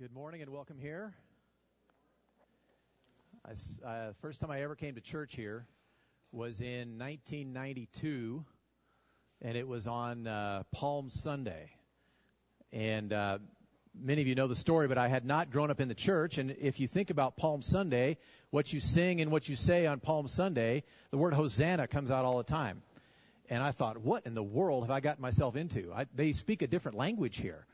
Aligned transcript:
Good 0.00 0.14
morning 0.14 0.40
and 0.40 0.50
welcome 0.50 0.78
here. 0.78 1.12
I 3.44 3.86
uh, 3.86 4.12
first 4.22 4.40
time 4.40 4.50
I 4.50 4.62
ever 4.62 4.74
came 4.74 4.94
to 4.94 5.02
church 5.02 5.36
here 5.36 5.66
was 6.32 6.62
in 6.62 6.96
1992, 6.98 8.42
and 9.42 9.58
it 9.58 9.68
was 9.68 9.86
on 9.86 10.26
uh, 10.26 10.62
Palm 10.72 11.10
Sunday. 11.10 11.68
And 12.72 13.12
uh, 13.12 13.38
many 13.94 14.22
of 14.22 14.26
you 14.26 14.34
know 14.34 14.46
the 14.46 14.54
story, 14.54 14.88
but 14.88 14.96
I 14.96 15.08
had 15.08 15.26
not 15.26 15.50
grown 15.50 15.70
up 15.70 15.82
in 15.82 15.88
the 15.88 15.94
church. 15.94 16.38
And 16.38 16.56
if 16.58 16.80
you 16.80 16.88
think 16.88 17.10
about 17.10 17.36
Palm 17.36 17.60
Sunday, 17.60 18.16
what 18.48 18.72
you 18.72 18.80
sing 18.80 19.20
and 19.20 19.30
what 19.30 19.50
you 19.50 19.54
say 19.54 19.84
on 19.84 20.00
Palm 20.00 20.28
Sunday, 20.28 20.82
the 21.10 21.18
word 21.18 21.34
Hosanna 21.34 21.86
comes 21.86 22.10
out 22.10 22.24
all 22.24 22.38
the 22.38 22.44
time. 22.44 22.80
And 23.50 23.62
I 23.62 23.72
thought, 23.72 23.98
what 23.98 24.24
in 24.24 24.32
the 24.32 24.42
world 24.42 24.84
have 24.84 24.90
I 24.90 25.00
gotten 25.00 25.20
myself 25.20 25.56
into? 25.56 25.92
I, 25.94 26.06
they 26.14 26.32
speak 26.32 26.62
a 26.62 26.66
different 26.66 26.96
language 26.96 27.36
here. 27.36 27.66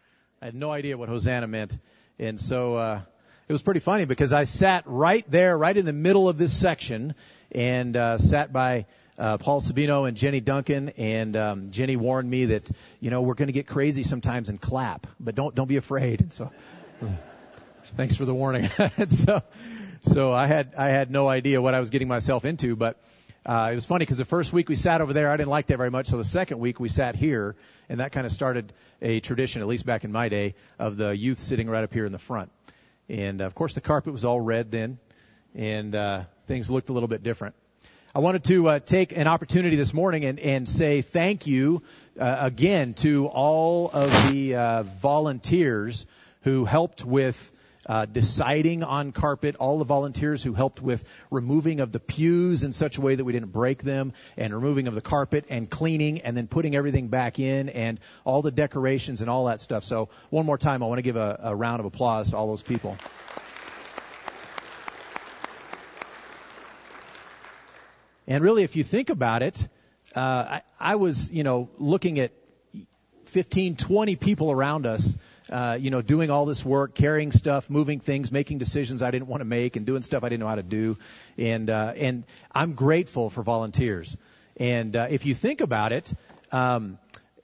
I 0.43 0.46
had 0.46 0.54
no 0.56 0.72
idea 0.72 0.98
what 0.98 1.08
Hosanna 1.08 1.46
meant 1.46 1.79
and 2.19 2.41
so 2.41 2.77
uh, 2.77 3.00
it 3.49 3.53
was 3.53 3.63
pretty 3.63 3.81
funny 3.81 4.07
because 4.07 4.32
I 4.32 4.45
sat 4.45 4.85
right 4.86 5.25
there, 5.31 5.57
right 5.57 5.77
in 5.77 5.85
the 5.85 5.93
middle 5.93 6.29
of 6.29 6.39
this 6.39 6.53
section, 6.53 7.14
and 7.53 7.96
uh, 7.96 8.18
sat 8.18 8.53
by 8.53 8.86
uh, 9.18 9.39
Paul 9.39 9.61
Sabino 9.61 10.09
and 10.09 10.17
Jenny 10.17 10.40
Duncan. 10.40 10.90
And 10.96 11.37
um, 11.37 11.71
Jenny 11.71 11.96
warned 11.96 12.29
me 12.29 12.46
that 12.46 12.68
you 13.00 13.11
know 13.11 13.23
we're 13.23 13.35
going 13.35 13.49
to 13.49 13.53
get 13.53 13.67
crazy 13.67 14.03
sometimes 14.03 14.49
and 14.49 14.61
clap, 14.61 15.07
but 15.21 15.35
don't 15.35 15.54
don't 15.54 15.68
be 15.68 15.76
afraid. 15.76 16.23
And 16.23 16.32
so, 16.32 16.50
thanks 17.96 18.17
for 18.17 18.25
the 18.25 18.35
warning. 18.35 18.68
and 18.96 19.12
so, 19.12 19.43
so 20.03 20.32
I 20.32 20.46
had 20.46 20.75
I 20.76 20.89
had 20.89 21.11
no 21.11 21.29
idea 21.29 21.61
what 21.61 21.75
I 21.75 21.81
was 21.81 21.90
getting 21.90 22.09
myself 22.09 22.45
into, 22.45 22.76
but. 22.76 22.98
Uh, 23.46 23.68
it 23.71 23.77
was 23.77 23.86
funny 23.86 24.00
because 24.03 24.18
the 24.18 24.25
first 24.25 24.53
week 24.53 24.68
we 24.68 24.75
sat 24.75 25.00
over 25.00 25.13
there, 25.13 25.31
I 25.31 25.36
didn't 25.36 25.50
like 25.50 25.68
that 25.68 25.77
very 25.77 25.91
much. 25.91 26.09
So 26.09 26.17
the 26.17 26.25
second 26.25 26.59
week 26.59 26.81
we 26.81 26.89
sat 26.89 27.14
here, 27.14 27.54
and 27.89 28.00
that 28.00 28.11
kind 28.11 28.27
of 28.27 28.32
started 28.32 28.73
a 29.00 29.21
tradition, 29.21 29.63
at 29.63 29.68
least 29.68 29.87
back 29.87 30.03
in 30.03 30.11
my 30.11 30.29
day, 30.29 30.57
of 30.81 30.96
the 30.96 31.17
youth 31.17 31.39
sitting 31.39 31.71
right 31.71 31.85
up 31.85 31.93
here 31.93 32.06
in 32.06 32.11
the 32.11 32.19
front. 32.19 32.51
And 33.09 33.41
of 33.41 33.55
course, 33.55 33.77
the 33.77 33.81
carpet 33.81 34.12
was 34.12 34.25
all 34.25 34.41
red 34.41 34.73
then, 34.73 34.98
and 35.55 35.95
uh, 35.95 36.25
things 36.48 36.73
looked 36.73 36.89
a 36.89 36.93
little 36.93 37.09
bit 37.09 37.23
different. 37.23 37.55
I 38.17 38.19
wanted 38.19 38.43
to 38.45 38.67
uh, 38.67 38.79
take 38.81 39.17
an 39.17 39.29
opportunity 39.29 39.77
this 39.77 39.95
morning 39.95 40.25
and, 40.25 40.41
and 40.41 40.69
say 40.69 41.03
thank 41.03 41.47
you 41.47 41.85
uh, 42.19 42.39
again 42.41 42.95
to 42.95 43.29
all 43.29 43.89
of 43.92 44.11
the 44.33 44.57
uh, 44.57 44.83
volunteers 44.83 46.05
who 46.42 46.65
helped 46.65 47.05
with 47.05 47.53
uh, 47.87 48.05
deciding 48.06 48.83
on 48.83 49.12
carpet, 49.12 49.56
all 49.56 49.79
the 49.79 49.84
volunteers 49.84 50.42
who 50.42 50.53
helped 50.53 50.83
with 50.83 51.05
removing 51.31 51.81
of 51.81 51.92
the 51.92 52.01
pews 52.01 52.65
in 52.65 52.73
such 52.73 52.98
a 52.98 53.01
way 53.01 53.15
that 53.15 53.25
we 53.25 53.33
didn't 53.33 53.53
break 53.53 53.83
them, 53.83 54.12
and 54.37 54.53
removing 54.53 54.89
of 54.89 54.95
the 54.95 55.01
carpet, 55.01 55.47
and 55.48 55.70
cleaning, 55.70 56.20
and 56.20 56.37
then 56.37 56.48
putting 56.48 56.75
everything 56.75 57.09
back 57.09 57.39
in, 57.39 57.69
and 57.69 58.01
all 58.25 58.42
the 58.42 58.51
decorations 58.51 59.20
and 59.20 59.31
all 59.31 59.47
that 59.47 59.61
stuff. 59.61 59.84
So 59.84 60.09
one 60.31 60.47
more 60.47 60.59
time, 60.59 60.83
I 60.83 60.87
want 60.87 60.98
to 60.98 61.03
give 61.03 61.17
a, 61.17 61.41
a 61.45 61.55
round 61.55 61.81
of 61.81 61.87
applause 61.87 62.31
to 62.31 62.37
all 62.37 62.48
those 62.48 62.62
people. 62.62 62.97
And 68.27 68.42
really, 68.42 68.64
if 68.64 68.75
you 68.75 68.83
think 68.83 69.09
about 69.11 69.42
it, 69.42 69.69
uh, 70.14 70.20
I, 70.20 70.62
I 70.81 70.97
was, 70.97 71.31
you 71.31 71.45
know, 71.45 71.69
looking 71.79 72.19
at 72.19 72.33
15, 73.27 73.77
20 73.77 74.17
people 74.17 74.51
around 74.51 74.87
us 74.87 75.17
uh, 75.50 75.78
you 75.80 75.91
know, 75.91 76.02
doing 76.02 76.30
all 76.30 76.47
this 76.47 76.64
work, 76.64 76.94
carrying 76.94 77.33
stuff, 77.33 77.70
moving 77.70 78.00
things, 78.00 78.33
making 78.33 78.58
decisions 78.58 79.02
I 79.02 79.11
didn't 79.11 79.28
want 79.28 79.41
to 79.41 79.44
make, 79.44 79.77
and 79.77 79.86
doing 79.86 80.02
stuff 80.02 80.25
I 80.25 80.28
didn't 80.28 80.41
know 80.41 80.48
how 80.48 80.56
to 80.56 80.62
do. 80.62 80.97
And 81.39 81.70
uh, 81.70 81.92
and 81.97 82.25
I'm 82.52 82.75
grateful 82.75 83.30
for 83.30 83.42
volunteers. 83.42 84.17
And 84.56 84.97
uh, 84.97 85.08
if 85.11 85.27
you 85.27 85.34
think 85.34 85.61
about 85.61 85.92
it, 85.92 86.12
um, 86.50 86.98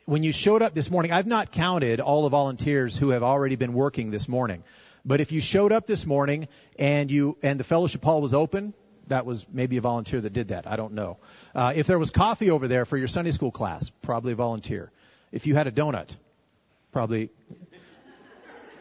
when 0.05 0.23
you 0.23 0.33
showed 0.33 0.63
up 0.63 0.75
this 0.75 0.91
morning, 0.91 1.13
I've 1.13 1.27
not 1.27 1.53
counted 1.53 2.01
all 2.01 2.23
the 2.23 2.29
volunteers 2.29 2.97
who 2.97 3.11
have 3.11 3.23
already 3.23 3.57
been 3.57 3.73
working 3.73 4.11
this 4.11 4.29
morning. 4.29 4.65
But 5.05 5.21
if 5.21 5.33
you 5.33 5.41
showed 5.41 5.73
up 5.73 5.87
this 5.87 6.07
morning 6.07 6.49
and 6.79 7.11
you 7.11 7.37
and 7.43 7.59
the 7.59 7.65
fellowship 7.65 8.05
hall 8.05 8.21
was 8.21 8.35
open, 8.35 8.73
that 9.09 9.27
was 9.27 9.47
maybe 9.53 9.77
a 9.77 9.81
volunteer 9.81 10.21
that 10.21 10.33
did 10.33 10.49
that. 10.49 10.67
I 10.67 10.77
don't 10.77 10.95
know. 10.95 11.19
Uh, 11.55 11.73
if 11.75 11.87
there 11.87 11.99
was 11.99 12.11
coffee 12.11 12.51
over 12.51 12.69
there 12.69 12.85
for 12.85 12.97
your 12.97 13.09
Sunday 13.09 13.33
school 13.33 13.51
class, 13.51 13.91
probably 14.03 14.33
a 14.33 14.37
volunteer. 14.37 14.91
If 15.33 15.47
you 15.47 15.55
had 15.55 15.67
a 15.67 15.73
donut, 15.73 16.17
probably 16.93 17.31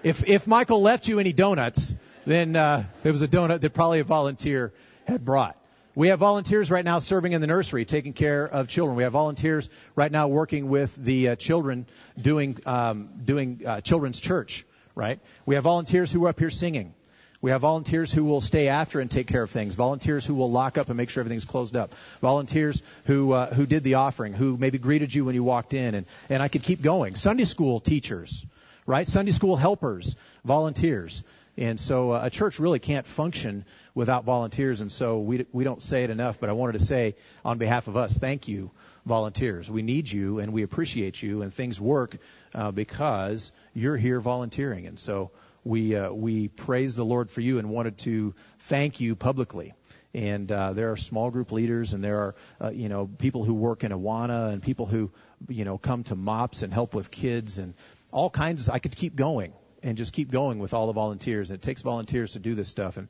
if 0.04 0.28
if 0.28 0.48
Michael 0.48 0.82
left 0.82 1.08
you 1.08 1.20
any 1.20 1.34
donuts, 1.34 1.96
then 2.26 2.56
uh, 2.56 2.84
there 3.04 3.12
was 3.12 3.22
a 3.22 3.28
donut 3.28 3.62
that 3.62 3.74
probably 3.74 4.00
a 4.00 4.04
volunteer 4.04 4.74
had 5.06 5.24
brought. 5.24 5.58
We 5.94 6.08
have 6.08 6.20
volunteers 6.20 6.72
right 6.72 6.86
now 6.86 7.00
serving 7.00 7.34
in 7.34 7.42
the 7.42 7.48
nursery, 7.48 7.84
taking 7.84 8.14
care 8.14 8.46
of 8.46 8.68
children. 8.68 8.96
We 8.96 9.04
have 9.04 9.12
volunteers 9.12 9.70
right 9.96 10.12
now 10.12 10.30
working 10.30 10.70
with 10.70 10.96
the 10.96 11.30
uh, 11.30 11.36
children, 11.36 11.86
doing 12.20 12.58
um, 12.66 13.10
doing 13.24 13.62
uh, 13.66 13.82
children's 13.82 14.20
church. 14.20 14.66
Right? 14.96 15.20
We 15.46 15.56
have 15.56 15.64
volunteers 15.64 16.12
who 16.12 16.26
are 16.26 16.30
up 16.30 16.40
here 16.40 16.50
singing. 16.50 16.94
We 17.42 17.50
have 17.50 17.62
volunteers 17.62 18.12
who 18.12 18.26
will 18.26 18.42
stay 18.42 18.68
after 18.68 19.00
and 19.00 19.10
take 19.10 19.26
care 19.26 19.42
of 19.42 19.50
things. 19.50 19.74
Volunteers 19.74 20.24
who 20.26 20.36
will 20.36 20.52
lock 20.52 20.78
up 20.78 20.90
and 20.90 20.98
make 20.98 21.10
sure 21.10 21.22
everything's 21.22 21.46
closed 21.46 21.76
up. 21.76 21.96
Volunteers 22.22 22.84
who 23.06 23.34
uh, 23.34 23.54
who 23.54 23.66
did 23.66 23.84
the 23.84 23.96
offering, 23.96 24.34
who 24.34 24.58
maybe 24.58 24.78
greeted 24.78 25.14
you 25.14 25.26
when 25.26 25.36
you 25.36 25.44
walked 25.44 25.74
in, 25.74 25.96
and 25.96 26.06
and 26.30 26.42
I 26.42 26.48
could 26.48 26.64
keep 26.64 26.82
going. 26.82 27.16
Sunday 27.16 27.46
school 27.46 27.80
teachers 27.80 28.46
right? 28.92 29.08
Sunday 29.08 29.32
school 29.32 29.56
helpers, 29.56 30.18
volunteers. 30.44 31.24
And 31.58 31.80
so 31.80 32.12
uh, 32.12 32.24
a 32.26 32.30
church 32.30 32.60
really 32.60 32.80
can't 32.80 33.08
function 33.08 33.64
without 33.96 34.26
volunteers. 34.26 34.82
And 34.82 34.92
so 34.92 35.20
we, 35.20 35.46
we 35.54 35.64
don't 35.64 35.82
say 35.82 36.04
it 36.04 36.10
enough, 36.10 36.42
but 36.42 36.50
I 36.50 36.54
wanted 36.54 36.74
to 36.74 36.84
say 36.84 37.16
on 37.46 37.58
behalf 37.58 37.88
of 37.88 37.96
us, 37.96 38.18
thank 38.18 38.50
you, 38.50 38.70
volunteers. 39.06 39.72
We 39.72 39.82
need 39.82 40.12
you 40.12 40.40
and 40.40 40.52
we 40.52 40.64
appreciate 40.64 41.24
you, 41.24 41.42
and 41.42 41.54
things 41.54 41.80
work 41.80 42.18
uh, 42.54 42.72
because 42.72 43.54
you're 43.74 43.96
here 43.96 44.20
volunteering. 44.20 44.88
And 44.88 45.00
so 45.00 45.32
we, 45.64 45.96
uh, 45.96 46.12
we 46.12 46.50
praise 46.50 46.98
the 46.98 47.06
Lord 47.06 47.32
for 47.32 47.40
you 47.40 47.60
and 47.60 47.70
wanted 47.70 47.98
to 48.00 48.36
thank 48.60 49.00
you 49.00 49.16
publicly 49.16 49.74
and 50.14 50.52
uh, 50.52 50.74
there 50.74 50.92
are 50.92 50.98
small 50.98 51.32
group 51.32 51.52
leaders, 51.52 51.94
and 51.94 52.04
there 52.04 52.20
are 52.20 52.36
uh, 52.60 52.70
you 52.70 52.90
know 52.90 53.08
people 53.08 53.46
who 53.46 53.54
work 53.54 53.84
in 53.84 53.92
Awana, 53.92 54.52
and 54.52 54.62
people 54.62 54.86
who 54.86 55.12
you 55.48 55.64
know 55.64 55.78
come 55.78 56.04
to 56.06 56.16
MOPS 56.16 56.64
and 56.64 56.74
help 56.74 56.94
with 56.94 57.12
kids, 57.12 57.60
and 57.60 57.74
all 58.12 58.30
kinds 58.30 58.68
of, 58.68 58.74
I 58.74 58.80
could 58.80 58.96
keep 58.96 59.16
going 59.16 59.54
and 59.84 59.98
just 59.98 60.14
keep 60.14 60.32
going 60.32 60.60
with 60.60 60.74
all 60.74 60.88
the 60.88 60.94
volunteers. 60.94 61.50
And 61.50 61.58
it 61.58 61.62
takes 61.62 61.82
volunteers 61.82 62.34
to 62.34 62.40
do 62.40 62.56
this 62.56 62.70
stuff. 62.70 62.98
And, 62.98 63.08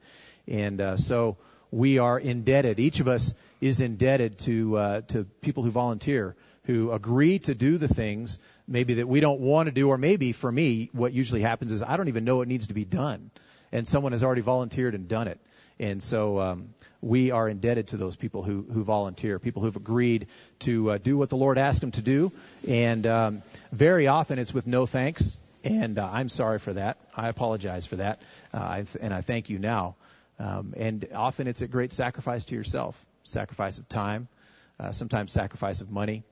and, 0.48 0.82
uh, 0.82 0.98
so 0.98 1.38
we 1.72 2.00
are 2.00 2.20
indebted. 2.20 2.80
Each 2.80 3.00
of 3.00 3.08
us 3.08 3.34
is 3.60 3.82
indebted 3.82 4.40
to, 4.40 4.78
uh, 4.78 5.02
to 5.02 5.24
people 5.42 5.64
who 5.64 5.72
volunteer, 5.72 6.36
who 6.66 6.92
agree 6.92 7.40
to 7.40 7.56
do 7.56 7.78
the 7.78 7.88
things 7.88 8.40
maybe 8.68 8.96
that 8.96 9.08
we 9.08 9.20
don't 9.20 9.40
want 9.40 9.68
to 9.68 9.72
do, 9.72 9.90
or 9.90 9.98
maybe 9.98 10.32
for 10.32 10.52
me, 10.52 10.90
what 10.94 11.14
usually 11.14 11.42
happens 11.42 11.72
is 11.72 11.82
I 11.82 11.98
don't 11.98 12.08
even 12.08 12.24
know 12.24 12.38
what 12.38 12.48
needs 12.48 12.68
to 12.68 12.74
be 12.74 12.86
done. 12.86 13.32
And 13.72 13.88
someone 13.88 14.12
has 14.12 14.24
already 14.24 14.42
volunteered 14.42 14.96
and 14.96 15.08
done 15.08 15.28
it. 15.28 15.40
And 15.80 16.04
so 16.04 16.40
um, 16.40 16.74
we 17.02 17.32
are 17.32 17.50
indebted 17.50 17.88
to 17.88 17.98
those 17.98 18.16
people 18.16 18.44
who, 18.44 18.66
who 18.72 18.84
volunteer, 18.84 19.40
people 19.40 19.62
who've 19.62 19.76
agreed 19.76 20.28
to 20.60 20.92
uh, 20.92 20.98
do 20.98 21.18
what 21.18 21.30
the 21.30 21.38
Lord 21.38 21.58
asked 21.58 21.82
them 21.82 21.92
to 21.92 22.02
do. 22.02 22.32
And 22.68 23.08
um, 23.08 23.42
very 23.72 24.08
often 24.08 24.40
it's 24.40 24.54
with 24.54 24.68
no 24.68 24.86
thanks. 24.86 25.38
And 25.64 25.98
uh, 25.98 26.10
I'm 26.12 26.30
sorry 26.30 26.60
for 26.60 26.74
that. 26.74 26.98
I 27.16 27.30
apologize 27.30 27.86
for 27.86 27.98
that. 27.98 28.22
Uh, 28.54 28.58
I, 28.58 28.86
and 29.00 29.14
I 29.14 29.22
thank 29.22 29.50
you 29.50 29.60
now. 29.60 29.96
Um, 30.40 30.74
and 30.78 31.08
often 31.14 31.48
it's 31.48 31.62
a 31.62 31.68
great 31.68 31.94
sacrifice 31.94 32.46
to 32.46 32.56
yourself 32.56 33.04
sacrifice 33.24 33.78
of 33.78 33.88
time, 33.88 34.28
uh, 34.80 34.92
sometimes 34.92 35.32
sacrifice 35.32 35.82
of 35.82 35.92
money. 35.92 36.24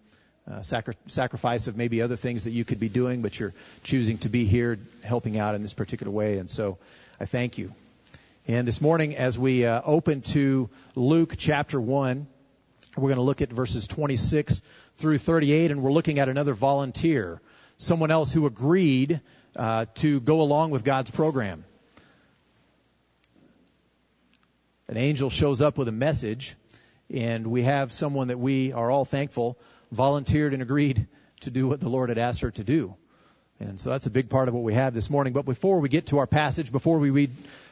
Uh, 0.49 0.63
sacri- 0.63 0.95
sacrifice 1.05 1.67
of 1.67 1.77
maybe 1.77 2.01
other 2.01 2.15
things 2.15 2.45
that 2.45 2.51
you 2.51 2.65
could 2.65 2.79
be 2.79 2.89
doing, 2.89 3.21
but 3.21 3.39
you're 3.39 3.53
choosing 3.83 4.17
to 4.17 4.29
be 4.29 4.45
here 4.45 4.79
helping 5.03 5.37
out 5.37 5.53
in 5.53 5.61
this 5.61 5.73
particular 5.73 6.11
way. 6.11 6.39
And 6.39 6.49
so 6.49 6.79
I 7.19 7.25
thank 7.25 7.59
you. 7.59 7.71
And 8.49 8.67
this 8.67 8.81
morning, 8.81 9.15
as 9.15 9.37
we 9.37 9.63
uh, 9.63 9.79
open 9.85 10.23
to 10.33 10.71
Luke 10.95 11.35
chapter 11.37 11.79
1, 11.79 12.25
we're 12.97 13.03
going 13.03 13.17
to 13.17 13.21
look 13.21 13.43
at 13.43 13.53
verses 13.53 13.85
26 13.85 14.63
through 14.97 15.19
38, 15.19 15.69
and 15.69 15.83
we're 15.83 15.91
looking 15.91 16.17
at 16.17 16.29
another 16.29 16.55
volunteer, 16.55 17.41
someone 17.77 18.09
else 18.09 18.33
who 18.33 18.47
agreed 18.47 19.21
uh, 19.55 19.85
to 19.97 20.19
go 20.19 20.41
along 20.41 20.71
with 20.71 20.83
God's 20.83 21.11
program. 21.11 21.63
An 24.87 24.97
angel 24.97 25.29
shows 25.29 25.61
up 25.61 25.77
with 25.77 25.87
a 25.87 25.91
message, 25.91 26.55
and 27.13 27.45
we 27.45 27.61
have 27.61 27.91
someone 27.91 28.29
that 28.29 28.39
we 28.39 28.73
are 28.73 28.89
all 28.89 29.05
thankful 29.05 29.59
volunteered 29.91 30.53
and 30.53 30.63
agreed 30.63 31.05
to 31.41 31.51
do 31.51 31.67
what 31.67 31.81
the 31.81 31.89
Lord 31.89 32.09
had 32.09 32.17
asked 32.17 32.41
her 32.41 32.49
to 32.49 32.63
do. 32.63 32.95
And 33.59 33.79
so 33.79 33.91
that's 33.91 34.07
a 34.07 34.09
big 34.09 34.29
part 34.29 34.47
of 34.47 34.55
what 34.55 34.63
we 34.63 34.73
have 34.73 34.95
this 34.95 35.09
morning. 35.09 35.33
But 35.33 35.45
before 35.45 35.81
we 35.81 35.89
get 35.89 36.07
to 36.07 36.17
our 36.17 36.27
passage, 36.27 36.71
before 36.71 36.97
we 36.97 37.11
read 37.11 37.29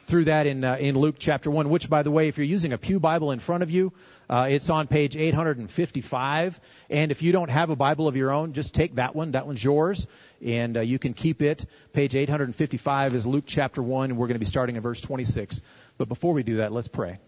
through 0.08 0.24
that 0.24 0.46
in 0.46 0.64
uh, 0.64 0.76
in 0.76 0.98
Luke 0.98 1.16
chapter 1.18 1.50
one. 1.50 1.68
Which, 1.68 1.88
by 1.88 2.02
the 2.02 2.10
way, 2.10 2.28
if 2.28 2.38
you're 2.38 2.46
using 2.46 2.72
a 2.72 2.78
pew 2.78 2.98
Bible 2.98 3.30
in 3.30 3.38
front 3.38 3.62
of 3.62 3.70
you, 3.70 3.92
uh, 4.28 4.48
it's 4.50 4.70
on 4.70 4.88
page 4.88 5.14
855. 5.16 6.60
And 6.90 7.10
if 7.12 7.22
you 7.22 7.30
don't 7.30 7.50
have 7.50 7.70
a 7.70 7.76
Bible 7.76 8.08
of 8.08 8.16
your 8.16 8.32
own, 8.32 8.54
just 8.54 8.74
take 8.74 8.96
that 8.96 9.14
one. 9.14 9.32
That 9.32 9.46
one's 9.46 9.62
yours, 9.62 10.06
and 10.44 10.78
uh, 10.78 10.80
you 10.80 10.98
can 10.98 11.14
keep 11.14 11.42
it. 11.42 11.66
Page 11.92 12.16
855 12.16 13.14
is 13.14 13.26
Luke 13.26 13.44
chapter 13.46 13.82
one, 13.82 14.10
and 14.10 14.18
we're 14.18 14.26
going 14.26 14.36
to 14.36 14.40
be 14.40 14.46
starting 14.46 14.76
in 14.76 14.82
verse 14.82 15.00
26. 15.00 15.60
But 15.98 16.08
before 16.08 16.32
we 16.32 16.42
do 16.42 16.56
that, 16.56 16.72
let's 16.72 16.88
pray. 16.88 17.18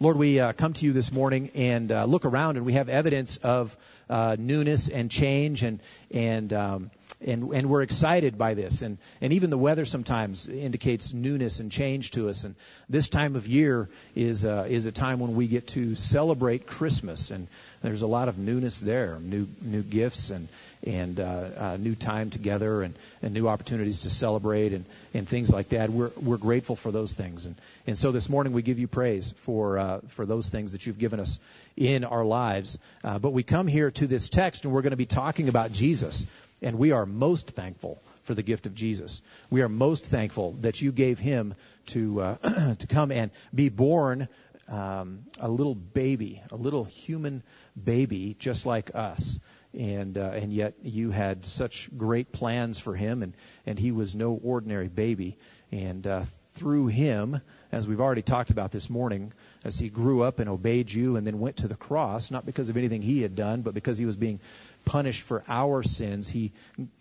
Lord, 0.00 0.16
we 0.16 0.38
uh, 0.38 0.52
come 0.52 0.74
to 0.74 0.84
you 0.84 0.92
this 0.92 1.10
morning 1.10 1.50
and 1.54 1.90
uh, 1.90 2.04
look 2.04 2.24
around, 2.24 2.56
and 2.56 2.64
we 2.64 2.74
have 2.74 2.88
evidence 2.88 3.36
of 3.38 3.76
uh, 4.08 4.36
newness 4.38 4.88
and 4.88 5.10
change 5.10 5.62
and 5.62 5.80
and 6.12 6.52
um, 6.52 6.90
and 7.20 7.52
and 7.52 7.68
we're 7.68 7.82
excited 7.82 8.38
by 8.38 8.54
this 8.54 8.82
and 8.82 8.98
and 9.20 9.32
even 9.32 9.50
the 9.50 9.58
weather 9.58 9.84
sometimes 9.84 10.48
indicates 10.48 11.12
newness 11.12 11.58
and 11.58 11.72
change 11.72 12.12
to 12.12 12.28
us 12.28 12.44
and 12.44 12.54
this 12.88 13.08
time 13.08 13.34
of 13.34 13.46
year 13.48 13.88
is 14.14 14.44
uh, 14.44 14.66
is 14.68 14.86
a 14.86 14.92
time 14.92 15.18
when 15.18 15.34
we 15.34 15.48
get 15.48 15.66
to 15.66 15.96
celebrate 15.96 16.66
Christmas 16.66 17.30
and 17.30 17.48
there's 17.82 18.02
a 18.02 18.06
lot 18.06 18.28
of 18.28 18.38
newness 18.38 18.78
there 18.78 19.18
new 19.18 19.48
new 19.62 19.82
gifts 19.82 20.30
and 20.30 20.48
and 20.86 21.18
uh, 21.18 21.48
uh, 21.56 21.76
new 21.76 21.94
time 21.94 22.30
together 22.30 22.82
and, 22.82 22.94
and 23.22 23.34
new 23.34 23.48
opportunities 23.48 24.02
to 24.02 24.10
celebrate 24.10 24.72
and, 24.72 24.84
and 25.12 25.28
things 25.28 25.50
like 25.50 25.70
that. 25.70 25.90
We're 25.90 26.10
we're 26.16 26.36
grateful 26.36 26.76
for 26.76 26.92
those 26.92 27.12
things 27.14 27.46
and 27.46 27.56
and 27.86 27.98
so 27.98 28.12
this 28.12 28.28
morning 28.28 28.52
we 28.52 28.62
give 28.62 28.78
you 28.78 28.86
praise 28.86 29.32
for 29.38 29.78
uh, 29.78 30.00
for 30.10 30.24
those 30.24 30.50
things 30.50 30.72
that 30.72 30.86
you've 30.86 30.98
given 30.98 31.20
us 31.20 31.40
in 31.76 32.04
our 32.04 32.24
lives. 32.24 32.78
Uh, 33.02 33.18
but 33.18 33.30
we 33.30 33.42
come 33.42 33.66
here 33.66 33.90
to 33.90 34.06
this 34.06 34.28
text 34.28 34.64
and 34.64 34.72
we're 34.72 34.82
going 34.82 34.92
to 34.92 34.96
be 34.96 35.06
talking 35.06 35.48
about 35.48 35.72
Jesus. 35.72 36.24
And 36.62 36.78
we 36.78 36.92
are 36.92 37.06
most 37.06 37.50
thankful 37.50 38.02
for 38.24 38.34
the 38.34 38.42
gift 38.42 38.66
of 38.66 38.74
Jesus. 38.74 39.22
We 39.50 39.62
are 39.62 39.68
most 39.68 40.06
thankful 40.06 40.52
that 40.60 40.80
you 40.80 40.92
gave 40.92 41.18
him 41.18 41.54
to 41.86 42.20
uh, 42.20 42.74
to 42.74 42.86
come 42.86 43.12
and 43.12 43.30
be 43.54 43.68
born 43.68 44.28
um, 44.68 45.24
a 45.40 45.48
little 45.48 45.74
baby, 45.74 46.42
a 46.50 46.56
little 46.56 46.84
human 46.84 47.42
baby, 47.82 48.36
just 48.38 48.66
like 48.66 48.94
us. 48.94 49.38
And 49.72 50.16
uh, 50.16 50.30
and 50.34 50.52
yet 50.52 50.74
you 50.82 51.10
had 51.10 51.44
such 51.44 51.90
great 51.96 52.32
plans 52.32 52.78
for 52.78 52.94
him, 52.94 53.22
and 53.22 53.34
and 53.66 53.78
he 53.78 53.92
was 53.92 54.14
no 54.14 54.32
ordinary 54.42 54.88
baby. 54.88 55.36
And 55.70 56.06
uh, 56.06 56.22
through 56.54 56.88
him, 56.88 57.40
as 57.70 57.86
we've 57.86 58.00
already 58.00 58.22
talked 58.22 58.50
about 58.50 58.72
this 58.72 58.90
morning, 58.90 59.32
as 59.64 59.78
he 59.78 59.88
grew 59.88 60.22
up 60.22 60.38
and 60.38 60.48
obeyed 60.48 60.90
you, 60.90 61.16
and 61.16 61.26
then 61.26 61.38
went 61.38 61.58
to 61.58 61.68
the 61.68 61.76
cross, 61.76 62.30
not 62.30 62.44
because 62.44 62.68
of 62.68 62.76
anything 62.76 63.02
he 63.02 63.22
had 63.22 63.36
done, 63.36 63.62
but 63.62 63.74
because 63.74 63.98
he 63.98 64.06
was 64.06 64.16
being 64.16 64.40
punished 64.88 65.22
for 65.22 65.44
our 65.48 65.82
sins. 65.82 66.28
He 66.28 66.52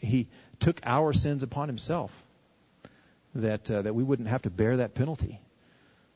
he 0.02 0.28
took 0.60 0.82
our 0.84 1.14
sins 1.14 1.44
upon 1.44 1.70
himself, 1.70 2.12
that 3.34 3.72
uh, 3.72 3.82
that 3.84 3.96
we 3.96 4.04
wouldn't 4.04 4.28
have 4.28 4.42
to 4.42 4.50
bear 4.50 4.78
that 4.78 4.94
penalty. 4.94 5.40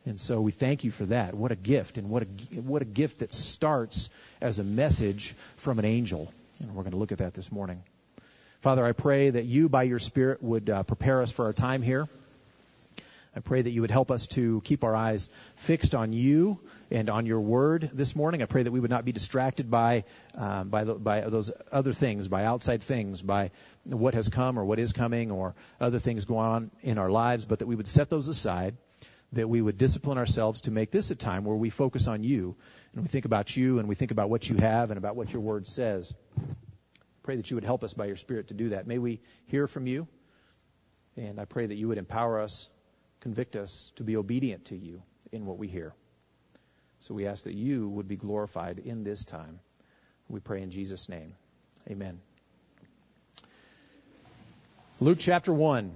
And 0.05 0.19
so 0.19 0.41
we 0.41 0.51
thank 0.51 0.83
you 0.83 0.91
for 0.91 1.05
that. 1.05 1.33
What 1.33 1.51
a 1.51 1.55
gift, 1.55 1.97
and 1.97 2.09
what 2.09 2.23
a 2.23 2.25
what 2.61 2.81
a 2.81 2.85
gift 2.85 3.19
that 3.19 3.31
starts 3.31 4.09
as 4.41 4.59
a 4.59 4.63
message 4.63 5.33
from 5.57 5.79
an 5.79 5.85
angel. 5.85 6.31
And 6.59 6.75
we're 6.75 6.83
going 6.83 6.91
to 6.91 6.97
look 6.97 7.11
at 7.11 7.19
that 7.19 7.33
this 7.33 7.51
morning. 7.51 7.83
Father, 8.61 8.85
I 8.85 8.91
pray 8.91 9.29
that 9.29 9.45
you, 9.45 9.69
by 9.69 9.83
your 9.83 9.99
Spirit, 9.99 10.43
would 10.43 10.69
uh, 10.69 10.83
prepare 10.83 11.21
us 11.21 11.31
for 11.31 11.45
our 11.45 11.53
time 11.53 11.81
here. 11.81 12.07
I 13.35 13.39
pray 13.39 13.61
that 13.61 13.71
you 13.71 13.81
would 13.81 13.91
help 13.91 14.11
us 14.11 14.27
to 14.27 14.61
keep 14.65 14.83
our 14.83 14.95
eyes 14.95 15.29
fixed 15.55 15.95
on 15.95 16.13
you 16.13 16.59
and 16.91 17.09
on 17.09 17.25
your 17.25 17.39
word 17.39 17.89
this 17.93 18.15
morning. 18.15 18.41
I 18.41 18.45
pray 18.45 18.63
that 18.63 18.71
we 18.71 18.79
would 18.79 18.91
not 18.91 19.05
be 19.05 19.13
distracted 19.13 19.71
by 19.71 20.03
um, 20.35 20.69
by, 20.69 20.83
the, 20.83 20.95
by 20.95 21.21
those 21.21 21.51
other 21.71 21.93
things, 21.93 22.27
by 22.27 22.43
outside 22.43 22.83
things, 22.83 23.21
by 23.21 23.51
what 23.85 24.13
has 24.13 24.29
come 24.29 24.59
or 24.59 24.65
what 24.65 24.77
is 24.77 24.91
coming, 24.91 25.31
or 25.31 25.55
other 25.79 25.99
things 25.99 26.25
going 26.25 26.45
on 26.45 26.71
in 26.81 26.97
our 26.97 27.09
lives, 27.09 27.45
but 27.45 27.59
that 27.59 27.65
we 27.65 27.75
would 27.75 27.87
set 27.87 28.09
those 28.09 28.27
aside. 28.27 28.75
That 29.33 29.47
we 29.47 29.61
would 29.61 29.77
discipline 29.77 30.17
ourselves 30.17 30.61
to 30.61 30.71
make 30.71 30.91
this 30.91 31.09
a 31.09 31.15
time 31.15 31.45
where 31.45 31.55
we 31.55 31.69
focus 31.69 32.09
on 32.09 32.21
you 32.21 32.57
and 32.91 33.03
we 33.03 33.07
think 33.07 33.23
about 33.23 33.55
you 33.55 33.79
and 33.79 33.87
we 33.87 33.95
think 33.95 34.11
about 34.11 34.29
what 34.29 34.49
you 34.49 34.57
have 34.57 34.91
and 34.91 34.97
about 34.97 35.15
what 35.15 35.31
your 35.31 35.41
word 35.41 35.67
says. 35.67 36.13
Pray 37.23 37.37
that 37.37 37.49
you 37.49 37.55
would 37.55 37.63
help 37.63 37.85
us 37.85 37.93
by 37.93 38.07
your 38.07 38.17
Spirit 38.17 38.49
to 38.49 38.53
do 38.53 38.69
that. 38.69 38.87
May 38.87 38.97
we 38.97 39.21
hear 39.45 39.67
from 39.67 39.87
you, 39.87 40.05
and 41.15 41.39
I 41.39 41.45
pray 41.45 41.65
that 41.65 41.75
you 41.75 41.87
would 41.87 41.97
empower 41.97 42.41
us, 42.41 42.67
convict 43.21 43.55
us 43.55 43.93
to 43.95 44.03
be 44.03 44.17
obedient 44.17 44.65
to 44.65 44.75
you 44.75 45.01
in 45.31 45.45
what 45.45 45.57
we 45.57 45.69
hear. 45.69 45.93
So 47.01 47.15
we 47.15 47.25
ask 47.25 47.45
that 47.45 47.55
you 47.55 47.89
would 47.89 48.07
be 48.07 48.15
glorified 48.15 48.77
in 48.77 49.03
this 49.03 49.25
time. 49.25 49.59
We 50.29 50.39
pray 50.39 50.61
in 50.61 50.69
Jesus' 50.69 51.09
name. 51.09 51.33
Amen. 51.89 52.19
Luke 54.99 55.17
chapter 55.19 55.51
1. 55.51 55.91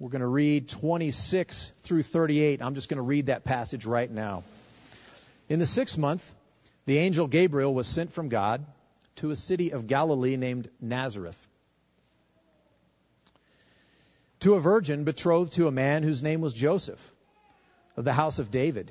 We're 0.00 0.10
going 0.10 0.22
to 0.22 0.26
read 0.26 0.68
26 0.68 1.70
through 1.84 2.02
38. 2.02 2.60
I'm 2.60 2.74
just 2.74 2.88
going 2.88 2.96
to 2.96 3.02
read 3.02 3.26
that 3.26 3.44
passage 3.44 3.86
right 3.86 4.10
now. 4.10 4.42
In 5.48 5.60
the 5.60 5.66
sixth 5.66 5.96
month, 5.96 6.28
the 6.84 6.98
angel 6.98 7.28
Gabriel 7.28 7.72
was 7.72 7.86
sent 7.86 8.12
from 8.12 8.28
God 8.28 8.66
to 9.16 9.30
a 9.30 9.36
city 9.36 9.70
of 9.70 9.86
Galilee 9.86 10.36
named 10.36 10.68
Nazareth 10.80 11.38
to 14.40 14.54
a 14.54 14.60
virgin 14.60 15.04
betrothed 15.04 15.52
to 15.52 15.68
a 15.68 15.70
man 15.70 16.02
whose 16.02 16.24
name 16.24 16.40
was 16.40 16.52
Joseph 16.52 17.12
of 17.96 18.04
the 18.04 18.12
house 18.12 18.40
of 18.40 18.50
David 18.50 18.90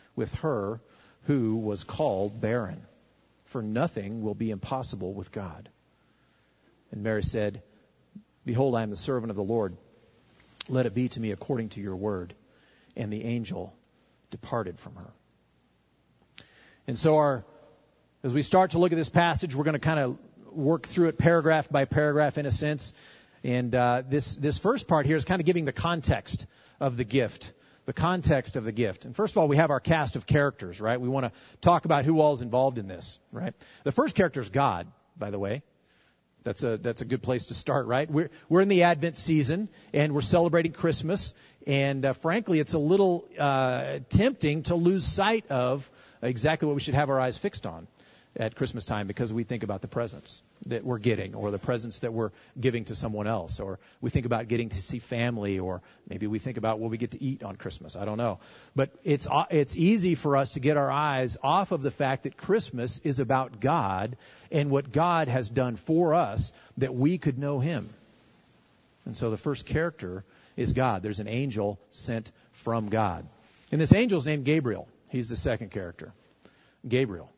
with 0.15 0.33
her 0.35 0.79
who 1.23 1.57
was 1.57 1.83
called 1.83 2.41
barren. 2.41 2.81
For 3.45 3.61
nothing 3.61 4.21
will 4.21 4.33
be 4.33 4.51
impossible 4.51 5.13
with 5.13 5.31
God. 5.31 5.69
And 6.91 7.03
Mary 7.03 7.23
said, 7.23 7.61
Behold, 8.45 8.75
I 8.75 8.83
am 8.83 8.89
the 8.89 8.95
servant 8.95 9.29
of 9.29 9.35
the 9.35 9.43
Lord. 9.43 9.75
Let 10.69 10.85
it 10.85 10.93
be 10.93 11.09
to 11.09 11.19
me 11.19 11.31
according 11.31 11.69
to 11.69 11.81
your 11.81 11.95
word. 11.95 12.33
And 12.95 13.11
the 13.11 13.23
angel 13.23 13.73
departed 14.29 14.79
from 14.79 14.95
her. 14.95 15.11
And 16.87 16.97
so 16.97 17.17
our, 17.17 17.43
as 18.23 18.33
we 18.33 18.41
start 18.41 18.71
to 18.71 18.79
look 18.79 18.91
at 18.91 18.97
this 18.97 19.09
passage, 19.09 19.55
we're 19.55 19.63
going 19.63 19.73
to 19.73 19.79
kind 19.79 19.99
of 19.99 20.17
work 20.51 20.87
through 20.87 21.09
it 21.09 21.17
paragraph 21.17 21.69
by 21.69 21.85
paragraph 21.85 22.37
in 22.37 22.45
a 22.45 22.51
sense. 22.51 22.93
And 23.43 23.73
uh, 23.73 24.03
this 24.07 24.35
this 24.35 24.59
first 24.59 24.87
part 24.87 25.05
here 25.05 25.15
is 25.15 25.25
kind 25.25 25.41
of 25.41 25.45
giving 25.45 25.65
the 25.65 25.71
context 25.71 26.45
of 26.79 26.97
the 26.97 27.03
gift 27.03 27.53
the 27.91 28.01
context 28.01 28.55
of 28.55 28.63
the 28.63 28.71
gift. 28.71 29.03
And 29.03 29.13
first 29.13 29.33
of 29.33 29.37
all, 29.37 29.49
we 29.49 29.57
have 29.57 29.69
our 29.69 29.81
cast 29.81 30.15
of 30.15 30.25
characters, 30.25 30.79
right? 30.79 30.99
We 30.99 31.09
want 31.09 31.25
to 31.25 31.31
talk 31.59 31.83
about 31.83 32.05
who 32.05 32.21
all 32.21 32.31
is 32.31 32.41
involved 32.41 32.77
in 32.77 32.87
this, 32.87 33.19
right? 33.33 33.53
The 33.83 33.91
first 33.91 34.15
character 34.15 34.39
is 34.39 34.49
God, 34.49 34.87
by 35.17 35.29
the 35.29 35.37
way. 35.37 35.61
That's 36.45 36.63
a 36.63 36.77
that's 36.77 37.01
a 37.01 37.05
good 37.05 37.21
place 37.21 37.47
to 37.47 37.53
start, 37.53 37.87
right? 37.87 38.09
We're 38.09 38.29
we're 38.47 38.61
in 38.61 38.69
the 38.69 38.83
Advent 38.83 39.17
season 39.17 39.67
and 39.93 40.13
we're 40.13 40.21
celebrating 40.21 40.71
Christmas, 40.71 41.33
and 41.67 42.05
uh, 42.05 42.13
frankly, 42.13 42.61
it's 42.61 42.73
a 42.73 42.79
little 42.79 43.27
uh, 43.37 43.99
tempting 44.07 44.63
to 44.63 44.75
lose 44.75 45.03
sight 45.03 45.51
of 45.51 45.91
exactly 46.21 46.67
what 46.67 46.75
we 46.75 46.81
should 46.81 46.95
have 46.95 47.09
our 47.09 47.19
eyes 47.19 47.37
fixed 47.37 47.65
on 47.65 47.87
at 48.37 48.55
Christmas 48.55 48.85
time 48.85 49.07
because 49.07 49.33
we 49.33 49.43
think 49.43 49.63
about 49.63 49.81
the 49.81 49.87
presents 49.87 50.41
that 50.67 50.85
we're 50.85 50.99
getting 50.99 51.35
or 51.35 51.51
the 51.51 51.59
presents 51.59 51.99
that 51.99 52.13
we're 52.13 52.31
giving 52.59 52.85
to 52.85 52.95
someone 52.95 53.27
else 53.27 53.59
or 53.59 53.77
we 53.99 54.09
think 54.09 54.25
about 54.25 54.47
getting 54.47 54.69
to 54.69 54.81
see 54.81 54.99
family 54.99 55.59
or 55.59 55.81
maybe 56.07 56.27
we 56.27 56.39
think 56.39 56.57
about 56.57 56.79
what 56.79 56.89
we 56.89 56.97
get 56.97 57.11
to 57.11 57.21
eat 57.21 57.43
on 57.43 57.57
Christmas. 57.57 57.97
I 57.97 58.05
don't 58.05 58.17
know. 58.17 58.39
But 58.73 58.91
it's 59.03 59.27
it's 59.49 59.75
easy 59.75 60.15
for 60.15 60.37
us 60.37 60.53
to 60.53 60.61
get 60.61 60.77
our 60.77 60.89
eyes 60.89 61.35
off 61.43 61.71
of 61.71 61.81
the 61.81 61.91
fact 61.91 62.23
that 62.23 62.37
Christmas 62.37 62.99
is 63.03 63.19
about 63.19 63.59
God 63.59 64.15
and 64.49 64.69
what 64.69 64.91
God 64.91 65.27
has 65.27 65.49
done 65.49 65.75
for 65.75 66.13
us 66.13 66.53
that 66.77 66.95
we 66.95 67.17
could 67.17 67.37
know 67.37 67.59
him. 67.59 67.89
And 69.05 69.17
so 69.17 69.29
the 69.29 69.37
first 69.37 69.65
character 69.65 70.23
is 70.55 70.71
God. 70.71 71.01
There's 71.01 71.19
an 71.19 71.27
angel 71.27 71.79
sent 71.91 72.31
from 72.51 72.89
God. 72.89 73.25
And 73.71 73.81
this 73.81 73.93
angel 73.93 74.19
is 74.19 74.25
named 74.25 74.45
Gabriel. 74.45 74.87
He's 75.09 75.27
the 75.27 75.35
second 75.35 75.71
character. 75.71 76.13
Gabriel. 76.87 77.29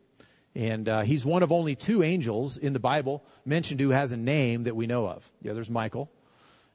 And 0.54 0.88
uh, 0.88 1.02
he's 1.02 1.24
one 1.24 1.42
of 1.42 1.50
only 1.50 1.74
two 1.74 2.02
angels 2.02 2.56
in 2.58 2.72
the 2.72 2.78
Bible 2.78 3.24
mentioned 3.44 3.80
who 3.80 3.90
has 3.90 4.12
a 4.12 4.16
name 4.16 4.64
that 4.64 4.76
we 4.76 4.86
know 4.86 5.06
of. 5.06 5.28
The 5.42 5.50
other's 5.50 5.68
Michael. 5.68 6.08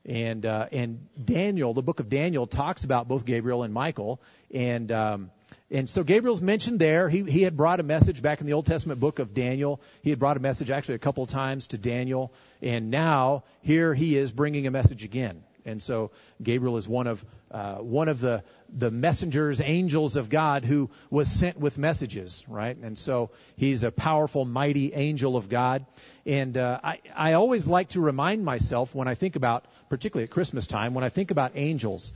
And 0.05 0.45
uh, 0.45 0.67
and 0.71 1.07
Daniel, 1.24 1.74
the 1.74 1.81
book 1.81 2.00
of 2.00 2.09
Daniel, 2.09 2.48
talks 2.48 2.83
about 2.83 3.07
both 3.07 3.25
Gabriel 3.25 3.63
and 3.63 3.74
Michael, 3.74 4.21
and 4.53 4.91
um, 4.91 5.31
And 5.71 5.88
so 5.88 6.03
Gabriel's 6.03 6.41
mentioned 6.41 6.79
there. 6.79 7.09
He, 7.09 7.24
he 7.24 7.43
had 7.43 7.55
brought 7.55 7.79
a 7.79 7.83
message 7.83 8.21
back 8.21 8.41
in 8.41 8.48
the 8.48 8.53
Old 8.53 8.65
Testament 8.65 9.00
book 9.00 9.19
of 9.19 9.33
Daniel. 9.33 9.79
He 10.01 10.09
had 10.09 10.17
brought 10.17 10.38
a 10.38 10.39
message 10.39 10.71
actually 10.71 10.95
a 10.95 11.00
couple 11.00 11.24
of 11.24 11.29
times 11.29 11.67
to 11.67 11.77
Daniel. 11.77 12.33
And 12.62 12.89
now 12.89 13.43
here 13.62 13.93
he 13.93 14.17
is 14.17 14.31
bringing 14.31 14.65
a 14.67 14.71
message 14.71 15.03
again. 15.03 15.43
And 15.70 15.82
so 15.82 16.12
Gabriel 16.42 16.78
is 16.78 16.88
one 16.88 17.08
of 17.08 17.24
uh, 17.52 17.76
one 17.76 18.10
of 18.10 18.20
the 18.20 18.44
the 18.72 18.92
messengers, 18.92 19.62
angels 19.62 20.16
of 20.16 20.30
God, 20.30 20.66
who 20.66 20.90
was 21.10 21.32
sent 21.32 21.58
with 21.58 21.78
messages, 21.78 22.44
right? 22.48 22.76
And 22.76 22.98
so 22.98 23.32
he's 23.56 23.84
a 23.84 23.92
powerful, 23.92 24.46
mighty 24.46 24.94
angel 24.94 25.36
of 25.38 25.50
God. 25.50 25.86
And 26.26 26.58
uh, 26.58 26.80
I 26.84 27.00
I 27.16 27.34
always 27.34 27.68
like 27.68 27.90
to 27.90 28.02
remind 28.02 28.44
myself 28.44 28.94
when 28.94 29.08
I 29.08 29.16
think 29.16 29.36
about, 29.36 29.66
particularly 29.90 30.26
at 30.26 30.32
Christmas 30.32 30.68
time, 30.68 30.94
when 30.94 31.04
I 31.04 31.10
think 31.10 31.32
about 31.32 31.52
angels, 31.56 32.12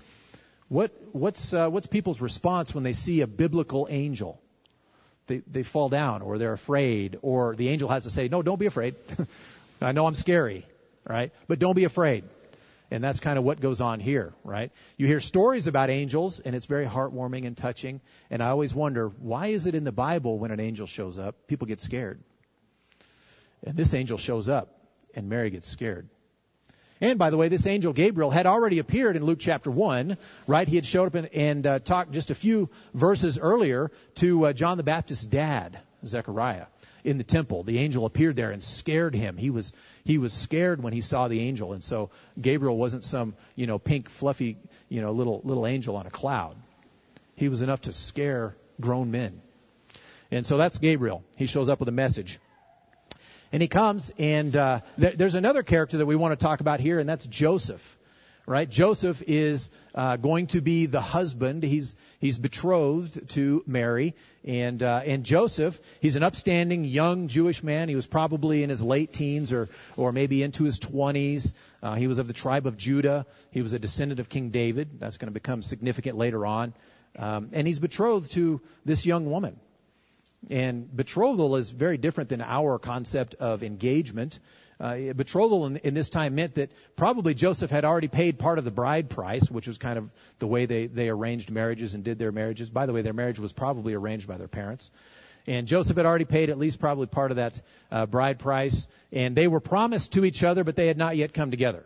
what 0.68 0.92
what's 1.12 1.54
uh, 1.54 1.70
what's 1.70 1.88
people's 1.88 2.22
response 2.22 2.74
when 2.74 2.84
they 2.84 2.94
see 2.94 3.22
a 3.22 3.28
biblical 3.28 3.88
angel? 3.90 4.40
They 5.28 5.38
they 5.52 5.64
fall 5.64 5.90
down, 5.90 6.22
or 6.22 6.38
they're 6.38 6.54
afraid, 6.54 7.18
or 7.22 7.56
the 7.56 7.70
angel 7.70 7.90
has 7.90 8.04
to 8.04 8.10
say, 8.10 8.28
"No, 8.28 8.42
don't 8.42 8.60
be 8.60 8.66
afraid. 8.66 8.96
I 9.82 9.92
know 9.92 10.08
I'm 10.08 10.16
scary, 10.16 10.66
right? 11.08 11.32
But 11.48 11.60
don't 11.60 11.76
be 11.76 11.84
afraid." 11.86 12.24
And 12.94 13.04
that's 13.04 13.20
kind 13.20 13.40
of 13.40 13.44
what 13.44 13.60
goes 13.60 13.82
on 13.82 14.00
here, 14.00 14.36
right? 14.44 14.72
You 14.98 15.08
hear 15.08 15.20
stories 15.20 15.66
about 15.66 15.90
angels, 15.90 16.40
and 16.40 16.56
it's 16.56 16.68
very 16.68 16.86
heartwarming 16.86 17.48
and 17.48 17.58
touching. 17.58 18.02
And 18.30 18.40
I 18.44 18.50
always 18.50 18.76
wonder, 18.76 19.08
why 19.08 19.48
is 19.48 19.66
it 19.66 19.74
in 19.74 19.84
the 19.84 19.92
Bible 19.92 20.38
when 20.38 20.52
an 20.52 20.60
angel 20.60 20.86
shows 20.86 21.18
up, 21.18 21.48
people 21.48 21.66
get 21.66 21.82
scared? 21.82 22.22
And 23.64 23.76
this 23.76 23.96
angel 23.96 24.20
shows 24.20 24.48
up, 24.48 24.80
and 25.16 25.28
Mary 25.28 25.50
gets 25.50 25.68
scared. 25.68 26.08
And 27.02 27.18
by 27.18 27.32
the 27.32 27.38
way, 27.38 27.50
this 27.50 27.66
angel 27.66 27.94
Gabriel 27.94 28.30
had 28.30 28.46
already 28.46 28.78
appeared 28.78 29.16
in 29.16 29.26
Luke 29.26 29.40
chapter 29.40 29.72
1, 29.72 30.16
right? 30.46 30.68
He 30.68 30.76
had 30.76 30.86
showed 30.86 31.08
up 31.08 31.16
and, 31.16 31.34
and 31.34 31.66
uh, 31.66 31.80
talked 31.80 32.12
just 32.12 32.30
a 32.30 32.36
few 32.36 32.70
verses 32.94 33.40
earlier 33.40 33.90
to 34.18 34.46
uh, 34.46 34.54
John 34.54 34.78
the 34.78 34.84
Baptist's 34.84 35.26
dad, 35.26 35.80
Zechariah, 36.06 36.68
in 37.04 37.18
the 37.18 37.24
temple. 37.24 37.64
The 37.64 37.80
angel 37.80 38.06
appeared 38.06 38.36
there 38.36 38.52
and 38.52 38.64
scared 38.64 39.16
him. 39.16 39.38
He 39.38 39.50
was 39.50 39.74
he 40.04 40.18
was 40.18 40.34
scared 40.34 40.82
when 40.82 40.94
he 40.94 41.02
saw 41.02 41.28
the 41.28 41.40
angel, 41.42 41.74
and 41.74 41.84
so 41.84 42.10
Gabriel 42.40 42.78
wasn't 42.78 43.04
some 43.04 43.36
you 43.56 43.68
know 43.68 43.80
pink 43.80 44.10
fluffy 44.10 44.58
you 44.90 45.02
know 45.02 45.12
little 45.12 45.42
little 45.44 45.68
angel 45.68 45.96
on 45.96 46.06
a 46.06 46.12
cloud. 46.12 46.56
He 47.36 47.50
was 47.50 47.62
enough 47.62 47.82
to 47.82 47.94
scare 47.94 48.56
grown 48.80 49.12
men. 49.12 49.42
And 50.32 50.46
so 50.46 50.58
that's 50.58 50.78
Gabriel. 50.78 51.24
He 51.36 51.46
shows 51.46 51.70
up 51.70 51.80
with 51.80 51.90
a 51.90 51.94
message. 51.94 52.40
And 53.52 53.62
he 53.62 53.68
comes, 53.68 54.12
and 54.18 54.56
uh, 54.58 54.80
th- 55.00 55.16
there's 55.16 55.36
another 55.36 55.62
character 55.62 55.98
that 55.98 56.08
we 56.08 56.16
want 56.16 56.38
to 56.38 56.44
talk 56.44 56.60
about 56.60 56.80
here, 56.80 56.98
and 56.98 57.08
that's 57.08 57.28
Joseph. 57.28 57.98
Right? 58.46 58.70
Joseph 58.70 59.24
is 59.26 59.70
uh, 59.96 60.18
going 60.18 60.48
to 60.48 60.60
be 60.60 60.86
the 60.86 61.00
husband. 61.00 61.64
He's 61.64 61.96
he's 62.20 62.38
betrothed 62.38 63.30
to 63.30 63.64
Mary, 63.66 64.16
and 64.44 64.84
uh, 64.84 65.02
and 65.06 65.24
Joseph. 65.24 65.80
He's 66.02 66.18
an 66.18 66.24
upstanding 66.24 66.84
young 66.84 67.30
Jewish 67.30 67.64
man. 67.64 67.88
He 67.88 67.96
was 67.96 68.06
probably 68.06 68.64
in 68.64 68.70
his 68.70 68.82
late 68.82 69.14
teens 69.14 69.54
or 69.54 69.70
or 69.96 70.12
maybe 70.12 70.44
into 70.44 70.66
his 70.66 70.78
20s. 70.80 71.54
Uh, 71.82 71.96
he 71.96 72.08
was 72.08 72.18
of 72.18 72.28
the 72.28 72.34
tribe 72.34 72.68
of 72.68 72.76
Judah. 72.76 73.26
He 73.52 73.62
was 73.62 73.72
a 73.72 73.80
descendant 73.80 74.20
of 74.20 74.28
King 74.28 74.50
David. 74.50 75.00
That's 75.00 75.18
going 75.18 75.28
to 75.28 75.34
become 75.34 75.62
significant 75.62 76.18
later 76.18 76.46
on. 76.46 76.74
Um, 77.18 77.50
and 77.54 77.66
he's 77.66 77.80
betrothed 77.80 78.32
to 78.32 78.60
this 78.84 79.06
young 79.06 79.30
woman. 79.30 79.58
And 80.50 80.94
betrothal 80.94 81.56
is 81.56 81.70
very 81.70 81.98
different 81.98 82.30
than 82.30 82.42
our 82.42 82.78
concept 82.78 83.36
of 83.36 83.64
engagement. 83.64 84.40
Uh, 84.80 85.14
betrothal 85.14 85.66
in, 85.66 85.78
in, 85.78 85.94
this 85.94 86.10
time 86.10 86.36
meant 86.36 86.56
that 86.56 86.72
probably 86.96 87.34
Joseph 87.34 87.70
had 87.70 87.86
already 87.86 88.08
paid 88.08 88.40
part 88.40 88.58
of 88.58 88.66
the 88.66 88.72
bride 88.72 89.10
price, 89.10 89.50
which 89.50 89.68
was 89.68 89.78
kind 89.78 89.98
of 89.98 90.10
the 90.40 90.48
way 90.48 90.66
they, 90.66 90.88
they 90.88 91.10
arranged 91.10 91.52
marriages 91.52 91.94
and 91.94 92.04
did 92.04 92.20
their 92.20 92.32
marriages. 92.32 92.70
By 92.70 92.86
the 92.86 92.94
way, 92.94 93.02
their 93.02 93.14
marriage 93.14 93.40
was 93.40 93.54
probably 93.54 93.94
arranged 93.94 94.28
by 94.28 94.38
their 94.38 94.48
parents. 94.48 94.90
And 95.46 95.68
Joseph 95.68 95.98
had 95.98 96.06
already 96.06 96.26
paid 96.26 96.50
at 96.50 96.58
least 96.58 96.80
probably 96.80 97.08
part 97.08 97.32
of 97.32 97.38
that 97.38 97.62
uh, 97.92 98.06
bride 98.06 98.40
price. 98.40 98.88
And 99.12 99.36
they 99.36 99.48
were 99.48 99.60
promised 99.60 100.14
to 100.14 100.26
each 100.26 100.44
other, 100.44 100.64
but 100.64 100.76
they 100.76 100.88
had 100.88 100.98
not 100.98 101.18
yet 101.18 101.34
come 101.34 101.52
together. 101.52 101.86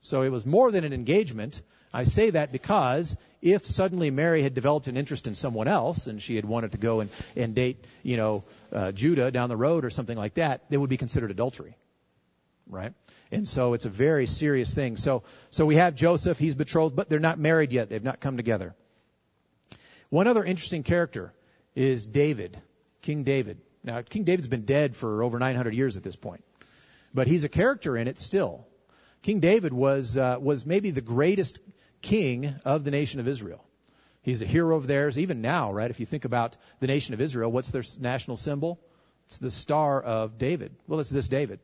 So 0.00 0.22
it 0.22 0.30
was 0.30 0.44
more 0.44 0.70
than 0.70 0.84
an 0.84 0.92
engagement. 0.92 1.62
I 1.92 2.02
say 2.02 2.30
that 2.30 2.52
because 2.52 3.16
if 3.40 3.64
suddenly 3.64 4.10
Mary 4.10 4.42
had 4.42 4.54
developed 4.54 4.88
an 4.88 4.96
interest 4.96 5.26
in 5.26 5.34
someone 5.34 5.68
else 5.68 6.06
and 6.08 6.20
she 6.20 6.36
had 6.36 6.44
wanted 6.44 6.72
to 6.72 6.78
go 6.78 7.00
and, 7.00 7.10
and 7.36 7.54
date, 7.54 7.84
you 8.02 8.16
know, 8.16 8.44
uh, 8.72 8.92
Judah 8.92 9.30
down 9.30 9.48
the 9.48 9.56
road 9.56 9.84
or 9.84 9.90
something 9.90 10.16
like 10.16 10.34
that, 10.34 10.62
it 10.70 10.76
would 10.76 10.90
be 10.90 10.96
considered 10.96 11.30
adultery. 11.30 11.76
Right? 12.68 12.92
And 13.30 13.46
so 13.46 13.74
it's 13.74 13.86
a 13.86 13.90
very 13.90 14.26
serious 14.26 14.74
thing. 14.74 14.96
So, 14.96 15.22
so 15.50 15.66
we 15.66 15.76
have 15.76 15.94
Joseph, 15.94 16.38
he's 16.38 16.54
betrothed, 16.54 16.96
but 16.96 17.08
they're 17.08 17.20
not 17.20 17.38
married 17.38 17.72
yet. 17.72 17.88
They've 17.88 18.02
not 18.02 18.20
come 18.20 18.36
together. 18.36 18.74
One 20.10 20.26
other 20.26 20.44
interesting 20.44 20.82
character 20.82 21.32
is 21.74 22.06
David, 22.06 22.60
King 23.02 23.24
David. 23.24 23.58
Now, 23.84 24.02
King 24.02 24.24
David's 24.24 24.48
been 24.48 24.64
dead 24.64 24.96
for 24.96 25.22
over 25.22 25.38
900 25.38 25.74
years 25.74 25.96
at 25.96 26.02
this 26.02 26.16
point, 26.16 26.42
but 27.14 27.28
he's 27.28 27.44
a 27.44 27.48
character 27.48 27.96
in 27.96 28.08
it 28.08 28.18
still. 28.18 28.66
King 29.22 29.40
David 29.40 29.72
was 29.72 30.16
uh, 30.16 30.38
was 30.40 30.66
maybe 30.66 30.90
the 30.90 31.00
greatest 31.00 31.58
king 32.02 32.54
of 32.64 32.84
the 32.84 32.90
nation 32.90 33.20
of 33.20 33.28
Israel. 33.28 33.64
He's 34.22 34.42
a 34.42 34.46
hero 34.46 34.76
of 34.76 34.88
theirs, 34.88 35.18
even 35.18 35.40
now, 35.40 35.72
right? 35.72 35.90
If 35.90 36.00
you 36.00 36.06
think 36.06 36.24
about 36.24 36.56
the 36.80 36.88
nation 36.88 37.14
of 37.14 37.20
Israel, 37.20 37.50
what's 37.50 37.70
their 37.70 37.84
national 38.00 38.36
symbol? 38.36 38.80
It's 39.26 39.38
the 39.38 39.50
star 39.50 40.02
of 40.02 40.38
David. 40.38 40.74
Well, 40.88 40.98
it's 40.98 41.10
this 41.10 41.28
David, 41.28 41.60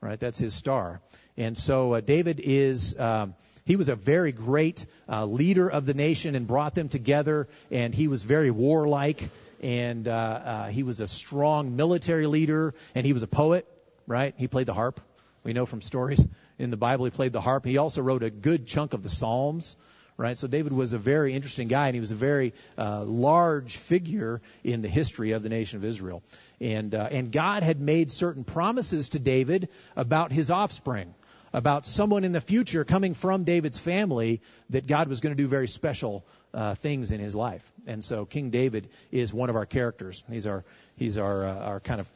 right? 0.00 0.18
That's 0.18 0.38
his 0.38 0.54
star. 0.54 1.00
And 1.36 1.56
so 1.56 1.94
uh, 1.94 2.00
David 2.00 2.40
is, 2.42 2.98
um, 2.98 3.34
he 3.64 3.76
was 3.76 3.88
a 3.88 3.96
very 3.96 4.32
great 4.32 4.84
uh, 5.08 5.24
leader 5.24 5.70
of 5.70 5.86
the 5.86 5.94
nation 5.94 6.34
and 6.34 6.46
brought 6.46 6.74
them 6.74 6.88
together, 6.88 7.48
and 7.70 7.94
he 7.94 8.08
was 8.08 8.22
very 8.22 8.50
warlike, 8.50 9.30
and 9.62 10.08
uh, 10.08 10.12
uh, 10.12 10.66
he 10.68 10.82
was 10.82 11.00
a 11.00 11.06
strong 11.06 11.76
military 11.76 12.26
leader, 12.26 12.74
and 12.94 13.06
he 13.06 13.12
was 13.12 13.22
a 13.22 13.28
poet, 13.28 13.66
right? 14.06 14.34
He 14.36 14.48
played 14.48 14.66
the 14.66 14.74
harp. 14.74 15.00
We 15.44 15.52
know 15.52 15.66
from 15.66 15.80
stories 15.80 16.24
in 16.58 16.70
the 16.70 16.76
Bible. 16.76 17.06
He 17.06 17.10
played 17.10 17.32
the 17.32 17.40
harp. 17.40 17.64
He 17.64 17.78
also 17.78 18.02
wrote 18.02 18.22
a 18.22 18.30
good 18.30 18.66
chunk 18.66 18.92
of 18.92 19.02
the 19.02 19.08
Psalms. 19.08 19.76
Right, 20.20 20.36
so 20.36 20.48
David 20.48 20.74
was 20.74 20.92
a 20.92 20.98
very 20.98 21.32
interesting 21.32 21.68
guy, 21.68 21.86
and 21.86 21.94
he 21.94 22.00
was 22.00 22.10
a 22.10 22.14
very 22.14 22.52
uh, 22.76 23.04
large 23.04 23.78
figure 23.78 24.42
in 24.62 24.82
the 24.82 24.88
history 24.88 25.32
of 25.32 25.42
the 25.42 25.48
nation 25.48 25.78
of 25.78 25.84
Israel. 25.86 26.22
And 26.60 26.94
uh, 26.94 27.08
and 27.10 27.32
God 27.32 27.62
had 27.62 27.80
made 27.80 28.12
certain 28.12 28.44
promises 28.44 29.08
to 29.10 29.18
David 29.18 29.70
about 29.96 30.30
his 30.30 30.50
offspring, 30.50 31.14
about 31.54 31.86
someone 31.86 32.24
in 32.24 32.32
the 32.32 32.40
future 32.42 32.84
coming 32.84 33.14
from 33.14 33.44
David's 33.44 33.78
family 33.78 34.42
that 34.68 34.86
God 34.86 35.08
was 35.08 35.22
going 35.22 35.34
to 35.34 35.42
do 35.42 35.48
very 35.48 35.68
special 35.68 36.26
uh, 36.52 36.74
things 36.74 37.12
in 37.12 37.20
his 37.20 37.34
life. 37.34 37.64
And 37.86 38.04
so 38.04 38.26
King 38.26 38.50
David 38.50 38.90
is 39.10 39.32
one 39.32 39.48
of 39.48 39.56
our 39.56 39.64
characters. 39.64 40.22
He's 40.30 40.46
our 40.46 40.64
he's 40.96 41.16
our 41.16 41.46
uh, 41.46 41.54
our 41.54 41.80
kind 41.80 41.98
of 41.98 42.06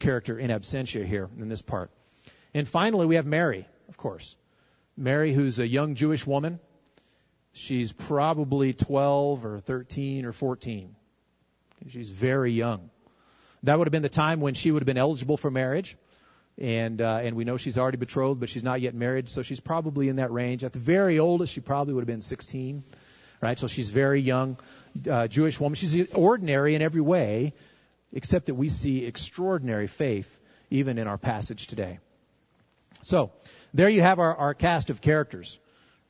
character 0.00 0.36
in 0.36 0.50
absentia 0.50 1.06
here 1.06 1.28
in 1.38 1.48
this 1.48 1.62
part. 1.62 1.92
And 2.54 2.66
finally, 2.66 3.06
we 3.06 3.14
have 3.14 3.26
Mary 3.26 3.66
of 3.88 3.96
course. 3.96 4.34
Mary, 4.96 5.32
who's 5.32 5.60
a 5.60 5.66
young 5.66 5.94
Jewish 5.94 6.26
woman, 6.26 6.58
she's 7.52 7.92
probably 7.92 8.72
12 8.72 9.46
or 9.46 9.60
13 9.60 10.24
or 10.24 10.32
14. 10.32 10.94
She's 11.88 12.10
very 12.10 12.52
young. 12.52 12.90
That 13.64 13.78
would 13.78 13.86
have 13.86 13.92
been 13.92 14.02
the 14.02 14.08
time 14.08 14.40
when 14.40 14.54
she 14.54 14.70
would 14.70 14.82
have 14.82 14.86
been 14.86 14.98
eligible 14.98 15.36
for 15.36 15.50
marriage. 15.50 15.96
And 16.58 17.00
uh, 17.00 17.20
and 17.22 17.34
we 17.34 17.44
know 17.44 17.56
she's 17.56 17.78
already 17.78 17.96
betrothed, 17.96 18.38
but 18.38 18.50
she's 18.50 18.62
not 18.62 18.80
yet 18.80 18.94
married, 18.94 19.30
so 19.30 19.42
she's 19.42 19.60
probably 19.60 20.08
in 20.08 20.16
that 20.16 20.30
range. 20.30 20.64
At 20.64 20.74
the 20.74 20.78
very 20.78 21.18
oldest, 21.18 21.52
she 21.52 21.60
probably 21.60 21.94
would 21.94 22.02
have 22.02 22.06
been 22.06 22.20
16, 22.20 22.84
right? 23.40 23.58
So 23.58 23.68
she's 23.68 23.88
very 23.88 24.20
young, 24.20 24.58
uh, 25.10 25.28
Jewish 25.28 25.58
woman. 25.58 25.76
She's 25.76 26.12
ordinary 26.12 26.74
in 26.74 26.82
every 26.82 27.00
way, 27.00 27.54
except 28.12 28.46
that 28.46 28.54
we 28.54 28.68
see 28.68 29.06
extraordinary 29.06 29.86
faith 29.86 30.38
even 30.68 30.98
in 30.98 31.06
our 31.06 31.18
passage 31.18 31.68
today. 31.68 32.00
So 33.02 33.32
there 33.72 33.88
you 33.88 34.02
have 34.02 34.18
our, 34.18 34.34
our 34.36 34.54
cast 34.54 34.90
of 34.90 35.00
characters, 35.00 35.58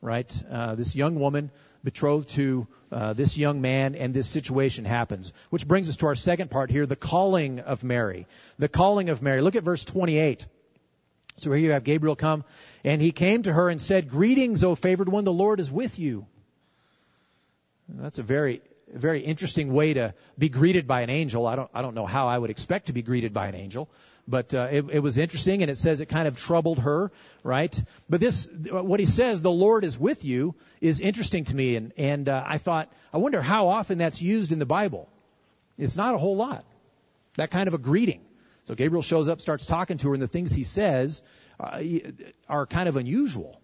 right? 0.03 0.43
Uh, 0.51 0.75
this 0.75 0.95
young 0.95 1.15
woman 1.19 1.49
betrothed 1.83 2.29
to 2.29 2.67
uh, 2.91 3.13
this 3.13 3.37
young 3.37 3.61
man, 3.61 3.95
and 3.95 4.13
this 4.13 4.27
situation 4.27 4.85
happens. 4.85 5.33
Which 5.49 5.67
brings 5.67 5.89
us 5.89 5.97
to 5.97 6.07
our 6.07 6.15
second 6.15 6.51
part 6.51 6.69
here 6.69 6.85
the 6.85 6.95
calling 6.95 7.59
of 7.59 7.83
Mary. 7.83 8.27
The 8.59 8.67
calling 8.69 9.09
of 9.09 9.21
Mary. 9.21 9.41
Look 9.41 9.55
at 9.55 9.63
verse 9.63 9.83
28. 9.83 10.45
So 11.37 11.51
here 11.51 11.59
you 11.59 11.71
have 11.71 11.83
Gabriel 11.83 12.15
come, 12.15 12.43
and 12.83 13.01
he 13.01 13.11
came 13.11 13.43
to 13.43 13.53
her 13.53 13.69
and 13.69 13.81
said, 13.81 14.09
Greetings, 14.09 14.63
O 14.63 14.75
favored 14.75 15.09
one, 15.09 15.23
the 15.23 15.33
Lord 15.33 15.59
is 15.59 15.71
with 15.71 15.97
you. 15.97 16.27
That's 17.89 18.19
a 18.19 18.23
very 18.23 18.61
very 18.93 19.21
interesting 19.21 19.73
way 19.73 19.93
to 19.93 20.13
be 20.37 20.49
greeted 20.49 20.87
by 20.87 21.01
an 21.01 21.09
angel. 21.09 21.47
I 21.47 21.55
don't 21.55 21.69
I 21.73 21.81
don't 21.81 21.95
know 21.95 22.05
how 22.05 22.27
I 22.27 22.37
would 22.37 22.51
expect 22.51 22.87
to 22.87 22.93
be 22.93 23.01
greeted 23.01 23.33
by 23.33 23.47
an 23.47 23.55
angel, 23.55 23.89
but 24.27 24.53
uh, 24.53 24.67
it, 24.71 24.85
it 24.89 24.99
was 24.99 25.17
interesting, 25.17 25.61
and 25.61 25.69
it 25.71 25.77
says 25.77 26.01
it 26.01 26.07
kind 26.07 26.27
of 26.27 26.37
troubled 26.37 26.79
her, 26.79 27.11
right? 27.43 27.83
But 28.09 28.19
this, 28.19 28.47
what 28.69 28.99
he 28.99 29.05
says, 29.05 29.41
the 29.41 29.51
Lord 29.51 29.83
is 29.83 29.99
with 29.99 30.23
you, 30.23 30.55
is 30.81 30.99
interesting 30.99 31.45
to 31.45 31.55
me, 31.55 31.75
and 31.75 31.93
and 31.97 32.29
uh, 32.29 32.43
I 32.45 32.57
thought, 32.57 32.91
I 33.13 33.17
wonder 33.17 33.41
how 33.41 33.67
often 33.67 33.97
that's 33.97 34.21
used 34.21 34.51
in 34.51 34.59
the 34.59 34.65
Bible. 34.65 35.09
It's 35.77 35.97
not 35.97 36.15
a 36.15 36.17
whole 36.17 36.35
lot. 36.35 36.63
That 37.35 37.51
kind 37.51 37.67
of 37.67 37.73
a 37.73 37.79
greeting. 37.79 38.21
So 38.65 38.75
Gabriel 38.75 39.01
shows 39.01 39.27
up, 39.27 39.41
starts 39.41 39.65
talking 39.65 39.97
to 39.97 40.09
her, 40.09 40.13
and 40.13 40.23
the 40.23 40.27
things 40.27 40.53
he 40.53 40.63
says 40.63 41.21
uh, 41.59 41.81
are 42.47 42.65
kind 42.65 42.87
of 42.87 42.95
unusual 42.95 43.59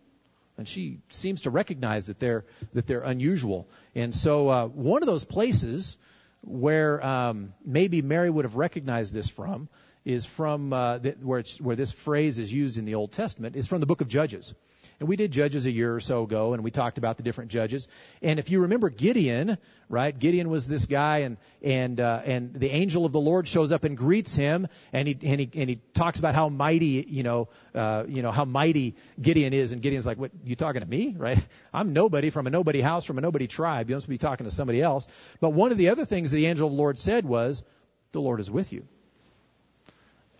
and 0.59 0.67
she 0.67 0.99
seems 1.07 1.41
to 1.41 1.49
recognize 1.49 2.07
that 2.07 2.19
they're 2.19 2.43
that 2.73 2.85
they're 2.85 3.01
unusual. 3.01 3.69
And 3.95 4.13
so 4.13 4.49
uh, 4.49 4.67
one 4.67 5.01
of 5.01 5.07
those 5.07 5.23
places 5.23 5.97
where 6.41 7.03
um, 7.03 7.53
maybe 7.65 8.01
Mary 8.01 8.29
would 8.29 8.43
have 8.43 8.55
recognized 8.55 9.13
this 9.13 9.29
from 9.29 9.69
is 10.09 10.25
from 10.25 10.73
uh, 10.73 10.97
the, 10.97 11.11
where, 11.21 11.43
where 11.59 11.75
this 11.75 11.91
phrase 11.91 12.39
is 12.39 12.51
used 12.51 12.79
in 12.79 12.85
the 12.85 12.95
Old 12.95 13.11
Testament 13.11 13.55
is 13.55 13.67
from 13.67 13.79
the 13.79 13.85
book 13.85 14.01
of 14.01 14.07
Judges. 14.07 14.55
And 14.99 15.07
we 15.07 15.15
did 15.15 15.31
Judges 15.31 15.67
a 15.67 15.71
year 15.71 15.95
or 15.95 15.99
so 15.99 16.23
ago, 16.23 16.53
and 16.53 16.63
we 16.63 16.71
talked 16.71 16.97
about 16.97 17.17
the 17.17 17.23
different 17.23 17.51
judges. 17.51 17.87
And 18.23 18.39
if 18.39 18.49
you 18.49 18.61
remember 18.61 18.89
Gideon, 18.89 19.59
right? 19.87 20.17
Gideon 20.17 20.49
was 20.49 20.67
this 20.67 20.87
guy, 20.87 21.19
and 21.19 21.37
and 21.61 21.99
uh, 21.99 22.21
and 22.25 22.55
the 22.55 22.71
angel 22.71 23.05
of 23.05 23.11
the 23.11 23.19
Lord 23.19 23.47
shows 23.47 23.71
up 23.71 23.83
and 23.83 23.95
greets 23.95 24.35
him, 24.35 24.67
and 24.91 25.07
he 25.07 25.17
and 25.21 25.39
he 25.39 25.49
and 25.53 25.69
he 25.69 25.79
talks 25.93 26.17
about 26.17 26.33
how 26.33 26.49
mighty, 26.49 27.05
you 27.07 27.21
know, 27.21 27.49
uh, 27.75 28.03
you 28.07 28.23
know 28.23 28.31
how 28.31 28.45
mighty 28.45 28.95
Gideon 29.21 29.53
is. 29.53 29.71
And 29.71 29.81
Gideon's 29.81 30.07
like, 30.07 30.17
"What? 30.17 30.31
You 30.43 30.55
talking 30.55 30.81
to 30.81 30.87
me, 30.87 31.15
right? 31.17 31.39
I'm 31.71 31.93
nobody 31.93 32.31
from 32.31 32.47
a 32.47 32.49
nobody 32.49 32.81
house, 32.81 33.05
from 33.05 33.19
a 33.19 33.21
nobody 33.21 33.45
tribe. 33.45 33.89
You 33.89 33.95
must 33.95 34.09
be 34.09 34.17
talking 34.17 34.45
to 34.45 34.51
somebody 34.51 34.81
else." 34.81 35.07
But 35.39 35.51
one 35.51 35.71
of 35.71 35.77
the 35.77 35.89
other 35.89 36.05
things 36.05 36.31
the 36.31 36.47
angel 36.47 36.67
of 36.67 36.73
the 36.73 36.77
Lord 36.79 36.97
said 36.97 37.25
was, 37.25 37.63
"The 38.11 38.21
Lord 38.21 38.39
is 38.39 38.49
with 38.49 38.73
you." 38.73 38.87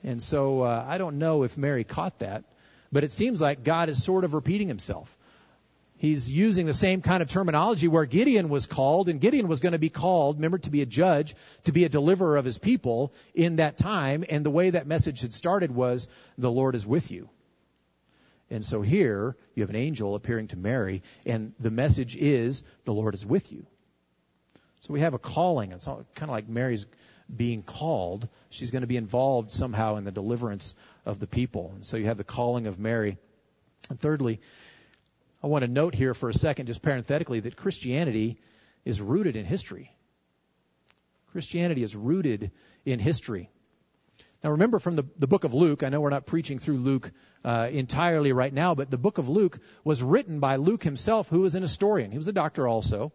And 0.04 0.22
so 0.22 0.62
uh, 0.62 0.86
I 0.88 0.98
don't 0.98 1.18
know 1.18 1.44
if 1.44 1.58
Mary 1.58 1.84
caught 1.84 2.20
that. 2.20 2.44
But 2.92 3.04
it 3.04 3.12
seems 3.12 3.40
like 3.40 3.64
God 3.64 3.90
is 3.90 4.04
sort 4.04 4.24
of 4.24 4.34
repeating 4.34 4.68
himself. 4.68 5.16
He's 5.98 6.32
using 6.32 6.66
the 6.66 6.74
same 6.74 7.02
kind 7.02 7.22
of 7.22 7.30
terminology 7.30 7.88
where 7.88 8.06
Gideon 8.06 8.50
was 8.50 8.66
called, 8.66 9.10
and 9.10 9.20
Gideon 9.20 9.48
was 9.48 9.60
going 9.60 9.74
to 9.74 9.80
be 9.80 9.90
called, 9.90 10.38
remember, 10.38 10.58
to 10.60 10.70
be 10.70 10.82
a 10.82 10.86
judge, 10.86 11.36
to 11.66 11.74
be 11.74 11.84
a 11.84 11.90
deliverer 11.90 12.38
of 12.38 12.46
his 12.46 12.58
people 12.58 13.14
in 13.36 13.58
that 13.58 13.78
time. 13.78 14.24
And 14.28 14.46
the 14.46 14.50
way 14.50 14.70
that 14.70 14.88
message 14.88 15.22
had 15.22 15.34
started 15.34 15.72
was, 15.72 16.08
the 16.38 16.50
Lord 16.50 16.74
is 16.74 16.88
with 16.88 17.12
you. 17.12 17.30
And 18.50 18.66
so 18.66 18.82
here, 18.82 19.36
you 19.54 19.62
have 19.62 19.70
an 19.70 19.76
angel 19.76 20.16
appearing 20.16 20.48
to 20.48 20.58
Mary, 20.58 21.04
and 21.26 21.54
the 21.60 21.70
message 21.70 22.16
is, 22.16 22.64
the 22.86 22.94
Lord 22.94 23.14
is 23.14 23.26
with 23.26 23.52
you. 23.52 23.68
So 24.80 24.94
we 24.94 25.02
have 25.02 25.14
a 25.14 25.20
calling. 25.20 25.74
It's 25.74 25.86
kind 25.86 26.06
of 26.22 26.30
like 26.30 26.48
Mary's 26.48 26.86
being 27.34 27.64
called. 27.64 28.28
She's 28.50 28.72
going 28.72 28.82
to 28.82 28.88
be 28.88 28.98
involved 28.98 29.52
somehow 29.52 29.98
in 29.98 30.04
the 30.04 30.12
deliverance 30.12 30.76
of 31.06 31.20
the 31.20 31.28
people. 31.28 31.72
And 31.76 31.86
so 31.86 31.98
you 31.98 32.06
have 32.06 32.18
the 32.18 32.24
calling 32.24 32.68
of 32.68 32.80
Mary. 32.80 33.18
And 33.90 34.00
thirdly, 34.00 34.42
I 35.44 35.48
want 35.48 35.64
to 35.64 35.72
note 35.72 35.96
here 35.96 36.14
for 36.14 36.30
a 36.30 36.34
second, 36.34 36.66
just 36.66 36.82
parenthetically, 36.82 37.42
that 37.42 37.56
Christianity 37.56 38.40
is 38.84 39.00
rooted 39.00 39.36
in 39.36 39.46
history. 39.46 39.92
Christianity 41.32 41.84
is 41.84 41.96
rooted 41.96 42.52
in 42.86 43.00
history. 43.00 43.50
Now 44.44 44.52
remember 44.52 44.80
from 44.80 44.96
the, 44.96 45.04
the 45.18 45.28
book 45.28 45.44
of 45.44 45.54
Luke, 45.54 45.84
I 45.84 45.90
know 45.90 46.00
we're 46.00 46.10
not 46.10 46.26
preaching 46.26 46.60
through 46.60 46.78
Luke 46.78 47.12
uh, 47.44 47.68
entirely 47.72 48.32
right 48.32 48.54
now, 48.54 48.74
but 48.74 48.90
the 48.90 48.98
book 48.98 49.18
of 49.18 49.30
Luke 49.30 49.60
was 49.84 50.02
written 50.02 50.40
by 50.40 50.56
Luke 50.56 50.84
himself, 50.84 51.28
who 51.28 51.42
was 51.42 51.56
an 51.56 51.62
historian. 51.62 52.12
He 52.12 52.18
was 52.18 52.28
a 52.28 52.34
doctor 52.34 52.68
also, 52.68 53.12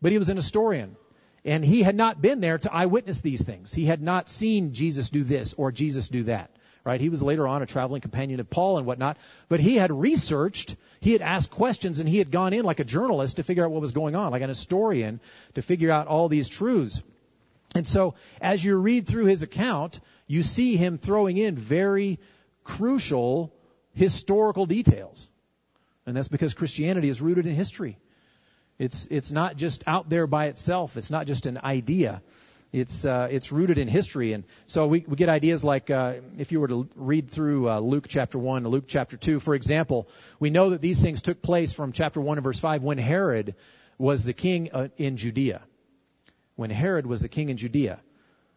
but 0.00 0.10
he 0.10 0.18
was 0.18 0.30
an 0.30 0.36
historian. 0.36 0.96
And 1.44 1.64
he 1.64 1.82
had 1.82 1.94
not 1.94 2.22
been 2.22 2.40
there 2.40 2.58
to 2.58 2.72
eyewitness 2.72 3.20
these 3.20 3.44
things. 3.44 3.72
He 3.72 3.84
had 3.84 4.02
not 4.02 4.30
seen 4.30 4.72
Jesus 4.72 5.10
do 5.10 5.22
this 5.22 5.54
or 5.54 5.72
Jesus 5.72 6.08
do 6.08 6.24
that. 6.24 6.50
Right? 6.84 7.00
He 7.00 7.08
was 7.08 7.22
later 7.22 7.48
on 7.48 7.62
a 7.62 7.66
traveling 7.66 8.02
companion 8.02 8.40
of 8.40 8.50
Paul 8.50 8.76
and 8.76 8.86
whatnot. 8.86 9.16
But 9.48 9.60
he 9.60 9.76
had 9.76 9.90
researched, 9.90 10.76
he 11.00 11.12
had 11.12 11.22
asked 11.22 11.50
questions, 11.50 11.98
and 11.98 12.08
he 12.08 12.18
had 12.18 12.30
gone 12.30 12.52
in 12.52 12.64
like 12.64 12.80
a 12.80 12.84
journalist 12.84 13.36
to 13.36 13.42
figure 13.42 13.64
out 13.64 13.70
what 13.70 13.80
was 13.80 13.92
going 13.92 14.14
on, 14.14 14.32
like 14.32 14.42
an 14.42 14.50
historian 14.50 15.20
to 15.54 15.62
figure 15.62 15.90
out 15.90 16.08
all 16.08 16.28
these 16.28 16.48
truths. 16.48 17.02
And 17.74 17.86
so, 17.86 18.14
as 18.40 18.62
you 18.62 18.76
read 18.76 19.06
through 19.06 19.26
his 19.26 19.42
account, 19.42 19.98
you 20.26 20.42
see 20.42 20.76
him 20.76 20.98
throwing 20.98 21.38
in 21.38 21.56
very 21.56 22.20
crucial 22.64 23.52
historical 23.94 24.66
details. 24.66 25.28
And 26.06 26.16
that's 26.16 26.28
because 26.28 26.54
Christianity 26.54 27.08
is 27.08 27.22
rooted 27.22 27.46
in 27.46 27.54
history. 27.54 27.98
It's, 28.78 29.06
it's 29.10 29.30
not 29.30 29.56
just 29.56 29.84
out 29.86 30.08
there 30.08 30.26
by 30.26 30.46
itself. 30.46 30.96
It's 30.96 31.10
not 31.10 31.26
just 31.26 31.46
an 31.46 31.58
idea. 31.62 32.22
It's, 32.72 33.04
uh, 33.04 33.28
it's 33.30 33.52
rooted 33.52 33.78
in 33.78 33.86
history. 33.86 34.32
And 34.32 34.42
so 34.66 34.88
we, 34.88 35.04
we 35.06 35.14
get 35.14 35.28
ideas 35.28 35.62
like 35.62 35.90
uh, 35.90 36.14
if 36.38 36.50
you 36.50 36.58
were 36.58 36.66
to 36.66 36.88
read 36.96 37.30
through 37.30 37.70
uh, 37.70 37.78
Luke 37.78 38.06
chapter 38.08 38.36
1 38.36 38.66
Luke 38.66 38.86
chapter 38.88 39.16
2, 39.16 39.38
for 39.38 39.54
example, 39.54 40.08
we 40.40 40.50
know 40.50 40.70
that 40.70 40.80
these 40.80 41.00
things 41.00 41.22
took 41.22 41.40
place 41.40 41.72
from 41.72 41.92
chapter 41.92 42.20
1 42.20 42.38
and 42.38 42.44
verse 42.44 42.58
5 42.58 42.82
when 42.82 42.98
Herod 42.98 43.54
was 43.96 44.24
the 44.24 44.32
king 44.32 44.70
uh, 44.72 44.88
in 44.96 45.16
Judea. 45.16 45.62
When 46.56 46.70
Herod 46.70 47.06
was 47.06 47.20
the 47.20 47.28
king 47.28 47.48
in 47.48 47.58
Judea. 47.58 48.00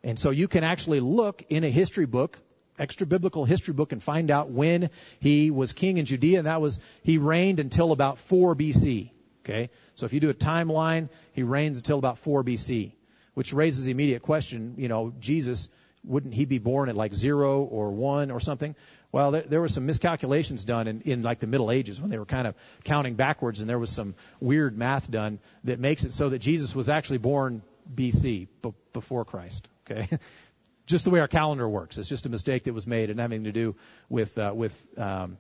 And 0.04 0.18
so 0.18 0.32
you 0.32 0.48
can 0.48 0.64
actually 0.64 1.00
look 1.00 1.44
in 1.50 1.64
a 1.64 1.70
history 1.70 2.08
book, 2.08 2.40
extra 2.80 3.06
biblical 3.06 3.46
history 3.46 3.76
book, 3.76 3.92
and 3.92 4.02
find 4.02 4.32
out 4.32 4.50
when 4.50 4.90
he 5.20 5.52
was 5.52 5.74
king 5.74 5.98
in 5.98 6.06
Judea. 6.06 6.40
And 6.40 6.48
that 6.48 6.60
was, 6.60 6.80
he 7.04 7.20
reigned 7.20 7.60
until 7.60 7.92
about 7.92 8.18
4 8.18 8.56
BC. 8.56 9.12
Okay? 9.48 9.70
So 9.96 10.06
if 10.06 10.14
you 10.14 10.20
do 10.20 10.30
a 10.30 10.34
timeline, 10.34 11.10
he 11.34 11.44
reigns 11.44 11.78
until 11.78 12.00
about 12.00 12.20
4 12.20 12.44
BC, 12.44 12.92
which 13.34 13.54
raises 13.54 13.86
the 13.86 13.92
immediate 13.92 14.22
question, 14.22 14.76
you 14.78 14.88
know, 14.88 15.14
Jesus, 15.20 15.70
wouldn't 16.04 16.34
he 16.34 16.46
be 16.46 16.58
born 16.58 16.90
at 16.90 16.96
like 16.96 17.14
0 17.14 17.62
or 17.62 17.92
1 17.92 18.32
or 18.32 18.40
something? 18.40 18.76
Well, 19.12 19.32
there, 19.32 19.44
there 19.44 19.62
were 19.62 19.70
some 19.70 19.86
miscalculations 19.86 20.66
done 20.66 20.88
in, 20.88 21.02
in 21.02 21.22
like 21.22 21.40
the 21.40 21.48
Middle 21.48 21.72
Ages 21.72 22.02
when 22.02 22.10
they 22.10 22.18
were 22.18 22.26
kind 22.26 22.48
of 22.48 22.56
counting 22.84 23.16
backwards, 23.16 23.62
and 23.62 23.70
there 23.70 23.80
was 23.80 23.90
some 23.90 24.16
weird 24.40 24.78
math 24.78 25.10
done 25.10 25.40
that 25.64 25.80
makes 25.80 26.04
it 26.04 26.14
so 26.14 26.30
that 26.30 26.40
Jesus 26.40 26.76
was 26.76 26.90
actually 26.90 27.20
born 27.20 27.62
BC, 27.94 28.48
b- 28.62 28.74
before 28.92 29.24
Christ. 29.24 29.70
Okay, 29.90 30.20
just 30.86 31.06
the 31.06 31.10
way 31.10 31.22
our 31.22 31.28
calendar 31.28 31.68
works. 31.68 31.98
It's 31.98 32.10
just 32.10 32.26
a 32.26 32.30
mistake 32.30 32.66
that 32.66 32.74
was 32.74 32.86
made 32.86 33.10
and 33.10 33.20
having 33.20 33.46
to 33.46 33.54
do 33.54 33.76
with 34.10 34.38
uh, 34.38 34.52
with 34.54 34.86
um, 34.98 35.38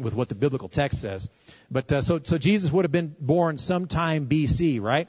with 0.00 0.14
what 0.14 0.28
the 0.28 0.34
biblical 0.34 0.68
text 0.68 1.00
says. 1.00 1.28
But 1.70 1.92
uh, 1.92 2.00
so 2.00 2.20
so 2.22 2.38
Jesus 2.38 2.70
would 2.70 2.84
have 2.84 2.92
been 2.92 3.14
born 3.18 3.58
sometime 3.58 4.26
BC, 4.26 4.80
right? 4.80 5.08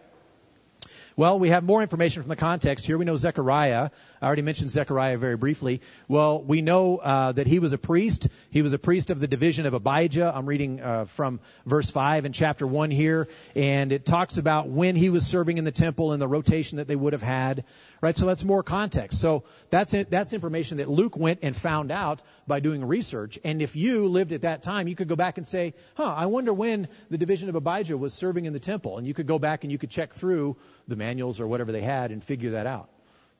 Well, 1.16 1.38
we 1.38 1.50
have 1.50 1.64
more 1.64 1.82
information 1.82 2.24
from 2.24 2.30
the 2.30 2.36
context 2.36 2.86
here. 2.86 2.98
We 2.98 3.06
know 3.06 3.16
Zechariah. 3.16 3.92
I 4.24 4.26
already 4.28 4.42
mentioned 4.42 4.72
Zechariah 4.72 5.18
very 5.18 5.36
briefly. 5.36 5.82
Well, 6.08 6.42
we 6.42 6.62
know 6.62 6.96
uh, 6.96 7.34
that 7.34 7.46
he 7.46 7.60
was 7.60 7.74
a 7.74 7.78
priest. 7.78 8.30
He 8.52 8.62
was 8.62 8.72
a 8.72 8.80
priest 8.80 9.10
of 9.10 9.20
the 9.20 9.28
division 9.28 9.66
of 9.66 9.74
Abijah. 9.74 10.32
I'm 10.34 10.46
reading 10.46 10.80
uh, 10.80 11.06
from 11.06 11.42
verse 11.66 11.92
5 11.92 12.24
in 12.24 12.32
chapter 12.32 12.66
1 12.66 12.90
here, 12.90 13.28
and 13.54 13.92
it 13.92 14.06
talks 14.06 14.38
about 14.38 14.70
when 14.70 14.96
he 14.96 15.10
was 15.10 15.28
serving 15.28 15.58
in 15.58 15.66
the 15.66 15.74
temple 15.74 16.14
and 16.14 16.22
the 16.22 16.28
rotation 16.28 16.78
that 16.78 16.88
they 16.88 16.96
would 16.96 17.12
have 17.12 17.22
had. 17.22 17.66
Right, 18.00 18.16
so 18.16 18.26
that's 18.26 18.46
more 18.46 18.64
context. 18.64 19.20
So 19.20 19.44
that's 19.70 19.92
that's 19.92 20.32
information 20.32 20.78
that 20.78 20.90
Luke 20.90 21.18
went 21.18 21.40
and 21.42 21.54
found 21.54 21.92
out 21.92 22.22
by 22.48 22.62
doing 22.62 22.86
research. 22.86 23.40
And 23.44 23.62
if 23.62 23.76
you 23.76 24.08
lived 24.08 24.32
at 24.32 24.44
that 24.44 24.64
time, 24.64 24.88
you 24.88 24.96
could 24.96 25.10
go 25.10 25.18
back 25.18 25.38
and 25.38 25.46
say, 25.46 25.74
"Huh, 25.96 26.14
I 26.16 26.28
wonder 26.28 26.54
when 26.54 26.88
the 27.10 27.18
division 27.18 27.50
of 27.50 27.56
Abijah 27.56 27.98
was 27.98 28.14
serving 28.14 28.46
in 28.46 28.54
the 28.54 28.60
temple." 28.60 28.98
And 28.98 29.06
you 29.06 29.14
could 29.14 29.28
go 29.28 29.38
back 29.38 29.66
and 29.66 29.72
you 29.72 29.78
could 29.78 29.90
check 29.90 30.14
through 30.14 30.56
the 30.88 30.96
manuals 30.96 31.42
or 31.42 31.48
whatever 31.48 31.74
they 31.74 31.82
had 31.82 32.12
and 32.12 32.24
figure 32.24 32.52
that 32.52 32.68
out. 32.68 32.93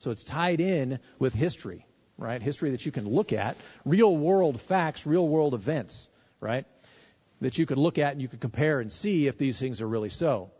So 0.04 0.10
it's 0.10 0.22
tied 0.22 0.60
in 0.60 0.98
with 1.18 1.32
history, 1.32 1.86
right? 2.18 2.42
History 2.42 2.72
that 2.72 2.84
you 2.84 2.92
can 2.92 3.08
look 3.08 3.32
at, 3.32 3.56
real 3.86 4.14
world 4.14 4.60
facts, 4.60 5.06
real 5.06 5.26
world 5.26 5.54
events, 5.54 6.10
right? 6.40 6.66
That 7.40 7.56
you 7.56 7.64
could 7.64 7.78
look 7.78 7.96
at 7.96 8.12
and 8.12 8.20
you 8.20 8.28
could 8.28 8.42
compare 8.42 8.80
and 8.80 8.92
see 8.92 9.28
if 9.28 9.38
these 9.38 9.58
things 9.58 9.80
are 9.80 9.88
really 9.88 10.10
so. 10.10 10.50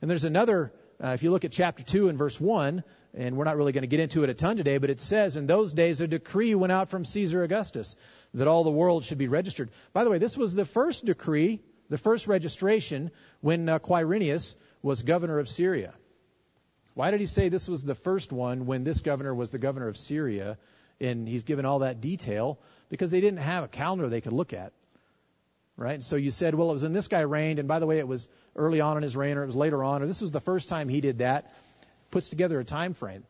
And 0.00 0.10
there's 0.10 0.24
another, 0.24 0.72
uh, 0.98 1.08
if 1.08 1.22
you 1.22 1.30
look 1.30 1.44
at 1.44 1.52
chapter 1.52 1.82
2 1.82 2.08
and 2.08 2.16
verse 2.16 2.40
1, 2.40 2.84
and 3.12 3.36
we're 3.36 3.44
not 3.44 3.58
really 3.58 3.72
going 3.72 3.82
to 3.82 3.86
get 3.86 4.00
into 4.00 4.24
it 4.24 4.30
a 4.30 4.34
ton 4.34 4.56
today, 4.56 4.78
but 4.78 4.88
it 4.88 5.02
says, 5.02 5.36
In 5.36 5.46
those 5.46 5.74
days 5.74 6.00
a 6.00 6.08
decree 6.08 6.54
went 6.54 6.72
out 6.72 6.88
from 6.88 7.04
Caesar 7.04 7.42
Augustus 7.42 7.96
that 8.32 8.48
all 8.48 8.64
the 8.64 8.70
world 8.70 9.04
should 9.04 9.18
be 9.18 9.28
registered. 9.28 9.68
By 9.92 10.04
the 10.04 10.10
way, 10.10 10.16
this 10.16 10.38
was 10.38 10.54
the 10.54 10.64
first 10.64 11.04
decree, 11.04 11.60
the 11.90 11.98
first 11.98 12.28
registration 12.28 13.10
when 13.42 13.68
uh, 13.68 13.78
Quirinius 13.78 14.54
was 14.80 15.02
governor 15.02 15.38
of 15.38 15.50
Syria. 15.50 15.92
Why 16.96 17.10
did 17.10 17.20
he 17.20 17.26
say 17.26 17.50
this 17.50 17.68
was 17.68 17.82
the 17.82 17.94
first 17.94 18.32
one 18.32 18.64
when 18.64 18.82
this 18.82 19.02
governor 19.02 19.34
was 19.34 19.50
the 19.50 19.58
governor 19.58 19.86
of 19.88 19.98
Syria? 19.98 20.56
And 20.98 21.28
he's 21.28 21.44
given 21.44 21.66
all 21.66 21.80
that 21.80 22.00
detail 22.00 22.58
because 22.88 23.10
they 23.10 23.20
didn't 23.20 23.40
have 23.40 23.64
a 23.64 23.68
calendar 23.68 24.08
they 24.08 24.22
could 24.22 24.32
look 24.32 24.54
at. 24.54 24.72
Right? 25.76 25.92
And 25.92 26.02
So 26.02 26.16
you 26.16 26.30
said, 26.30 26.54
well, 26.54 26.70
it 26.70 26.72
was 26.72 26.84
when 26.84 26.94
this 26.94 27.08
guy 27.08 27.20
reigned, 27.20 27.58
and 27.58 27.68
by 27.68 27.80
the 27.80 27.86
way, 27.86 27.98
it 27.98 28.08
was 28.08 28.30
early 28.56 28.80
on 28.80 28.96
in 28.96 29.02
his 29.02 29.14
reign, 29.14 29.36
or 29.36 29.42
it 29.42 29.46
was 29.46 29.54
later 29.54 29.84
on, 29.84 30.02
or 30.02 30.06
this 30.06 30.22
was 30.22 30.30
the 30.30 30.40
first 30.40 30.70
time 30.70 30.88
he 30.88 31.02
did 31.02 31.18
that 31.18 31.52
puts 32.10 32.30
together 32.30 32.58
a 32.58 32.64
time 32.64 32.94
frame. 32.94 33.24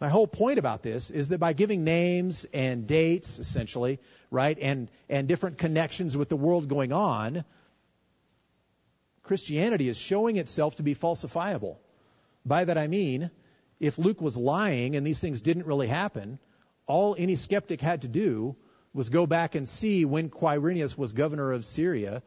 My 0.00 0.08
whole 0.08 0.26
point 0.26 0.58
about 0.58 0.82
this 0.82 1.10
is 1.10 1.28
that 1.28 1.38
by 1.40 1.52
giving 1.52 1.84
names 1.84 2.46
and 2.54 2.86
dates, 2.86 3.38
essentially, 3.38 3.98
right, 4.30 4.56
and, 4.58 4.88
and 5.10 5.28
different 5.28 5.58
connections 5.58 6.16
with 6.16 6.30
the 6.30 6.36
world 6.36 6.68
going 6.68 6.92
on, 6.94 7.44
Christianity 9.24 9.90
is 9.90 9.98
showing 9.98 10.36
itself 10.36 10.76
to 10.76 10.82
be 10.82 10.94
falsifiable. 10.94 11.76
By 12.48 12.64
that 12.64 12.78
I 12.78 12.86
mean, 12.86 13.30
if 13.78 13.98
Luke 13.98 14.20
was 14.20 14.36
lying 14.36 14.96
and 14.96 15.06
these 15.06 15.20
things 15.20 15.40
didn't 15.40 15.66
really 15.66 15.86
happen, 15.86 16.38
all 16.86 17.14
any 17.18 17.36
skeptic 17.36 17.80
had 17.80 18.02
to 18.02 18.08
do 18.08 18.56
was 18.92 19.10
go 19.10 19.26
back 19.26 19.54
and 19.54 19.68
see 19.68 20.04
when 20.04 20.30
Quirinius 20.30 20.96
was 20.96 21.12
governor 21.12 21.52
of 21.52 21.64
Syria, 21.64 22.22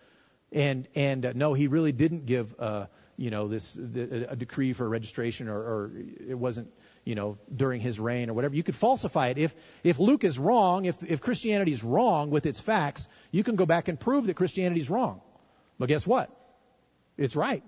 and 0.52 0.88
and 0.96 1.26
uh, 1.26 1.34
no, 1.36 1.54
he 1.54 1.68
really 1.68 1.92
didn't 1.92 2.26
give 2.26 2.56
uh, 2.60 2.86
you 3.22 3.30
know, 3.30 3.48
this 3.48 3.74
the, 3.74 4.32
a 4.32 4.36
decree 4.36 4.74
for 4.74 4.90
registration, 4.90 5.48
or, 5.48 5.58
or 5.58 5.92
it 6.28 6.34
wasn't, 6.34 6.72
you 7.06 7.14
know, 7.14 7.38
during 7.56 7.80
his 7.80 8.00
reign 8.00 8.32
or 8.32 8.34
whatever. 8.34 8.56
You 8.56 8.64
could 8.64 8.76
falsify 8.76 9.28
it. 9.28 9.38
If 9.38 9.54
if 9.84 10.00
Luke 10.00 10.24
is 10.24 10.40
wrong, 10.40 10.86
if 10.86 11.04
if 11.04 11.22
Christianity 11.22 11.72
is 11.72 11.84
wrong 11.84 12.32
with 12.32 12.48
its 12.48 12.60
facts, 12.60 13.08
you 13.30 13.44
can 13.44 13.56
go 13.58 13.68
back 13.68 13.90
and 13.90 14.00
prove 14.00 14.26
that 14.26 14.36
Christianity 14.36 14.82
is 14.82 14.90
wrong. 14.90 15.22
But 15.78 15.88
guess 15.90 16.08
what? 16.08 16.32
It's 17.16 17.36
right. 17.36 17.64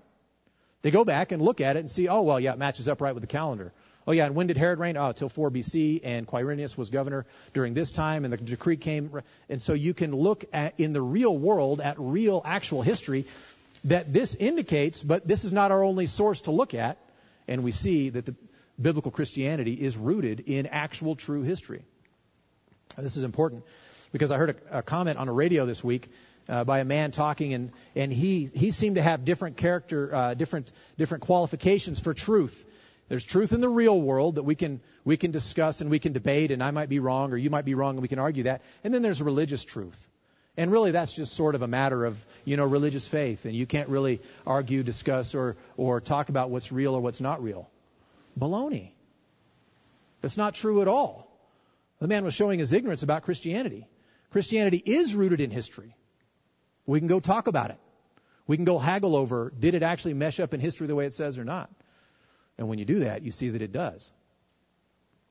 They 0.84 0.92
go 0.92 1.04
back 1.04 1.32
and 1.32 1.42
look 1.42 1.62
at 1.62 1.78
it 1.78 1.80
and 1.80 1.90
see, 1.90 2.08
oh 2.08 2.22
well, 2.22 2.40
yeah, 2.40 2.54
it 2.54 2.60
matches 2.60 2.88
up 2.88 3.02
right 3.02 3.14
with 3.16 3.22
the 3.22 3.28
calendar. 3.28 3.74
Oh 4.06 4.12
yeah, 4.12 4.26
and 4.26 4.36
when 4.36 4.48
did 4.48 4.58
Herod 4.58 4.80
reign? 4.80 4.98
Oh, 4.98 5.14
till 5.14 5.30
4 5.30 5.50
BC, 5.50 6.02
and 6.04 6.28
Quirinius 6.28 6.78
was 6.78 6.90
governor 6.90 7.26
during 7.54 7.74
this 7.74 7.90
time, 7.90 8.26
and 8.26 8.34
the 8.34 8.38
decree 8.38 8.76
came. 8.76 9.22
And 9.48 9.62
so 9.62 9.74
you 9.74 9.94
can 9.94 10.14
look 10.14 10.44
at 10.52 10.74
in 10.78 10.92
the 10.92 11.02
real 11.02 11.36
world 11.36 11.80
at 11.80 11.96
real 11.98 12.42
actual 12.44 12.82
history 12.82 13.26
that 13.86 14.12
this 14.12 14.36
indicates, 14.36 15.02
but 15.02 15.26
this 15.26 15.46
is 15.46 15.54
not 15.54 15.72
our 15.72 15.84
only 15.84 16.06
source 16.06 16.42
to 16.42 16.52
look 16.52 16.74
at, 16.74 16.98
and 17.48 17.64
we 17.64 17.72
see 17.72 18.10
that 18.10 18.26
the 18.26 18.36
biblical 18.82 19.12
Christianity 19.12 19.74
is 19.74 19.96
rooted 19.96 20.42
in 20.42 20.68
actual 20.68 21.16
true 21.16 21.44
history. 21.44 21.84
This 22.98 23.16
is 23.16 23.24
important 23.24 23.64
because 24.12 24.32
I 24.32 24.38
heard 24.38 24.58
a, 24.70 24.80
a 24.80 24.82
comment 24.82 25.18
on 25.18 25.30
a 25.30 25.34
radio 25.34 25.66
this 25.66 25.82
week 25.82 26.10
uh, 26.50 26.64
by 26.64 26.80
a 26.80 26.86
man 26.86 27.12
talking, 27.12 27.54
and 27.54 27.72
and 27.96 28.12
he 28.12 28.50
he 28.54 28.72
seemed 28.72 28.96
to 28.96 29.02
have 29.02 29.26
different 29.26 29.58
character, 29.58 30.14
uh, 30.14 30.34
different 30.34 30.72
different 30.98 31.24
qualifications 31.24 32.00
for 32.00 32.14
truth. 32.14 32.66
There's 33.10 33.26
truth 33.26 33.54
in 33.54 33.62
the 33.62 33.70
real 33.70 34.00
world 34.02 34.36
that 34.36 34.44
we 34.44 34.56
can 34.56 34.82
we 35.04 35.18
can 35.18 35.32
discuss 35.32 35.82
and 35.82 35.90
we 35.90 36.00
can 36.00 36.14
debate, 36.14 36.52
and 36.52 36.64
I 36.64 36.72
might 36.72 36.90
be 36.90 37.00
wrong 37.00 37.32
or 37.34 37.38
you 37.38 37.50
might 37.50 37.66
be 37.66 37.76
wrong, 37.76 37.96
and 37.96 38.02
we 38.02 38.08
can 38.08 38.20
argue 38.20 38.44
that. 38.44 38.62
And 38.84 38.94
then 38.94 39.02
there's 39.02 39.22
religious 39.22 39.64
truth. 39.64 40.10
And 40.56 40.72
really, 40.72 40.92
that's 40.92 41.12
just 41.12 41.34
sort 41.34 41.56
of 41.56 41.64
a 41.64 41.68
matter 41.68 42.06
of, 42.06 42.24
you 42.46 42.58
know, 42.58 42.66
religious 42.66 43.08
faith. 43.08 43.46
And 43.46 43.56
you 43.56 43.66
can't 43.66 43.90
really 43.90 44.22
argue, 44.46 44.84
discuss, 44.84 45.34
or, 45.34 45.58
or 45.78 46.00
talk 46.00 46.30
about 46.30 46.52
what's 46.52 46.72
real 46.72 46.94
or 46.94 47.02
what's 47.02 47.20
not 47.20 47.42
real. 47.42 47.70
Baloney. 48.40 48.92
That's 50.22 50.38
not 50.38 50.54
true 50.54 50.82
at 50.82 50.88
all. 50.88 51.28
The 52.00 52.08
man 52.08 52.24
was 52.24 52.36
showing 52.36 52.60
his 52.60 52.72
ignorance 52.72 53.02
about 53.02 53.24
Christianity. 53.24 53.88
Christianity 54.32 54.78
is 54.78 55.16
rooted 55.16 55.42
in 55.42 55.50
history. 55.50 55.96
We 56.86 57.00
can 57.00 57.08
go 57.08 57.20
talk 57.20 57.48
about 57.48 57.72
it. 57.72 57.78
We 58.46 58.58
can 58.58 58.66
go 58.66 58.78
haggle 58.78 59.16
over 59.16 59.54
did 59.58 59.74
it 59.74 59.84
actually 59.84 60.16
mesh 60.16 60.40
up 60.40 60.54
in 60.54 60.60
history 60.60 60.88
the 60.88 60.96
way 60.96 61.06
it 61.06 61.14
says 61.14 61.38
or 61.38 61.46
not. 61.46 61.70
And 62.58 62.68
when 62.68 62.78
you 62.78 62.86
do 62.86 63.00
that, 63.00 63.24
you 63.24 63.32
see 63.32 63.50
that 63.50 63.62
it 63.62 63.72
does. 63.72 64.12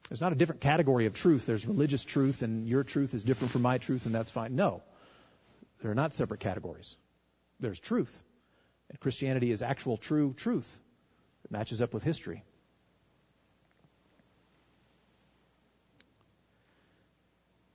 There's 0.08 0.20
not 0.20 0.32
a 0.32 0.34
different 0.34 0.60
category 0.60 1.06
of 1.06 1.14
truth. 1.14 1.46
There's 1.46 1.66
religious 1.66 2.04
truth, 2.04 2.42
and 2.42 2.66
your 2.66 2.84
truth 2.84 3.14
is 3.14 3.22
different 3.22 3.52
from 3.52 3.62
my 3.62 3.78
truth, 3.78 4.06
and 4.06 4.14
that's 4.14 4.30
fine. 4.30 4.56
No. 4.56 4.82
They're 5.80 5.94
not 5.94 6.14
separate 6.14 6.40
categories. 6.40 6.96
There's 7.60 7.78
truth. 7.78 8.22
And 8.90 9.00
Christianity 9.00 9.50
is 9.52 9.62
actual 9.62 9.96
true 9.96 10.34
truth. 10.36 10.80
It 11.44 11.50
matches 11.50 11.80
up 11.80 11.94
with 11.94 12.02
history. 12.02 12.44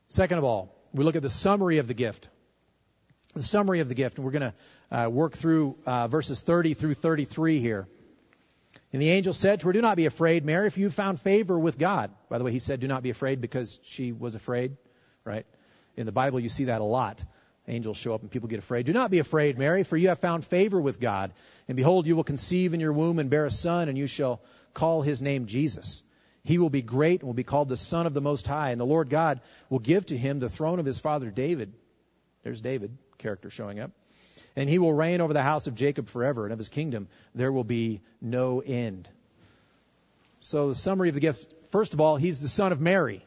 Second 0.10 0.38
of 0.38 0.44
all, 0.44 0.76
we 0.94 1.04
look 1.04 1.16
at 1.16 1.22
the 1.22 1.30
summary 1.30 1.80
of 1.80 1.88
the 1.88 1.94
gift. 1.94 2.30
The 3.38 3.44
summary 3.44 3.80
of 3.82 3.88
the 3.88 3.96
gift, 3.96 4.18
and 4.18 4.26
we're 4.26 4.32
going 4.32 4.52
to 4.52 4.98
uh, 5.06 5.10
work 5.10 5.38
through 5.38 5.76
uh, 5.86 6.08
verses 6.08 6.42
30 6.42 6.74
through 6.74 6.96
33 6.96 7.60
here. 7.60 7.88
And 8.94 9.02
the 9.02 9.10
angel 9.10 9.34
said 9.34 9.60
to 9.60 9.68
her, 9.68 9.74
Do 9.74 9.82
not 9.82 9.98
be 9.98 10.06
afraid, 10.06 10.46
Mary, 10.46 10.68
if 10.68 10.78
you 10.78 10.86
have 10.86 10.94
found 10.94 11.22
favor 11.22 11.58
with 11.58 11.78
God. 11.78 12.12
By 12.30 12.38
the 12.38 12.44
way, 12.44 12.52
he 12.52 12.60
said, 12.60 12.80
Do 12.80 12.88
not 12.88 13.04
be 13.04 13.10
afraid 13.10 13.42
because 13.42 13.80
she 13.84 14.12
was 14.12 14.34
afraid, 14.34 14.78
right? 15.24 15.46
In 15.96 16.06
the 16.06 16.12
Bible, 16.12 16.40
you 16.40 16.50
see 16.50 16.66
that 16.66 16.82
a 16.82 16.84
lot. 16.84 17.24
Angels 17.68 17.98
show 17.98 18.14
up 18.14 18.22
and 18.22 18.32
people 18.32 18.48
get 18.48 18.60
afraid. 18.60 18.86
Do 18.86 18.94
not 18.94 19.12
be 19.12 19.20
afraid, 19.20 19.58
Mary, 19.58 19.84
for 19.84 19.98
you 19.98 20.08
have 20.08 20.20
found 20.20 20.46
favor 20.46 20.80
with 20.80 21.00
God. 21.00 21.34
And 21.68 21.76
behold, 21.76 22.08
you 22.08 22.16
will 22.16 22.24
conceive 22.24 22.74
in 22.74 22.80
your 22.80 22.94
womb 22.94 23.20
and 23.20 23.30
bear 23.30 23.46
a 23.46 23.52
son, 23.52 23.90
and 23.90 23.98
you 23.98 24.08
shall 24.08 24.42
call 24.74 25.02
his 25.02 25.22
name 25.22 25.48
Jesus. 25.48 26.02
He 26.44 26.58
will 26.58 26.70
be 26.70 26.82
great 26.82 27.20
and 27.20 27.28
will 27.28 27.34
be 27.34 27.44
called 27.44 27.68
the 27.68 27.76
Son 27.76 28.08
of 28.08 28.14
the 28.14 28.22
Most 28.22 28.48
High. 28.48 28.72
And 28.72 28.80
the 28.80 28.86
Lord 28.86 29.10
God 29.10 29.42
will 29.70 29.80
give 29.80 30.06
to 30.08 30.18
him 30.18 30.40
the 30.40 30.50
throne 30.50 30.80
of 30.80 30.86
his 30.86 30.98
father 30.98 31.30
David. 31.30 31.74
There's 32.44 32.62
David, 32.62 32.98
character 33.18 33.50
showing 33.50 33.80
up. 33.80 33.92
And 34.56 34.70
he 34.70 34.80
will 34.80 34.94
reign 34.94 35.22
over 35.22 35.34
the 35.34 35.44
house 35.44 35.68
of 35.68 35.76
Jacob 35.76 36.08
forever, 36.08 36.46
and 36.46 36.54
of 36.54 36.60
his 36.60 36.70
kingdom 36.70 37.08
there 37.36 37.52
will 37.52 37.64
be 37.64 38.02
no 38.22 38.62
end. 38.62 39.08
So 40.40 40.70
the 40.70 40.76
summary 40.76 41.10
of 41.10 41.16
the 41.16 41.22
gift, 41.22 41.46
first 41.72 41.94
of 41.94 42.02
all, 42.02 42.18
he's 42.18 42.40
the 42.40 42.48
son 42.48 42.72
of 42.72 42.82
Mary. 42.82 43.24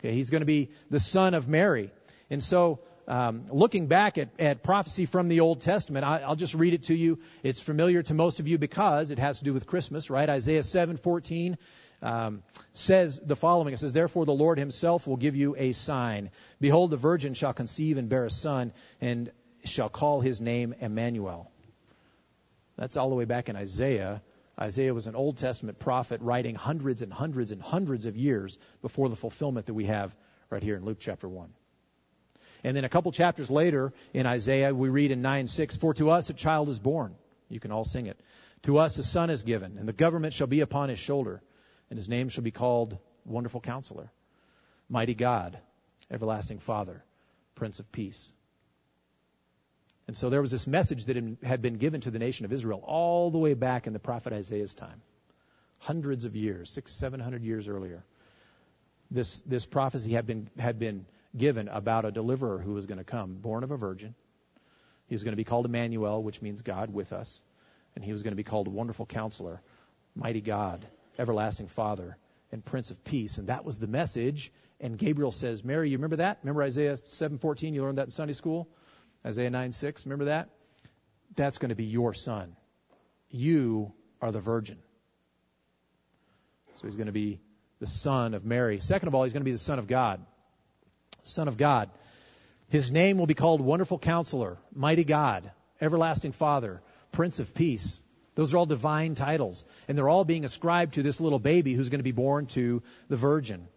Okay, 0.00 0.14
he's 0.14 0.30
going 0.30 0.40
to 0.40 0.46
be 0.46 0.70
the 0.90 1.00
son 1.00 1.34
of 1.34 1.48
Mary. 1.48 1.90
And 2.30 2.42
so 2.42 2.80
um, 3.08 3.46
looking 3.50 3.86
back 3.86 4.18
at, 4.18 4.28
at, 4.38 4.62
prophecy 4.62 5.06
from 5.06 5.28
the 5.28 5.40
Old 5.40 5.60
Testament, 5.60 6.04
I, 6.04 6.28
will 6.28 6.36
just 6.36 6.54
read 6.54 6.74
it 6.74 6.84
to 6.84 6.94
you. 6.94 7.18
It's 7.42 7.60
familiar 7.60 8.02
to 8.02 8.14
most 8.14 8.40
of 8.40 8.48
you 8.48 8.58
because 8.58 9.10
it 9.10 9.18
has 9.18 9.38
to 9.38 9.44
do 9.44 9.52
with 9.52 9.66
Christmas, 9.66 10.10
right? 10.10 10.28
Isaiah 10.28 10.62
7:14 10.62 11.56
um, 12.02 12.42
says 12.72 13.18
the 13.22 13.36
following. 13.36 13.72
It 13.72 13.78
says, 13.78 13.92
"Therefore 13.92 14.26
the 14.26 14.32
Lord 14.32 14.58
Himself 14.58 15.06
will 15.06 15.16
give 15.16 15.36
you 15.36 15.54
a 15.56 15.72
sign. 15.72 16.30
Behold, 16.60 16.90
the 16.90 16.96
virgin 16.96 17.34
shall 17.34 17.52
conceive 17.52 17.98
and 17.98 18.08
bear 18.08 18.24
a 18.24 18.30
son, 18.30 18.72
and 19.00 19.30
shall 19.64 19.88
call 19.88 20.20
his 20.20 20.40
name 20.40 20.74
Emmanuel." 20.80 21.50
That's 22.76 22.96
all 22.96 23.10
the 23.10 23.14
way 23.14 23.24
back 23.24 23.48
in 23.48 23.56
Isaiah. 23.56 24.22
Isaiah 24.60 24.94
was 24.94 25.06
an 25.06 25.14
Old 25.14 25.38
Testament 25.38 25.78
prophet 25.78 26.20
writing 26.20 26.54
hundreds 26.54 27.02
and 27.02 27.12
hundreds 27.12 27.52
and 27.52 27.62
hundreds 27.62 28.06
of 28.06 28.16
years 28.16 28.58
before 28.82 29.08
the 29.08 29.16
fulfillment 29.16 29.66
that 29.66 29.74
we 29.74 29.86
have 29.86 30.14
right 30.50 30.62
here 30.62 30.76
in 30.76 30.84
Luke 30.84 30.98
chapter 31.00 31.28
1. 31.28 31.48
And 32.64 32.76
then 32.76 32.84
a 32.84 32.88
couple 32.88 33.10
chapters 33.12 33.50
later 33.50 33.92
in 34.12 34.26
Isaiah, 34.26 34.74
we 34.74 34.88
read 34.88 35.10
in 35.10 35.22
9 35.22 35.48
6, 35.48 35.76
For 35.76 35.94
to 35.94 36.10
us 36.10 36.30
a 36.30 36.34
child 36.34 36.68
is 36.68 36.78
born. 36.78 37.14
You 37.48 37.60
can 37.60 37.72
all 37.72 37.84
sing 37.84 38.06
it. 38.06 38.20
To 38.64 38.78
us 38.78 38.96
a 38.98 39.02
son 39.02 39.30
is 39.30 39.42
given, 39.42 39.78
and 39.78 39.88
the 39.88 39.92
government 39.92 40.32
shall 40.34 40.46
be 40.46 40.60
upon 40.60 40.88
his 40.88 40.98
shoulder, 40.98 41.42
and 41.92 41.98
his 41.98 42.08
name 42.08 42.30
shall 42.30 42.42
be 42.42 42.50
called 42.50 42.96
Wonderful 43.26 43.60
Counselor, 43.60 44.10
Mighty 44.88 45.12
God, 45.12 45.58
Everlasting 46.10 46.58
Father, 46.58 47.04
Prince 47.54 47.80
of 47.80 47.92
Peace. 47.92 48.32
And 50.08 50.16
so 50.16 50.30
there 50.30 50.40
was 50.40 50.50
this 50.50 50.66
message 50.66 51.04
that 51.04 51.22
had 51.42 51.60
been 51.60 51.74
given 51.74 52.00
to 52.00 52.10
the 52.10 52.18
nation 52.18 52.46
of 52.46 52.52
Israel 52.54 52.82
all 52.82 53.30
the 53.30 53.36
way 53.36 53.52
back 53.52 53.86
in 53.86 53.92
the 53.92 53.98
prophet 53.98 54.32
Isaiah's 54.32 54.72
time, 54.72 55.02
hundreds 55.80 56.24
of 56.24 56.34
years, 56.34 56.70
six, 56.70 56.92
seven 56.92 57.20
hundred 57.20 57.44
years 57.44 57.68
earlier. 57.68 58.02
This 59.10 59.42
this 59.42 59.66
prophecy 59.66 60.12
had 60.12 60.26
been 60.26 60.48
had 60.58 60.78
been 60.78 61.04
given 61.36 61.68
about 61.68 62.06
a 62.06 62.10
deliverer 62.10 62.56
who 62.56 62.72
was 62.72 62.86
going 62.86 63.04
to 63.04 63.04
come, 63.04 63.34
born 63.34 63.64
of 63.64 63.70
a 63.70 63.76
virgin. 63.76 64.14
He 65.08 65.14
was 65.14 65.24
going 65.24 65.32
to 65.32 65.42
be 65.44 65.44
called 65.44 65.66
Emmanuel, 65.66 66.22
which 66.22 66.40
means 66.40 66.62
God 66.62 66.90
with 66.90 67.12
us. 67.12 67.42
And 67.94 68.02
he 68.02 68.12
was 68.12 68.22
going 68.22 68.32
to 68.32 68.42
be 68.44 68.44
called 68.44 68.66
Wonderful 68.66 69.04
Counselor, 69.04 69.60
Mighty 70.16 70.40
God, 70.40 70.86
Everlasting 71.18 71.68
Father, 71.68 72.16
and 72.50 72.64
Prince 72.64 72.90
of 72.90 73.02
Peace. 73.04 73.38
And 73.38 73.48
that 73.48 73.64
was 73.64 73.78
the 73.78 73.86
message. 73.86 74.52
And 74.80 74.98
Gabriel 74.98 75.32
says, 75.32 75.64
Mary, 75.64 75.90
you 75.90 75.96
remember 75.96 76.16
that? 76.16 76.38
Remember 76.42 76.62
Isaiah 76.62 76.94
7:14? 76.94 77.74
You 77.74 77.82
learned 77.82 77.98
that 77.98 78.06
in 78.06 78.10
Sunday 78.10 78.34
school? 78.34 78.68
Isaiah 79.24 79.50
9:6. 79.50 80.04
Remember 80.06 80.26
that? 80.26 80.50
That's 81.36 81.58
going 81.58 81.70
to 81.70 81.74
be 81.74 81.84
your 81.84 82.14
son. 82.14 82.56
You 83.30 83.92
are 84.20 84.32
the 84.32 84.40
virgin. 84.40 84.78
So 86.74 86.86
he's 86.86 86.96
going 86.96 87.06
to 87.06 87.12
be 87.12 87.40
the 87.78 87.86
son 87.86 88.34
of 88.34 88.44
Mary. 88.44 88.80
Second 88.80 89.08
of 89.08 89.14
all, 89.14 89.24
he's 89.24 89.32
going 89.32 89.42
to 89.42 89.44
be 89.44 89.52
the 89.52 89.58
son 89.58 89.78
of 89.78 89.86
God. 89.86 90.24
Son 91.24 91.48
of 91.48 91.56
God. 91.56 91.90
His 92.68 92.90
name 92.90 93.18
will 93.18 93.26
be 93.26 93.34
called 93.34 93.60
Wonderful 93.60 93.98
Counselor, 93.98 94.58
Mighty 94.74 95.04
God, 95.04 95.50
Everlasting 95.80 96.32
Father, 96.32 96.80
Prince 97.12 97.38
of 97.38 97.54
Peace. 97.54 98.00
Those 98.34 98.54
are 98.54 98.58
all 98.58 98.66
divine 98.66 99.14
titles, 99.14 99.64
and 99.88 99.96
they're 99.96 100.08
all 100.08 100.24
being 100.24 100.44
ascribed 100.44 100.94
to 100.94 101.02
this 101.02 101.20
little 101.20 101.38
baby 101.38 101.74
who's 101.74 101.90
going 101.90 101.98
to 101.98 102.04
be 102.04 102.12
born 102.12 102.46
to 102.46 102.82
the 103.08 103.16
virgin. 103.16 103.68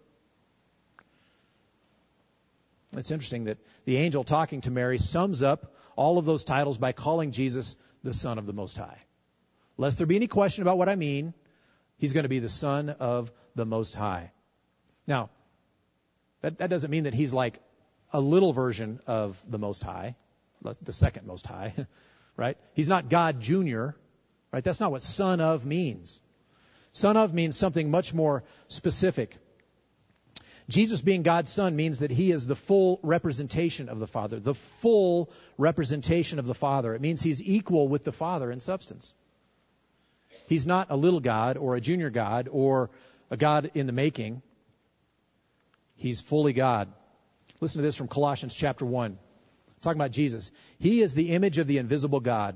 It's 2.96 3.12
interesting 3.12 3.46
that 3.46 3.58
the 3.84 3.98
angel 3.98 4.24
talking 4.24 4.62
to 4.62 4.72
Mary 4.72 4.98
sums 4.98 5.44
up 5.44 5.76
all 5.98 6.18
of 6.18 6.26
those 6.26 6.44
titles 6.44 6.78
by 6.78 6.94
calling 6.94 7.32
Jesus 7.32 7.76
the 8.04 8.13
Son 8.13 8.38
of 8.38 8.46
the 8.46 8.54
Most 8.54 8.78
High. 8.78 9.00
Lest 9.78 9.98
there 9.98 10.08
be 10.08 10.15
any 10.15 10.28
question 10.28 10.62
about 10.62 10.78
what 10.78 10.88
I 10.88 10.96
mean, 10.96 11.34
he's 11.98 12.13
going 12.13 12.24
to 12.24 12.30
be 12.30 12.39
the 12.39 12.50
Son 12.50 12.89
of 12.89 13.32
the 13.56 13.65
Most 13.65 13.96
High. 13.96 14.32
Now, 15.06 15.30
that, 16.41 16.60
that 16.60 16.70
doesn't 16.70 16.91
mean 16.91 17.04
that 17.04 17.13
he's 17.13 17.34
like 17.34 17.60
a 18.13 18.22
little 18.22 18.54
version 18.54 19.02
of 19.08 19.44
the 19.48 19.58
Most 19.58 19.84
High, 19.84 20.15
the 20.82 20.94
second 20.94 21.28
Most 21.28 21.46
High, 21.46 21.74
right? 22.38 22.58
He's 22.74 22.88
not 22.88 23.10
God 23.10 23.41
Jr., 23.41 23.89
right? 24.56 24.63
That's 24.63 24.80
not 24.80 24.94
what 24.94 25.04
Son 25.04 25.41
of 25.41 25.65
means. 25.65 26.22
Son 26.94 27.18
of 27.18 27.34
means 27.34 27.58
something 27.58 27.91
much 27.91 28.13
more 28.13 28.46
specific. 28.70 29.38
Jesus 30.70 31.02
being 31.02 31.24
God's 31.24 31.52
Son 31.52 31.76
means 31.76 32.00
that 32.00 32.10
He 32.10 32.32
is 32.32 32.48
the 32.48 32.56
full 32.56 33.02
representation 33.04 33.89
of 33.89 34.00
the 34.00 34.08
Father, 34.08 34.39
the 34.39 34.54
full 34.54 35.30
representation 35.58 36.39
of 36.39 36.46
the 36.46 36.54
Father. 36.54 36.96
It 36.96 37.02
means 37.02 37.22
He's 37.22 37.41
equal 37.41 37.89
with 37.89 38.06
the 38.06 38.13
Father 38.13 38.50
in 38.50 38.62
substance. 38.62 39.13
He's 40.48 40.65
not 40.65 40.88
a 40.89 40.96
little 40.96 41.20
God 41.20 41.58
or 41.58 41.76
a 41.76 41.82
junior 41.82 42.10
God 42.10 42.48
or 42.50 42.91
a 43.30 43.36
God 43.36 43.72
in 43.74 43.88
the 43.88 43.91
making. 43.91 44.41
He's 45.98 46.22
fully 46.22 46.54
God. 46.54 46.88
Listen 47.60 47.80
to 47.80 47.86
this 47.86 47.98
from 47.98 48.08
Colossians 48.08 48.56
chapter 48.56 48.86
1. 48.86 49.18
Talking 49.82 50.00
about 50.00 50.12
Jesus. 50.12 50.50
He 50.80 51.02
is 51.02 51.13
the 51.13 51.32
image 51.32 51.58
of 51.58 51.68
the 51.68 51.78
invisible 51.78 52.22
God, 52.22 52.56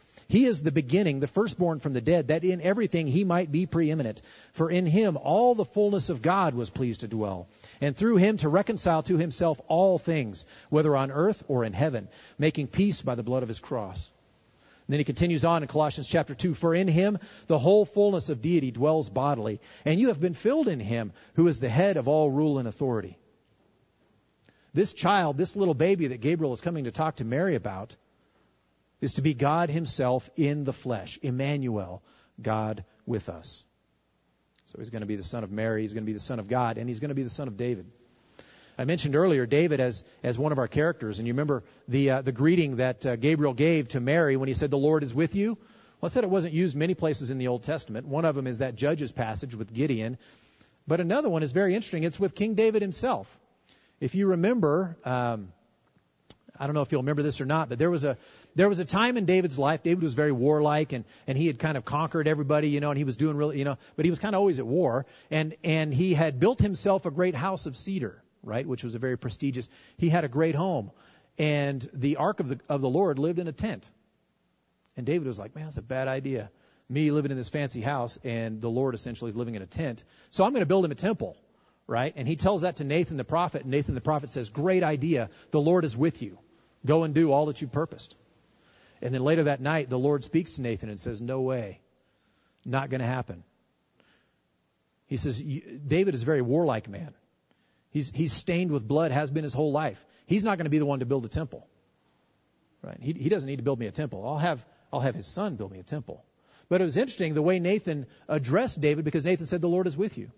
He 0.31 0.45
is 0.45 0.61
the 0.61 0.71
beginning, 0.71 1.19
the 1.19 1.27
firstborn 1.27 1.81
from 1.81 1.91
the 1.91 1.99
dead, 1.99 2.29
that 2.29 2.45
in 2.45 2.61
everything 2.61 3.05
he 3.05 3.25
might 3.25 3.51
be 3.51 3.65
preeminent. 3.65 4.21
For 4.53 4.71
in 4.71 4.85
him 4.85 5.17
all 5.17 5.55
the 5.55 5.65
fullness 5.65 6.07
of 6.07 6.21
God 6.21 6.55
was 6.55 6.69
pleased 6.69 7.01
to 7.01 7.09
dwell, 7.09 7.49
and 7.81 7.97
through 7.97 8.15
him 8.15 8.37
to 8.37 8.47
reconcile 8.47 9.03
to 9.03 9.17
himself 9.17 9.59
all 9.67 9.97
things, 9.97 10.45
whether 10.69 10.95
on 10.95 11.11
earth 11.11 11.43
or 11.49 11.65
in 11.65 11.73
heaven, 11.73 12.07
making 12.39 12.67
peace 12.67 13.01
by 13.01 13.15
the 13.15 13.23
blood 13.23 13.43
of 13.43 13.49
his 13.49 13.59
cross. 13.59 14.09
And 14.87 14.93
then 14.93 15.01
he 15.01 15.03
continues 15.03 15.43
on 15.43 15.63
in 15.63 15.67
Colossians 15.67 16.07
chapter 16.07 16.33
2 16.33 16.53
For 16.53 16.73
in 16.73 16.87
him 16.87 17.19
the 17.47 17.59
whole 17.59 17.83
fullness 17.83 18.29
of 18.29 18.41
deity 18.41 18.71
dwells 18.71 19.09
bodily, 19.09 19.59
and 19.83 19.99
you 19.99 20.07
have 20.07 20.21
been 20.21 20.33
filled 20.33 20.69
in 20.69 20.79
him, 20.79 21.11
who 21.33 21.49
is 21.49 21.59
the 21.59 21.67
head 21.67 21.97
of 21.97 22.07
all 22.07 22.31
rule 22.31 22.57
and 22.57 22.69
authority. 22.69 23.17
This 24.73 24.93
child, 24.93 25.35
this 25.35 25.57
little 25.57 25.73
baby 25.73 26.07
that 26.07 26.21
Gabriel 26.21 26.53
is 26.53 26.61
coming 26.61 26.85
to 26.85 26.91
talk 26.91 27.17
to 27.17 27.25
Mary 27.25 27.55
about, 27.55 27.97
is 29.01 29.13
to 29.13 29.21
be 29.21 29.33
God 29.33 29.69
himself 29.69 30.29
in 30.35 30.63
the 30.63 30.73
flesh, 30.73 31.19
Emmanuel, 31.21 32.01
God 32.41 32.85
with 33.05 33.29
us. 33.29 33.63
So 34.67 34.77
he's 34.77 34.89
going 34.89 35.01
to 35.01 35.07
be 35.07 35.17
the 35.17 35.23
son 35.23 35.43
of 35.43 35.51
Mary, 35.51 35.81
he's 35.81 35.93
going 35.93 36.03
to 36.03 36.09
be 36.09 36.13
the 36.13 36.19
son 36.19 36.39
of 36.39 36.47
God, 36.47 36.77
and 36.77 36.87
he's 36.87 36.99
going 36.99 37.09
to 37.09 37.15
be 37.15 37.23
the 37.23 37.29
son 37.29 37.47
of 37.47 37.57
David. 37.57 37.87
I 38.77 38.85
mentioned 38.85 39.15
earlier 39.15 39.45
David 39.45 39.79
as, 39.79 40.03
as 40.23 40.39
one 40.39 40.51
of 40.51 40.57
our 40.57 40.67
characters, 40.67 41.19
and 41.19 41.27
you 41.27 41.33
remember 41.33 41.63
the, 41.87 42.09
uh, 42.09 42.21
the 42.21 42.31
greeting 42.31 42.77
that 42.77 43.05
uh, 43.05 43.15
Gabriel 43.15 43.53
gave 43.53 43.89
to 43.89 43.99
Mary 43.99 44.37
when 44.37 44.47
he 44.47 44.53
said, 44.53 44.71
The 44.71 44.77
Lord 44.77 45.03
is 45.03 45.13
with 45.13 45.35
you? 45.35 45.57
Well, 45.99 46.09
I 46.09 46.13
said 46.13 46.23
it 46.23 46.29
wasn't 46.29 46.53
used 46.53 46.75
many 46.75 46.95
places 46.95 47.29
in 47.29 47.37
the 47.37 47.49
Old 47.49 47.63
Testament. 47.63 48.07
One 48.07 48.25
of 48.25 48.33
them 48.33 48.47
is 48.47 48.59
that 48.59 48.75
Judges 48.75 49.11
passage 49.11 49.53
with 49.53 49.73
Gideon. 49.73 50.17
But 50.87 50.99
another 50.99 51.29
one 51.29 51.43
is 51.43 51.51
very 51.51 51.75
interesting. 51.75 52.03
It's 52.03 52.19
with 52.19 52.33
King 52.33 52.55
David 52.55 52.81
himself. 52.81 53.39
If 53.99 54.15
you 54.15 54.27
remember, 54.27 54.97
um, 55.03 55.53
I 56.61 56.67
don't 56.67 56.75
know 56.75 56.81
if 56.81 56.91
you'll 56.91 57.01
remember 57.01 57.23
this 57.23 57.41
or 57.41 57.45
not, 57.45 57.69
but 57.69 57.79
there 57.79 57.89
was 57.89 58.03
a 58.03 58.17
there 58.55 58.69
was 58.69 58.79
a 58.79 58.85
time 58.85 59.17
in 59.17 59.25
David's 59.25 59.57
life. 59.57 59.83
David 59.83 60.03
was 60.03 60.13
very 60.13 60.31
warlike, 60.31 60.93
and 60.93 61.05
and 61.25 61.37
he 61.37 61.47
had 61.47 61.57
kind 61.57 61.75
of 61.75 61.85
conquered 61.85 62.27
everybody, 62.27 62.69
you 62.69 62.79
know, 62.79 62.91
and 62.91 62.97
he 62.97 63.03
was 63.03 63.17
doing 63.17 63.35
really, 63.35 63.57
you 63.57 63.65
know, 63.65 63.77
but 63.95 64.05
he 64.05 64.11
was 64.11 64.19
kind 64.19 64.35
of 64.35 64.39
always 64.39 64.59
at 64.59 64.65
war, 64.65 65.05
and 65.29 65.55
and 65.63 65.93
he 65.93 66.13
had 66.13 66.39
built 66.39 66.59
himself 66.59 67.05
a 67.05 67.11
great 67.11 67.35
house 67.35 67.65
of 67.65 67.75
cedar 67.75 68.21
right, 68.43 68.65
which 68.67 68.83
was 68.83 68.95
a 68.95 68.99
very 68.99 69.17
prestigious. 69.17 69.69
He 69.97 70.09
had 70.09 70.23
a 70.23 70.27
great 70.27 70.55
home, 70.55 70.91
and 71.37 71.87
the 71.93 72.17
ark 72.17 72.39
of 72.39 72.49
the 72.49 72.59
of 72.69 72.81
the 72.81 72.89
Lord 72.89 73.19
lived 73.19 73.39
in 73.39 73.47
a 73.47 73.51
tent. 73.51 73.89
And 74.97 75.05
David 75.05 75.27
was 75.27 75.39
like, 75.39 75.55
"Man, 75.55 75.65
that's 75.65 75.77
a 75.77 75.81
bad 75.81 76.07
idea. 76.07 76.51
Me 76.89 77.11
living 77.11 77.31
in 77.31 77.37
this 77.37 77.49
fancy 77.49 77.81
house, 77.81 78.17
and 78.23 78.61
the 78.61 78.69
Lord 78.69 78.95
essentially 78.95 79.29
is 79.29 79.35
living 79.35 79.55
in 79.55 79.61
a 79.61 79.67
tent. 79.67 80.03
So 80.29 80.43
I'm 80.43 80.51
going 80.51 80.61
to 80.61 80.67
build 80.67 80.85
him 80.85 80.91
a 80.91 80.95
temple." 80.95 81.37
Right? 81.87 82.13
And 82.15 82.27
he 82.27 82.37
tells 82.37 82.61
that 82.61 82.77
to 82.77 82.85
Nathan 82.85 83.17
the 83.17 83.25
prophet, 83.25 83.63
and 83.63 83.71
Nathan 83.71 83.95
the 83.95 84.01
prophet 84.01 84.29
says, 84.29 84.49
Great 84.49 84.81
idea. 84.81 85.29
The 85.49 85.59
Lord 85.59 85.83
is 85.83 85.97
with 85.97 86.21
you. 86.21 86.37
Go 86.85 87.03
and 87.03 87.13
do 87.13 87.31
all 87.31 87.47
that 87.47 87.61
you 87.61 87.67
purposed. 87.67 88.15
And 89.01 89.13
then 89.13 89.23
later 89.23 89.43
that 89.43 89.61
night, 89.61 89.89
the 89.89 89.99
Lord 89.99 90.23
speaks 90.23 90.53
to 90.53 90.61
Nathan 90.61 90.89
and 90.89 90.99
says, 90.99 91.21
No 91.21 91.41
way. 91.41 91.79
Not 92.65 92.89
going 92.89 93.01
to 93.01 93.07
happen. 93.07 93.43
He 95.07 95.17
says, 95.17 95.39
David 95.39 96.13
is 96.15 96.21
a 96.21 96.25
very 96.25 96.41
warlike 96.41 96.87
man. 96.87 97.13
He's, 97.89 98.09
he's 98.11 98.31
stained 98.31 98.71
with 98.71 98.87
blood, 98.87 99.11
has 99.11 99.29
been 99.31 99.43
his 99.43 99.53
whole 99.53 99.71
life. 99.71 100.03
He's 100.25 100.43
not 100.43 100.57
going 100.57 100.65
to 100.65 100.69
be 100.69 100.79
the 100.79 100.85
one 100.85 100.99
to 100.99 101.05
build 101.05 101.25
a 101.25 101.29
temple. 101.29 101.67
Right? 102.81 102.97
He, 103.01 103.13
he 103.13 103.29
doesn't 103.29 103.47
need 103.47 103.57
to 103.57 103.63
build 103.63 103.79
me 103.79 103.87
a 103.87 103.91
temple. 103.91 104.25
I'll 104.25 104.37
have, 104.37 104.65
I'll 104.93 105.01
have 105.01 105.15
his 105.15 105.27
son 105.27 105.55
build 105.55 105.71
me 105.71 105.79
a 105.79 105.83
temple. 105.83 106.23
But 106.69 106.79
it 106.79 106.85
was 106.85 106.95
interesting 106.95 107.33
the 107.33 107.41
way 107.41 107.59
Nathan 107.59 108.05
addressed 108.29 108.79
David 108.79 109.03
because 109.03 109.25
Nathan 109.25 109.45
said, 109.45 109.61
The 109.61 109.67
Lord 109.67 109.87
is 109.87 109.97
with 109.97 110.17
you, 110.17 110.31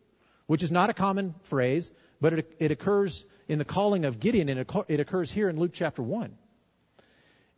which 0.47 0.63
is 0.63 0.71
not 0.71 0.89
a 0.89 0.93
common 0.93 1.35
phrase, 1.43 1.91
but 2.19 2.33
it, 2.33 2.55
it 2.59 2.71
occurs 2.71 3.23
in 3.47 3.59
the 3.59 3.65
calling 3.65 4.05
of 4.05 4.19
Gideon, 4.19 4.49
and 4.49 4.59
it 4.87 4.99
occurs 4.99 5.31
here 5.31 5.49
in 5.49 5.57
Luke 5.57 5.71
chapter 5.73 6.01
1. 6.01 6.37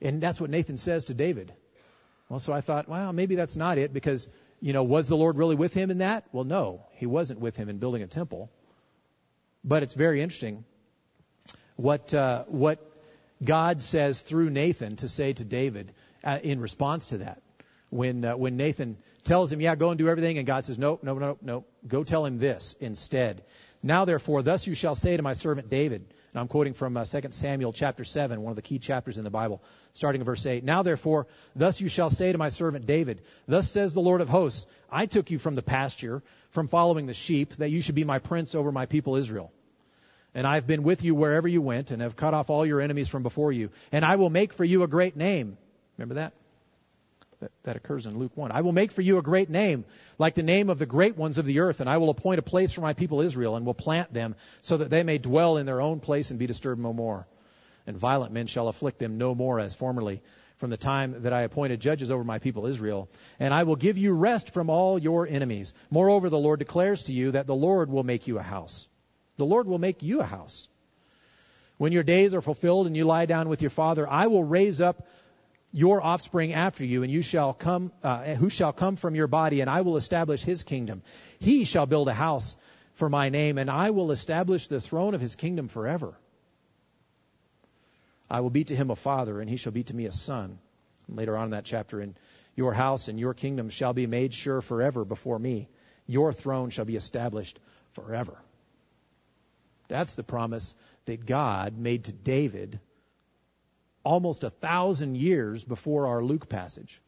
And 0.02 0.22
that's 0.22 0.42
what 0.42 0.50
Nathan 0.50 0.78
says 0.78 1.06
to 1.06 1.14
David. 1.14 1.54
Well, 2.30 2.40
so 2.40 2.54
I 2.54 2.62
thought, 2.62 2.90
well, 2.90 3.14
maybe 3.14 3.36
that's 3.36 3.56
not 3.56 3.78
it 3.78 3.94
because, 3.94 4.28
you 4.60 4.74
know, 4.74 4.84
was 4.84 5.08
the 5.08 5.16
Lord 5.16 5.38
really 5.38 5.56
with 5.56 5.74
him 5.74 5.92
in 5.92 6.00
that? 6.00 6.26
Well, 6.32 6.44
no, 6.44 6.86
he 6.94 7.06
wasn't 7.06 7.40
with 7.40 7.56
him 7.56 7.70
in 7.70 7.78
building 7.78 8.02
a 8.02 8.08
temple. 8.08 8.50
But 9.64 9.84
it's 9.84 9.94
very 9.94 10.22
interesting 10.22 10.64
what 11.76 12.14
uh, 12.14 12.44
what 12.48 12.80
God 13.44 13.82
says 13.82 14.20
through 14.20 14.50
Nathan 14.50 14.96
to 14.98 15.10
say 15.10 15.34
to 15.34 15.44
David 15.44 15.92
uh, 16.24 16.40
in 16.42 16.60
response 16.60 17.08
to 17.08 17.20
that. 17.20 17.42
When 17.90 18.26
uh, 18.26 18.38
when 18.38 18.58
Nathan 18.58 18.98
tells 19.24 19.52
him, 19.52 19.62
"Yeah, 19.62 19.76
go 19.76 19.90
and 19.90 19.98
do 19.98 20.08
everything," 20.08 20.38
and 20.38 20.48
God 20.48 20.66
says, 20.66 20.78
"No, 20.78 21.00
no, 21.02 21.18
no, 21.18 21.38
no. 21.42 21.66
Go 21.88 22.04
tell 22.04 22.26
him 22.26 22.38
this 22.38 22.76
instead. 22.80 23.44
Now, 23.86 24.04
therefore, 24.04 24.42
thus 24.42 24.68
you 24.68 24.74
shall 24.74 24.96
say 24.96 25.16
to 25.16 25.24
my 25.24 25.34
servant 25.34 25.70
David." 25.70 26.06
And 26.36 26.42
I'm 26.42 26.50
quoting 26.50 26.74
from 26.74 26.98
uh, 26.98 27.06
2 27.06 27.22
Samuel 27.30 27.72
chapter 27.72 28.04
7, 28.04 28.42
one 28.42 28.52
of 28.52 28.58
the 28.58 28.62
key 28.62 28.78
chapters 28.78 29.18
in 29.18 29.24
the 29.24 29.30
Bible, 29.30 29.62
starting 29.94 30.20
in 30.20 30.26
verse 30.26 30.46
8. 30.46 30.66
Now, 30.66 30.84
therefore, 30.84 31.28
thus 31.56 31.80
you 31.80 31.88
shall 31.88 32.10
say 32.10 32.34
to 32.34 32.38
my 32.38 32.50
servant 32.50 32.86
David, 32.86 33.22
Thus 33.48 33.72
says 33.72 33.94
the 33.94 34.02
Lord 34.02 34.20
of 34.20 34.28
hosts, 34.28 34.68
I 34.92 35.06
took 35.06 35.32
you 35.32 35.40
from 35.40 35.56
the 35.56 35.62
pasture, 35.62 36.24
from 36.50 36.68
following 36.68 37.06
the 37.06 37.14
sheep, 37.14 37.54
that 37.54 37.70
you 37.70 37.80
should 37.80 37.96
be 37.96 38.04
my 38.04 38.20
prince 38.20 38.54
over 38.54 38.70
my 38.70 38.86
people 38.86 39.16
Israel. 39.16 39.50
And 40.34 40.46
I've 40.46 40.68
been 40.68 40.84
with 40.84 41.06
you 41.06 41.16
wherever 41.16 41.48
you 41.48 41.62
went, 41.62 41.92
and 41.92 42.02
have 42.02 42.18
cut 42.18 42.34
off 42.34 42.50
all 42.50 42.66
your 42.66 42.82
enemies 42.82 43.08
from 43.08 43.24
before 43.24 43.54
you. 43.54 43.70
And 43.94 44.04
I 44.04 44.18
will 44.18 44.30
make 44.30 44.52
for 44.52 44.66
you 44.66 44.84
a 44.84 44.90
great 44.90 45.16
name. 45.16 45.58
Remember 45.98 46.16
that? 46.16 46.34
That, 47.46 47.52
that 47.64 47.76
occurs 47.76 48.08
in 48.08 48.18
Luke 48.18 48.32
1. 48.36 48.52
I 48.52 48.62
will 48.62 48.72
make 48.72 48.92
for 48.92 49.04
you 49.04 49.20
a 49.20 49.22
great 49.22 49.52
name, 49.52 49.86
like 50.18 50.34
the 50.34 50.42
name 50.42 50.72
of 50.72 50.80
the 50.80 50.88
great 50.88 51.16
ones 51.16 51.38
of 51.38 51.46
the 51.46 51.60
earth, 51.60 51.80
and 51.80 51.88
I 51.88 51.98
will 51.98 52.10
appoint 52.10 52.40
a 52.40 52.42
place 52.42 52.74
for 52.74 52.82
my 52.82 52.94
people 52.94 53.22
Israel, 53.22 53.56
and 53.56 53.68
will 53.68 53.76
plant 53.76 54.12
them, 54.12 54.36
so 54.64 54.78
that 54.78 54.90
they 54.90 55.04
may 55.04 55.20
dwell 55.20 55.58
in 55.58 55.68
their 55.68 55.80
own 55.80 56.00
place 56.00 56.32
and 56.32 56.40
be 56.40 56.48
disturbed 56.48 56.82
no 56.82 56.92
more. 56.92 57.28
And 57.86 57.98
violent 57.98 58.34
men 58.34 58.48
shall 58.48 58.68
afflict 58.68 58.98
them 58.98 59.20
no 59.20 59.36
more 59.36 59.60
as 59.60 59.76
formerly, 59.76 60.24
from 60.58 60.72
the 60.72 60.78
time 60.78 61.22
that 61.22 61.34
I 61.34 61.44
appointed 61.44 61.82
judges 61.82 62.10
over 62.10 62.24
my 62.24 62.40
people 62.40 62.66
Israel. 62.66 63.10
And 63.40 63.54
I 63.54 63.62
will 63.62 63.76
give 63.76 64.00
you 64.00 64.14
rest 64.14 64.50
from 64.52 64.72
all 64.72 64.98
your 64.98 65.28
enemies. 65.28 65.74
Moreover, 65.92 66.30
the 66.30 66.40
Lord 66.40 66.58
declares 66.58 67.04
to 67.04 67.14
you 67.14 67.34
that 67.34 67.46
the 67.46 67.56
Lord 67.56 67.92
will 67.92 68.04
make 68.04 68.26
you 68.26 68.40
a 68.40 68.44
house 68.44 68.88
the 69.38 69.46
Lord 69.46 69.68
will 69.68 69.80
make 69.80 70.04
you 70.04 70.22
a 70.22 70.26
house. 70.26 70.68
When 71.78 71.92
your 71.92 72.04
days 72.04 72.34
are 72.34 72.42
fulfilled 72.42 72.88
and 72.88 72.96
you 72.96 73.04
lie 73.04 73.26
down 73.26 73.50
with 73.50 73.62
your 73.62 73.70
father, 73.70 74.08
I 74.10 74.28
will 74.28 74.44
raise 74.44 74.80
up 74.80 75.08
your 75.76 76.02
offspring 76.02 76.54
after 76.54 76.86
you, 76.86 77.04
and 77.04 77.12
you 77.12 77.22
shall 77.22 77.54
come, 77.54 77.92
uh, 78.02 78.24
who 78.36 78.50
shall 78.50 78.72
come 78.72 78.96
from 78.96 79.14
your 79.14 79.28
body, 79.28 79.60
and 79.60 79.70
I 79.70 79.82
will 79.82 79.98
establish 79.98 80.42
his 80.42 80.64
kingdom. 80.64 81.02
He 81.40 81.66
shall 81.66 81.86
build 81.86 82.08
a 82.08 82.14
house 82.14 82.56
for 82.94 83.10
my 83.10 83.28
name, 83.28 83.58
and 83.58 83.70
I 83.70 83.90
will 83.90 84.12
establish 84.12 84.70
the 84.70 84.80
throne 84.80 85.16
of 85.16 85.20
his 85.20 85.36
kingdom 85.36 85.68
forever. 85.68 86.18
I 88.32 88.40
will 88.40 88.52
be 88.52 88.64
to 88.64 88.76
him 88.76 88.90
a 88.90 88.96
father, 88.96 89.42
and 89.42 89.50
he 89.50 89.58
shall 89.58 89.74
be 89.74 89.84
to 89.84 89.94
me 89.94 90.06
a 90.06 90.14
son. 90.14 90.60
And 91.10 91.18
later 91.18 91.36
on 91.36 91.46
in 91.46 91.52
that 91.52 91.66
chapter, 91.66 92.00
in 92.00 92.16
your 92.56 92.74
house 92.74 93.10
and 93.10 93.20
your 93.20 93.34
kingdom 93.34 93.70
shall 93.70 93.92
be 93.92 94.08
made 94.08 94.34
sure 94.34 94.62
forever 94.62 95.04
before 95.04 95.38
me. 95.38 95.68
Your 96.08 96.32
throne 96.32 96.70
shall 96.70 96.86
be 96.86 96.96
established 96.96 97.60
forever. 97.92 98.38
That's 99.90 100.16
the 100.16 100.24
promise 100.24 100.74
that 101.04 101.26
God 101.26 101.78
made 101.78 102.06
to 102.06 102.14
David 102.14 102.80
almost 104.06 104.44
a 104.44 104.50
thousand 104.50 105.18
years 105.18 105.64
before 105.64 106.08
our 106.08 106.24
Luke 106.24 106.48
passage. 106.48 107.02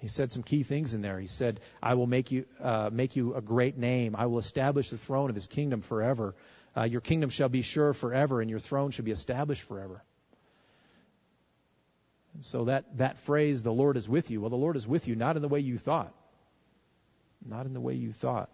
He 0.00 0.08
said 0.08 0.32
some 0.32 0.42
key 0.42 0.64
things 0.64 0.92
in 0.92 1.00
there. 1.00 1.18
He 1.18 1.28
said, 1.28 1.60
"I 1.82 1.94
will 1.94 2.06
make 2.06 2.30
you 2.30 2.44
uh, 2.60 2.90
make 2.92 3.16
you 3.16 3.34
a 3.34 3.40
great 3.40 3.78
name. 3.78 4.14
I 4.16 4.26
will 4.26 4.38
establish 4.38 4.90
the 4.90 4.98
throne 4.98 5.30
of 5.30 5.34
His 5.34 5.46
kingdom 5.46 5.80
forever. 5.80 6.34
Uh, 6.76 6.82
your 6.82 7.00
kingdom 7.00 7.30
shall 7.30 7.48
be 7.48 7.62
sure 7.62 7.94
forever, 7.94 8.42
and 8.42 8.50
your 8.50 8.58
throne 8.58 8.90
shall 8.90 9.06
be 9.06 9.12
established 9.12 9.62
forever." 9.62 10.02
And 12.34 12.44
so 12.44 12.64
that 12.64 12.98
that 12.98 13.16
phrase, 13.18 13.62
"The 13.62 13.72
Lord 13.72 13.96
is 13.96 14.06
with 14.06 14.30
you," 14.30 14.42
well, 14.42 14.50
the 14.50 14.56
Lord 14.56 14.76
is 14.76 14.86
with 14.86 15.08
you, 15.08 15.16
not 15.16 15.36
in 15.36 15.42
the 15.42 15.48
way 15.48 15.60
you 15.60 15.78
thought, 15.78 16.12
not 17.42 17.64
in 17.64 17.72
the 17.72 17.80
way 17.80 17.94
you 17.94 18.12
thought. 18.12 18.50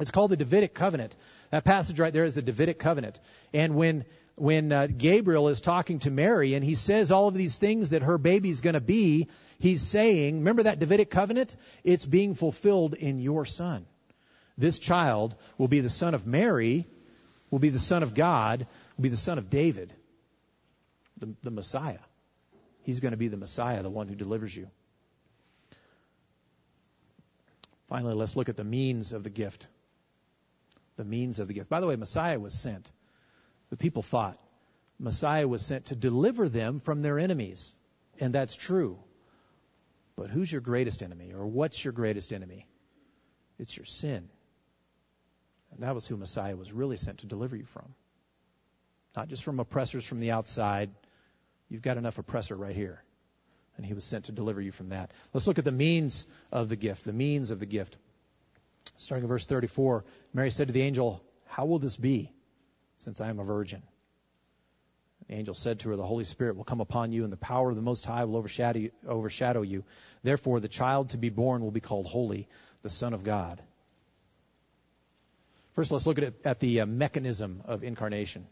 It's 0.00 0.10
called 0.10 0.30
the 0.30 0.36
Davidic 0.36 0.72
covenant. 0.72 1.16
That 1.50 1.64
passage 1.64 1.98
right 1.98 2.12
there 2.12 2.24
is 2.24 2.34
the 2.34 2.42
Davidic 2.42 2.78
covenant. 2.78 3.18
And 3.52 3.74
when 3.74 4.04
when 4.36 4.70
uh, 4.70 4.86
Gabriel 4.86 5.48
is 5.48 5.60
talking 5.60 5.98
to 6.00 6.10
Mary 6.10 6.54
and 6.54 6.64
he 6.64 6.74
says 6.74 7.10
all 7.10 7.28
of 7.28 7.34
these 7.34 7.58
things 7.58 7.90
that 7.90 8.02
her 8.02 8.18
baby's 8.18 8.60
going 8.60 8.74
to 8.74 8.80
be, 8.80 9.28
he's 9.58 9.82
saying, 9.82 10.38
remember 10.38 10.64
that 10.64 10.78
Davidic 10.78 11.10
covenant? 11.10 11.56
It's 11.82 12.06
being 12.06 12.34
fulfilled 12.34 12.94
in 12.94 13.18
your 13.18 13.44
son. 13.44 13.86
This 14.58 14.78
child 14.78 15.36
will 15.58 15.68
be 15.68 15.80
the 15.80 15.90
son 15.90 16.14
of 16.14 16.26
Mary, 16.26 16.86
will 17.50 17.58
be 17.58 17.70
the 17.70 17.78
son 17.78 18.02
of 18.02 18.14
God, 18.14 18.66
will 18.96 19.02
be 19.02 19.08
the 19.08 19.16
son 19.16 19.38
of 19.38 19.50
David, 19.50 19.92
the, 21.18 21.34
the 21.42 21.50
Messiah. 21.50 21.98
He's 22.82 23.00
going 23.00 23.12
to 23.12 23.18
be 23.18 23.28
the 23.28 23.36
Messiah, 23.36 23.82
the 23.82 23.90
one 23.90 24.08
who 24.08 24.14
delivers 24.14 24.54
you. 24.54 24.70
Finally, 27.88 28.14
let's 28.14 28.36
look 28.36 28.48
at 28.48 28.56
the 28.56 28.64
means 28.64 29.12
of 29.12 29.22
the 29.22 29.30
gift 29.30 29.66
the 30.96 31.04
means 31.04 31.38
of 31.38 31.48
the 31.48 31.54
gift. 31.54 31.68
By 31.68 31.80
the 31.80 31.86
way, 31.86 31.96
Messiah 31.96 32.40
was 32.40 32.54
sent. 32.54 32.90
The 33.70 33.76
people 33.76 34.02
thought 34.02 34.38
Messiah 34.98 35.46
was 35.46 35.64
sent 35.64 35.86
to 35.86 35.96
deliver 35.96 36.48
them 36.48 36.80
from 36.80 37.02
their 37.02 37.18
enemies. 37.18 37.74
And 38.18 38.34
that's 38.34 38.54
true. 38.54 38.98
But 40.16 40.30
who's 40.30 40.50
your 40.50 40.62
greatest 40.62 41.02
enemy? 41.02 41.32
Or 41.34 41.46
what's 41.46 41.84
your 41.84 41.92
greatest 41.92 42.32
enemy? 42.32 42.66
It's 43.58 43.76
your 43.76 43.84
sin. 43.84 44.28
And 45.72 45.80
that 45.80 45.94
was 45.94 46.06
who 46.06 46.16
Messiah 46.16 46.56
was 46.56 46.72
really 46.72 46.96
sent 46.96 47.18
to 47.18 47.26
deliver 47.26 47.56
you 47.56 47.64
from. 47.66 47.94
Not 49.14 49.28
just 49.28 49.44
from 49.44 49.60
oppressors 49.60 50.06
from 50.06 50.20
the 50.20 50.30
outside. 50.30 50.90
You've 51.68 51.82
got 51.82 51.98
enough 51.98 52.18
oppressor 52.18 52.56
right 52.56 52.74
here. 52.74 53.02
and 53.76 53.84
he 53.84 53.92
was 53.92 54.04
sent 54.04 54.24
to 54.26 54.32
deliver 54.32 54.60
you 54.60 54.72
from 54.72 54.88
that. 54.88 55.10
Let's 55.34 55.46
look 55.46 55.58
at 55.58 55.64
the 55.64 55.72
means 55.72 56.26
of 56.50 56.70
the 56.70 56.76
gift, 56.76 57.04
the 57.04 57.12
means 57.12 57.50
of 57.50 57.60
the 57.60 57.66
gift. 57.66 57.98
Starting 58.96 59.24
in 59.24 59.28
verse 59.28 59.44
34, 59.44 60.04
Mary 60.32 60.50
said 60.50 60.68
to 60.68 60.72
the 60.72 60.80
angel, 60.80 61.22
How 61.46 61.66
will 61.66 61.78
this 61.78 61.96
be, 61.96 62.32
since 62.98 63.20
I 63.20 63.28
am 63.28 63.38
a 63.38 63.44
virgin? 63.44 63.82
The 65.28 65.34
angel 65.34 65.54
said 65.54 65.80
to 65.80 65.90
her, 65.90 65.96
The 65.96 66.06
Holy 66.06 66.24
Spirit 66.24 66.56
will 66.56 66.64
come 66.64 66.80
upon 66.80 67.12
you, 67.12 67.24
and 67.24 67.32
the 67.32 67.36
power 67.36 67.70
of 67.70 67.76
the 67.76 67.82
Most 67.82 68.06
High 68.06 68.24
will 68.24 68.36
overshadow 68.36 68.78
you. 68.78 68.90
Overshadow 69.06 69.62
you. 69.62 69.84
Therefore, 70.22 70.60
the 70.60 70.68
child 70.68 71.10
to 71.10 71.18
be 71.18 71.30
born 71.30 71.62
will 71.62 71.70
be 71.70 71.80
called 71.80 72.06
Holy, 72.06 72.48
the 72.82 72.90
Son 72.90 73.12
of 73.12 73.24
God. 73.24 73.60
First, 75.74 75.90
let's 75.90 76.06
look 76.06 76.18
at, 76.18 76.34
at 76.44 76.60
the 76.60 76.80
uh, 76.80 76.86
mechanism 76.86 77.62
of 77.66 77.82
incarnation. 77.82 78.46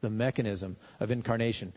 The 0.00 0.10
mechanism 0.10 0.76
of 1.00 1.10
incarnation. 1.10 1.72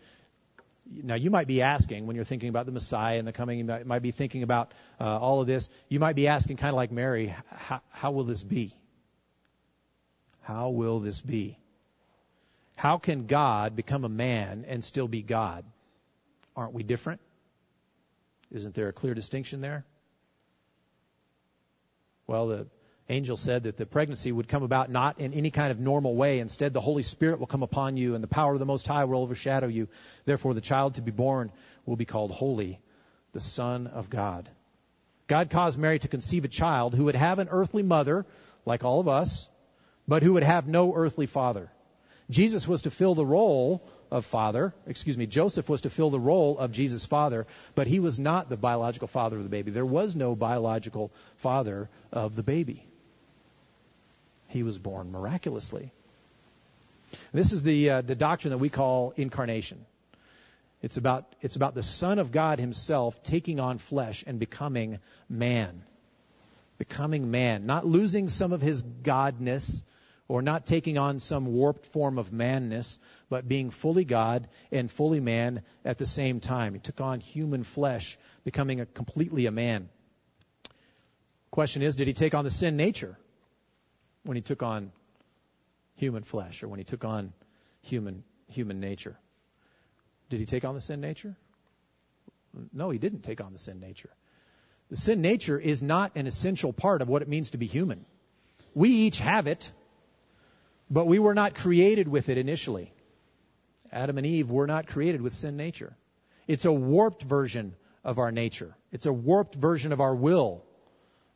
Now, 0.91 1.15
you 1.15 1.31
might 1.31 1.47
be 1.47 1.61
asking 1.61 2.05
when 2.05 2.15
you're 2.15 2.25
thinking 2.25 2.49
about 2.49 2.65
the 2.65 2.71
Messiah 2.71 3.17
and 3.17 3.27
the 3.27 3.31
coming, 3.31 3.59
you 3.59 3.65
might, 3.65 3.85
might 3.85 4.01
be 4.01 4.11
thinking 4.11 4.43
about 4.43 4.73
uh, 4.99 5.17
all 5.17 5.39
of 5.41 5.47
this. 5.47 5.69
You 5.87 5.99
might 5.99 6.15
be 6.15 6.27
asking, 6.27 6.57
kind 6.57 6.69
of 6.69 6.75
like 6.75 6.91
Mary, 6.91 7.33
how, 7.49 7.81
how 7.89 8.11
will 8.11 8.25
this 8.25 8.43
be? 8.43 8.75
How 10.41 10.69
will 10.69 10.99
this 10.99 11.21
be? 11.21 11.57
How 12.81 12.97
can 12.97 13.27
God 13.27 13.75
become 13.75 14.05
a 14.05 14.09
man 14.09 14.65
and 14.67 14.83
still 14.83 15.07
be 15.07 15.21
God? 15.21 15.63
Aren't 16.55 16.73
we 16.73 16.81
different? 16.81 17.21
Isn't 18.49 18.73
there 18.73 18.87
a 18.87 18.91
clear 18.91 19.13
distinction 19.13 19.61
there? 19.61 19.85
Well, 22.25 22.47
the 22.47 22.67
angel 23.07 23.37
said 23.37 23.65
that 23.65 23.77
the 23.77 23.85
pregnancy 23.85 24.31
would 24.31 24.47
come 24.47 24.63
about 24.63 24.89
not 24.89 25.19
in 25.19 25.35
any 25.35 25.51
kind 25.51 25.69
of 25.69 25.79
normal 25.79 26.15
way. 26.15 26.39
Instead, 26.39 26.73
the 26.73 26.81
Holy 26.81 27.03
Spirit 27.03 27.39
will 27.39 27.45
come 27.45 27.61
upon 27.61 27.97
you, 27.97 28.15
and 28.15 28.23
the 28.23 28.27
power 28.27 28.53
of 28.53 28.57
the 28.57 28.65
Most 28.65 28.87
High 28.87 29.03
will 29.03 29.21
overshadow 29.21 29.67
you. 29.67 29.87
Therefore, 30.25 30.55
the 30.55 30.59
child 30.59 30.95
to 30.95 31.03
be 31.03 31.11
born 31.11 31.51
will 31.85 31.97
be 31.97 32.05
called 32.05 32.31
Holy, 32.31 32.79
the 33.31 33.41
Son 33.41 33.85
of 33.85 34.09
God. 34.09 34.49
God 35.27 35.51
caused 35.51 35.77
Mary 35.77 35.99
to 35.99 36.07
conceive 36.07 36.45
a 36.45 36.47
child 36.47 36.95
who 36.95 37.03
would 37.03 37.15
have 37.15 37.37
an 37.37 37.49
earthly 37.51 37.83
mother, 37.83 38.25
like 38.65 38.83
all 38.83 38.99
of 38.99 39.07
us, 39.07 39.47
but 40.07 40.23
who 40.23 40.33
would 40.33 40.41
have 40.41 40.67
no 40.67 40.95
earthly 40.95 41.27
father. 41.27 41.69
Jesus 42.31 42.67
was 42.67 42.83
to 42.83 42.91
fill 42.91 43.13
the 43.13 43.25
role 43.25 43.83
of 44.09 44.25
father. 44.25 44.73
Excuse 44.87 45.17
me, 45.17 45.25
Joseph 45.25 45.69
was 45.69 45.81
to 45.81 45.89
fill 45.89 46.09
the 46.09 46.19
role 46.19 46.57
of 46.57 46.71
Jesus' 46.71 47.05
father, 47.05 47.45
but 47.75 47.87
he 47.87 47.99
was 47.99 48.17
not 48.17 48.49
the 48.49 48.57
biological 48.57 49.07
father 49.07 49.37
of 49.37 49.43
the 49.43 49.49
baby. 49.49 49.71
There 49.71 49.85
was 49.85 50.15
no 50.15 50.35
biological 50.35 51.11
father 51.37 51.89
of 52.11 52.35
the 52.35 52.43
baby. 52.43 52.85
He 54.47 54.63
was 54.63 54.77
born 54.77 55.11
miraculously. 55.11 55.91
This 57.33 57.51
is 57.51 57.63
the 57.63 57.89
uh, 57.89 58.01
the 58.01 58.15
doctrine 58.15 58.51
that 58.51 58.57
we 58.57 58.69
call 58.69 59.13
incarnation. 59.15 59.85
It's 60.81 60.97
about 60.97 61.25
it's 61.41 61.55
about 61.55 61.75
the 61.75 61.83
Son 61.83 62.19
of 62.19 62.31
God 62.31 62.59
Himself 62.59 63.21
taking 63.23 63.59
on 63.59 63.77
flesh 63.77 64.23
and 64.25 64.39
becoming 64.39 64.99
man, 65.29 65.83
becoming 66.77 67.29
man, 67.31 67.65
not 67.65 67.85
losing 67.85 68.29
some 68.29 68.53
of 68.53 68.61
His 68.61 68.81
godness 68.83 69.83
or 70.31 70.41
not 70.41 70.65
taking 70.65 70.97
on 70.97 71.19
some 71.19 71.45
warped 71.45 71.85
form 71.87 72.17
of 72.17 72.31
manness, 72.31 72.97
but 73.27 73.45
being 73.45 73.69
fully 73.69 74.05
God 74.05 74.47
and 74.71 74.89
fully 74.89 75.19
man 75.19 75.61
at 75.83 75.97
the 75.97 76.05
same 76.05 76.39
time. 76.39 76.73
He 76.73 76.79
took 76.79 77.01
on 77.01 77.19
human 77.19 77.65
flesh, 77.65 78.17
becoming 78.45 78.79
a, 78.79 78.85
completely 78.85 79.45
a 79.45 79.51
man. 79.51 79.89
Question 81.51 81.81
is, 81.81 81.97
did 81.97 82.07
he 82.07 82.13
take 82.13 82.33
on 82.33 82.45
the 82.45 82.49
sin 82.49 82.77
nature 82.77 83.17
when 84.23 84.37
he 84.37 84.41
took 84.41 84.63
on 84.63 84.93
human 85.95 86.23
flesh 86.23 86.63
or 86.63 86.69
when 86.69 86.79
he 86.79 86.85
took 86.85 87.03
on 87.03 87.33
human 87.81 88.23
human 88.47 88.79
nature? 88.79 89.19
Did 90.29 90.39
he 90.39 90.45
take 90.45 90.63
on 90.63 90.75
the 90.75 90.81
sin 90.81 91.01
nature? 91.01 91.35
No, 92.71 92.89
he 92.89 92.99
didn't 92.99 93.23
take 93.23 93.41
on 93.41 93.51
the 93.51 93.59
sin 93.59 93.81
nature. 93.81 94.11
The 94.89 94.95
sin 94.95 95.21
nature 95.21 95.59
is 95.59 95.83
not 95.83 96.13
an 96.15 96.25
essential 96.25 96.71
part 96.71 97.01
of 97.01 97.09
what 97.09 97.21
it 97.21 97.27
means 97.27 97.51
to 97.51 97.57
be 97.57 97.67
human. 97.67 98.05
We 98.73 98.91
each 98.91 99.19
have 99.19 99.47
it. 99.47 99.69
But 100.91 101.07
we 101.07 101.19
were 101.19 101.33
not 101.33 101.55
created 101.55 102.09
with 102.09 102.27
it 102.27 102.37
initially. 102.37 102.93
Adam 103.93 104.17
and 104.17 104.27
Eve 104.27 104.51
were 104.51 104.67
not 104.67 104.87
created 104.87 105.21
with 105.21 105.31
sin 105.31 105.55
nature. 105.55 105.95
It's 106.47 106.65
a 106.65 106.71
warped 106.71 107.23
version 107.23 107.75
of 108.03 108.19
our 108.19 108.31
nature. 108.31 108.75
It's 108.91 109.05
a 109.05 109.13
warped 109.13 109.55
version 109.55 109.93
of 109.93 110.01
our 110.01 110.13
will. 110.13 110.65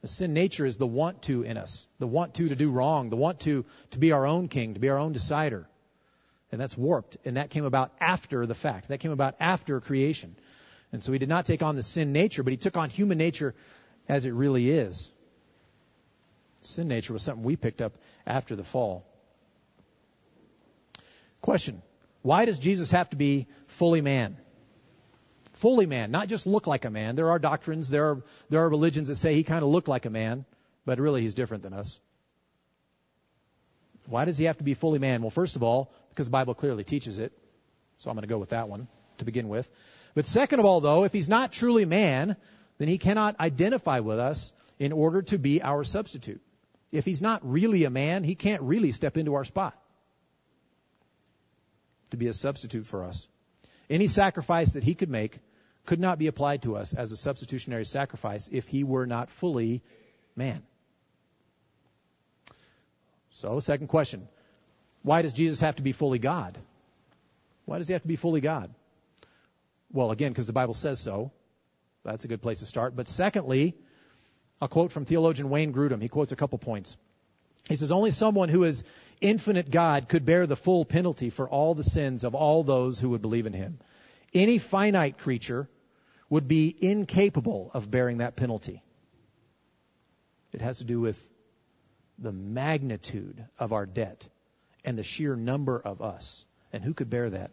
The 0.02 0.10
sin 0.10 0.34
nature 0.34 0.66
is 0.66 0.76
the 0.76 0.86
want 0.86 1.22
to 1.24 1.44
in 1.44 1.56
us, 1.58 1.88
the 2.00 2.08
want 2.08 2.36
to 2.36 2.50
to 2.50 2.56
do 2.56 2.70
wrong, 2.70 3.10
the 3.10 3.16
want 3.16 3.40
to 3.42 3.66
to 3.92 3.98
be 3.98 4.12
our 4.12 4.28
own 4.28 4.50
king, 4.50 4.74
to 4.74 4.80
be 4.80 4.90
our 4.90 4.98
own 4.98 5.14
decider. 5.14 5.68
And 6.52 6.60
that's 6.60 6.78
warped. 6.78 7.16
And 7.24 7.38
that 7.38 7.50
came 7.50 7.66
about 7.66 7.94
after 8.02 8.46
the 8.46 8.56
fact. 8.56 8.90
That 8.90 9.00
came 9.00 9.12
about 9.12 9.36
after 9.40 9.80
creation. 9.80 10.36
And 10.92 11.02
so 11.02 11.14
he 11.14 11.18
did 11.18 11.30
not 11.30 11.46
take 11.46 11.64
on 11.64 11.78
the 11.78 11.84
sin 11.84 12.12
nature, 12.12 12.44
but 12.44 12.52
he 12.52 12.58
took 12.58 12.76
on 12.76 12.90
human 12.90 13.18
nature 13.18 13.56
as 14.08 14.26
it 14.26 14.34
really 14.34 14.70
is. 14.70 15.12
Sin 16.62 16.90
nature 16.90 17.14
was 17.14 17.24
something 17.24 17.44
we 17.44 17.56
picked 17.56 17.82
up 17.82 17.94
after 18.28 18.56
the 18.56 18.64
fall. 18.64 19.06
Question 21.46 21.84
Why 22.24 22.46
does 22.46 22.58
Jesus 22.58 22.90
have 22.90 23.12
to 23.12 23.16
be 23.16 23.46
fully 23.68 24.02
man? 24.02 24.38
Fully 25.54 25.86
man, 25.86 26.10
not 26.10 26.28
just 26.28 26.48
look 26.48 26.66
like 26.66 26.86
a 26.86 26.90
man. 26.90 27.16
There 27.16 27.30
are 27.30 27.38
doctrines, 27.38 27.88
there 27.88 28.10
are, 28.10 28.24
there 28.50 28.62
are 28.62 28.70
religions 28.70 29.10
that 29.10 29.18
say 29.18 29.36
he 29.36 29.44
kind 29.44 29.62
of 29.62 29.70
looked 29.70 29.88
like 29.88 30.08
a 30.08 30.10
man, 30.10 30.46
but 30.88 31.00
really 31.00 31.22
he's 31.22 31.36
different 31.36 31.62
than 31.62 31.74
us. 31.74 32.00
Why 34.08 34.26
does 34.26 34.40
he 34.40 34.46
have 34.46 34.58
to 34.58 34.64
be 34.64 34.74
fully 34.74 34.98
man? 34.98 35.22
Well, 35.22 35.30
first 35.30 35.56
of 35.56 35.62
all, 35.62 35.94
because 36.10 36.26
the 36.26 36.32
Bible 36.32 36.56
clearly 36.56 36.84
teaches 36.84 37.20
it. 37.20 37.32
So 37.98 38.10
I'm 38.10 38.16
going 38.16 38.24
to 38.24 38.28
go 38.28 38.40
with 38.40 38.50
that 38.50 38.68
one 38.68 38.88
to 39.20 39.26
begin 39.26 39.48
with. 39.48 39.70
But 40.16 40.26
second 40.26 40.60
of 40.60 40.66
all, 40.66 40.82
though, 40.82 41.04
if 41.04 41.14
he's 41.14 41.30
not 41.30 41.52
truly 41.52 41.86
man, 41.86 42.38
then 42.80 42.88
he 42.88 42.98
cannot 42.98 43.40
identify 43.40 44.00
with 44.00 44.18
us 44.18 44.52
in 44.80 44.92
order 44.92 45.22
to 45.22 45.38
be 45.38 45.62
our 45.62 45.84
substitute. 45.84 46.42
If 46.92 47.06
he's 47.06 47.22
not 47.22 47.48
really 47.48 47.84
a 47.84 47.92
man, 47.92 48.24
he 48.24 48.34
can't 48.34 48.64
really 48.64 48.92
step 48.92 49.16
into 49.16 49.36
our 49.36 49.46
spot 49.46 49.80
to 52.16 52.20
be 52.20 52.28
a 52.28 52.34
substitute 52.34 52.86
for 52.86 53.04
us. 53.04 53.28
Any 53.90 54.08
sacrifice 54.08 54.74
that 54.74 54.84
he 54.84 54.96
could 54.96 55.10
make 55.10 55.40
could 55.86 56.00
not 56.00 56.18
be 56.18 56.28
applied 56.28 56.64
to 56.64 56.76
us 56.76 56.94
as 56.94 57.12
a 57.12 57.18
substitutionary 57.18 57.86
sacrifice 57.86 58.50
if 58.52 58.68
he 58.68 58.84
were 58.84 59.06
not 59.06 59.30
fully 59.30 59.82
man. 60.36 60.64
So, 63.32 63.60
second 63.60 63.88
question. 63.88 64.28
Why 65.04 65.22
does 65.22 65.34
Jesus 65.34 65.60
have 65.60 65.76
to 65.76 65.84
be 65.84 65.92
fully 65.92 66.20
God? 66.20 66.58
Why 67.66 67.78
does 67.78 67.88
he 67.88 67.94
have 67.94 68.02
to 68.02 68.08
be 68.08 68.16
fully 68.16 68.42
God? 68.42 68.74
Well, 69.92 70.12
again, 70.12 70.32
because 70.32 70.48
the 70.48 70.54
Bible 70.54 70.74
says 70.74 71.00
so. 71.00 71.32
That's 72.04 72.26
a 72.26 72.28
good 72.28 72.42
place 72.42 72.60
to 72.60 72.66
start. 72.66 72.96
But 72.96 73.08
secondly, 73.08 73.76
a 74.62 74.68
quote 74.68 74.92
from 74.92 75.06
theologian 75.06 75.50
Wayne 75.50 75.74
Grudem. 75.74 76.02
He 76.02 76.08
quotes 76.08 76.32
a 76.32 76.36
couple 76.36 76.58
points. 76.58 76.98
He 77.68 77.76
says, 77.76 77.92
Only 77.92 78.12
someone 78.12 78.50
who 78.50 78.64
is 78.64 78.84
infinite 79.22 79.72
God 79.72 80.08
could 80.08 80.26
bear 80.26 80.46
the 80.46 80.56
full 80.56 80.86
penalty 80.86 81.30
for 81.30 81.50
all 81.50 81.74
the 81.74 81.84
sins 81.84 82.24
of 82.24 82.36
all 82.36 82.64
those 82.64 83.00
who 83.00 83.10
would 83.10 83.22
believe 83.22 83.48
in 83.48 83.54
him. 83.54 83.80
Any 84.34 84.58
finite 84.58 85.18
creature 85.18 85.70
would 86.30 86.48
be 86.48 86.76
incapable 86.80 87.72
of 87.74 87.90
bearing 87.90 88.18
that 88.18 88.36
penalty. 88.36 88.84
It 90.52 90.62
has 90.62 90.80
to 90.80 90.84
do 90.84 91.00
with 91.00 91.22
the 92.18 92.32
magnitude 92.32 93.44
of 93.60 93.74
our 93.74 93.86
debt 93.86 94.28
and 94.84 94.98
the 94.98 95.04
sheer 95.04 95.36
number 95.36 95.80
of 95.80 96.02
us. 96.02 96.46
And 96.72 96.84
who 96.84 96.94
could 96.94 97.10
bear 97.10 97.30
that? 97.30 97.52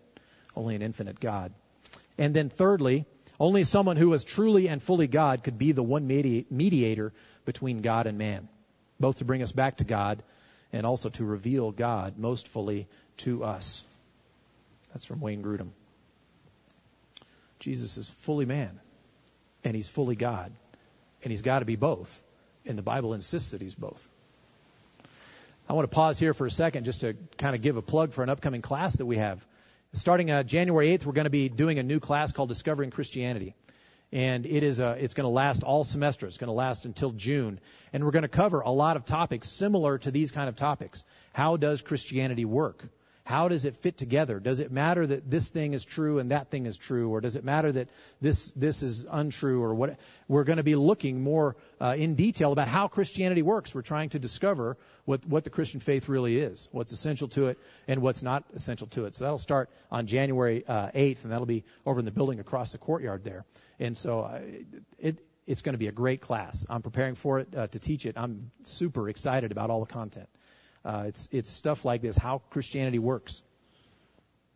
Only 0.54 0.74
an 0.74 0.82
infinite 0.82 1.18
God. 1.20 1.52
And 2.18 2.34
then 2.34 2.48
thirdly, 2.48 3.06
only 3.40 3.64
someone 3.64 3.96
who 3.96 4.10
was 4.10 4.24
truly 4.24 4.68
and 4.68 4.82
fully 4.82 5.06
God 5.06 5.42
could 5.42 5.58
be 5.58 5.72
the 5.72 5.82
one 5.82 6.06
mediator 6.06 7.12
between 7.44 7.80
God 7.80 8.06
and 8.06 8.18
man, 8.18 8.48
both 9.02 9.18
to 9.18 9.26
bring 9.26 9.42
us 9.42 9.52
back 9.52 9.76
to 9.76 9.84
God 9.84 10.22
and 10.72 10.86
also 10.86 11.10
to 11.10 11.24
reveal 11.24 11.70
God 11.70 12.18
most 12.18 12.48
fully 12.48 12.86
to 13.18 13.44
us. 13.44 13.84
That's 14.92 15.04
from 15.04 15.20
Wayne 15.20 15.42
Grudem. 15.42 15.70
Jesus 17.58 17.98
is 17.98 18.08
fully 18.08 18.46
man, 18.46 18.80
and 19.64 19.76
he's 19.76 19.88
fully 19.88 20.16
God, 20.16 20.52
and 21.22 21.30
he's 21.30 21.42
got 21.42 21.58
to 21.58 21.64
be 21.66 21.76
both. 21.76 22.22
And 22.64 22.78
the 22.78 22.82
Bible 22.82 23.12
insists 23.12 23.50
that 23.50 23.60
he's 23.60 23.74
both. 23.74 24.08
I 25.68 25.74
want 25.74 25.88
to 25.88 25.94
pause 25.94 26.18
here 26.18 26.34
for 26.34 26.46
a 26.46 26.50
second 26.50 26.84
just 26.84 27.02
to 27.02 27.14
kind 27.38 27.54
of 27.54 27.62
give 27.62 27.76
a 27.76 27.82
plug 27.82 28.12
for 28.12 28.22
an 28.22 28.28
upcoming 28.28 28.62
class 28.62 28.96
that 28.96 29.06
we 29.06 29.18
have. 29.18 29.44
Starting 29.94 30.30
uh, 30.30 30.42
January 30.42 30.96
8th, 30.96 31.04
we're 31.04 31.12
going 31.12 31.24
to 31.24 31.30
be 31.30 31.48
doing 31.48 31.78
a 31.78 31.82
new 31.82 32.00
class 32.00 32.32
called 32.32 32.48
Discovering 32.48 32.90
Christianity 32.90 33.54
and 34.12 34.44
it 34.44 34.62
is 34.62 34.78
a, 34.78 34.96
it's 35.00 35.14
going 35.14 35.24
to 35.24 35.30
last 35.30 35.62
all 35.62 35.84
semester. 35.84 36.26
It's 36.26 36.36
going 36.36 36.48
to 36.48 36.52
last 36.54 36.84
until 36.84 37.12
June, 37.12 37.60
and 37.92 38.04
we're 38.04 38.10
going 38.10 38.22
to 38.22 38.28
cover 38.28 38.60
a 38.60 38.70
lot 38.70 38.96
of 38.96 39.04
topics 39.04 39.48
similar 39.48 39.98
to 39.98 40.10
these 40.10 40.32
kind 40.32 40.48
of 40.48 40.56
topics. 40.56 41.04
How 41.32 41.56
does 41.56 41.80
Christianity 41.80 42.44
work? 42.44 42.84
How 43.24 43.48
does 43.48 43.64
it 43.64 43.76
fit 43.76 43.96
together? 43.96 44.40
Does 44.40 44.58
it 44.58 44.72
matter 44.72 45.06
that 45.06 45.30
this 45.30 45.48
thing 45.48 45.74
is 45.74 45.84
true 45.84 46.18
and 46.18 46.32
that 46.32 46.50
thing 46.50 46.66
is 46.66 46.76
true, 46.76 47.10
or 47.10 47.20
does 47.20 47.36
it 47.36 47.44
matter 47.44 47.70
that 47.70 47.88
this 48.20 48.50
this 48.56 48.82
is 48.82 49.06
untrue, 49.08 49.62
or 49.62 49.74
what? 49.74 49.98
We're 50.26 50.42
going 50.42 50.56
to 50.56 50.64
be 50.64 50.74
looking 50.74 51.22
more 51.22 51.56
uh, 51.80 51.94
in 51.96 52.16
detail 52.16 52.50
about 52.50 52.66
how 52.66 52.88
Christianity 52.88 53.42
works. 53.42 53.74
We're 53.74 53.82
trying 53.82 54.10
to 54.10 54.18
discover 54.18 54.76
what 55.04 55.24
what 55.24 55.44
the 55.44 55.50
Christian 55.50 55.78
faith 55.78 56.08
really 56.08 56.36
is, 56.36 56.68
what's 56.72 56.92
essential 56.92 57.28
to 57.28 57.46
it, 57.46 57.58
and 57.86 58.02
what's 58.02 58.24
not 58.24 58.42
essential 58.54 58.88
to 58.88 59.04
it. 59.04 59.14
So 59.14 59.24
that'll 59.24 59.38
start 59.38 59.70
on 59.90 60.06
January 60.06 60.64
uh, 60.66 60.88
8th, 60.88 61.22
and 61.22 61.32
that'll 61.32 61.46
be 61.46 61.64
over 61.86 62.00
in 62.00 62.04
the 62.04 62.10
building 62.10 62.40
across 62.40 62.72
the 62.72 62.78
courtyard 62.78 63.22
there. 63.22 63.44
And 63.78 63.96
so 63.96 64.20
uh, 64.20 64.40
it 64.98 65.18
it's 65.46 65.62
going 65.62 65.74
to 65.74 65.78
be 65.78 65.88
a 65.88 65.92
great 65.92 66.20
class. 66.20 66.64
I'm 66.68 66.82
preparing 66.82 67.14
for 67.14 67.40
it 67.40 67.54
uh, 67.56 67.66
to 67.68 67.78
teach 67.78 68.06
it. 68.06 68.16
I'm 68.16 68.50
super 68.64 69.08
excited 69.08 69.52
about 69.52 69.70
all 69.70 69.80
the 69.80 69.92
content. 69.92 70.28
Uh, 70.84 71.04
it's 71.06 71.28
it's 71.30 71.50
stuff 71.50 71.84
like 71.84 72.02
this: 72.02 72.16
how 72.16 72.42
Christianity 72.50 72.98
works, 72.98 73.42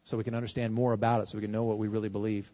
so 0.05 0.17
we 0.17 0.25
can 0.25 0.35
understand 0.35 0.75
more 0.75 0.93
about 0.93 1.21
it, 1.21 1.29
so 1.29 1.39
we 1.39 1.43
can 1.43 1.53
know 1.53 1.65
what 1.65 1.79
we 1.79 1.89
really 1.89 2.09
believe. 2.09 2.51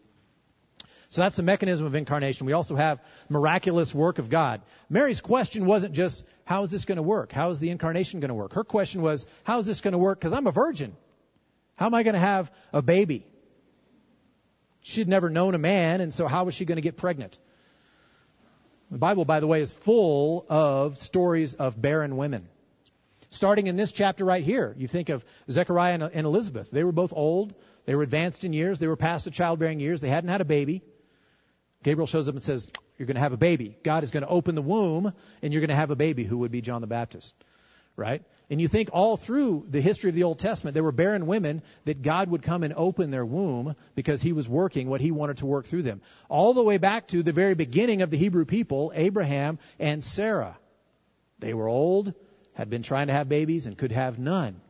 So 1.08 1.20
that's 1.20 1.36
the 1.36 1.42
mechanism 1.42 1.84
of 1.86 1.94
incarnation. 1.94 2.46
We 2.46 2.54
also 2.54 2.74
have 2.74 2.98
miraculous 3.28 3.94
work 3.94 4.18
of 4.18 4.30
God. 4.30 4.62
Mary's 4.88 5.20
question 5.20 5.66
wasn't 5.66 5.92
just 5.92 6.24
how 6.44 6.62
is 6.62 6.70
this 6.70 6.86
going 6.86 6.96
to 6.96 7.02
work? 7.02 7.32
How 7.32 7.50
is 7.50 7.60
the 7.60 7.68
incarnation 7.68 8.20
going 8.20 8.30
to 8.30 8.34
work? 8.34 8.54
Her 8.54 8.64
question 8.64 9.02
was 9.02 9.26
how 9.44 9.58
is 9.58 9.66
this 9.66 9.82
going 9.82 9.92
to 9.92 9.98
work? 9.98 10.18
Because 10.18 10.32
I'm 10.32 10.46
a 10.46 10.52
virgin. 10.52 10.96
How 11.76 11.86
am 11.86 11.94
I 11.94 12.02
going 12.02 12.14
to 12.14 12.20
have 12.20 12.50
a 12.72 12.80
baby? 12.80 13.26
She'd 14.80 15.06
never 15.06 15.28
known 15.28 15.54
a 15.54 15.58
man, 15.58 16.00
and 16.00 16.14
so 16.14 16.26
how 16.26 16.44
was 16.44 16.54
she 16.54 16.64
going 16.64 16.76
to 16.76 16.82
get 16.82 16.96
pregnant? 16.96 17.38
The 18.90 18.98
Bible, 18.98 19.24
by 19.24 19.40
the 19.40 19.46
way, 19.46 19.60
is 19.60 19.72
full 19.72 20.44
of 20.48 20.98
stories 20.98 21.54
of 21.54 21.80
barren 21.80 22.16
women. 22.16 22.48
Starting 23.32 23.66
in 23.66 23.76
this 23.76 23.92
chapter 23.92 24.26
right 24.26 24.44
here, 24.44 24.74
you 24.76 24.86
think 24.86 25.08
of 25.08 25.24
Zechariah 25.50 26.10
and 26.12 26.26
Elizabeth. 26.26 26.70
They 26.70 26.84
were 26.84 26.92
both 26.92 27.14
old. 27.16 27.54
They 27.86 27.94
were 27.94 28.02
advanced 28.02 28.44
in 28.44 28.52
years. 28.52 28.78
They 28.78 28.88
were 28.88 28.96
past 28.96 29.24
the 29.24 29.30
childbearing 29.30 29.80
years. 29.80 30.02
They 30.02 30.10
hadn't 30.10 30.28
had 30.28 30.42
a 30.42 30.44
baby. 30.44 30.82
Gabriel 31.82 32.06
shows 32.06 32.28
up 32.28 32.34
and 32.34 32.44
says, 32.44 32.68
You're 32.98 33.06
going 33.06 33.14
to 33.14 33.22
have 33.22 33.32
a 33.32 33.38
baby. 33.38 33.78
God 33.82 34.04
is 34.04 34.10
going 34.10 34.22
to 34.22 34.28
open 34.28 34.54
the 34.54 34.60
womb, 34.60 35.14
and 35.40 35.50
you're 35.50 35.62
going 35.62 35.70
to 35.70 35.74
have 35.74 35.90
a 35.90 35.96
baby 35.96 36.24
who 36.24 36.38
would 36.38 36.50
be 36.50 36.60
John 36.60 36.82
the 36.82 36.86
Baptist. 36.86 37.34
Right? 37.96 38.22
And 38.50 38.60
you 38.60 38.68
think 38.68 38.90
all 38.92 39.16
through 39.16 39.64
the 39.70 39.80
history 39.80 40.10
of 40.10 40.14
the 40.14 40.24
Old 40.24 40.38
Testament, 40.38 40.74
there 40.74 40.84
were 40.84 40.92
barren 40.92 41.26
women 41.26 41.62
that 41.86 42.02
God 42.02 42.28
would 42.28 42.42
come 42.42 42.64
and 42.64 42.74
open 42.74 43.10
their 43.10 43.24
womb 43.24 43.76
because 43.94 44.20
he 44.20 44.34
was 44.34 44.46
working 44.46 44.90
what 44.90 45.00
he 45.00 45.10
wanted 45.10 45.38
to 45.38 45.46
work 45.46 45.64
through 45.64 45.84
them. 45.84 46.02
All 46.28 46.52
the 46.52 46.62
way 46.62 46.76
back 46.76 47.08
to 47.08 47.22
the 47.22 47.32
very 47.32 47.54
beginning 47.54 48.02
of 48.02 48.10
the 48.10 48.18
Hebrew 48.18 48.44
people, 48.44 48.92
Abraham 48.94 49.58
and 49.78 50.04
Sarah. 50.04 50.58
They 51.38 51.54
were 51.54 51.66
old, 51.66 52.12
had 52.54 52.70
been 52.70 52.82
trying 52.82 53.06
to 53.06 53.12
have 53.12 53.28
babies, 53.28 53.66
and 53.66 53.76
could 53.76 53.92
have 53.92 54.18
none. 54.18 54.60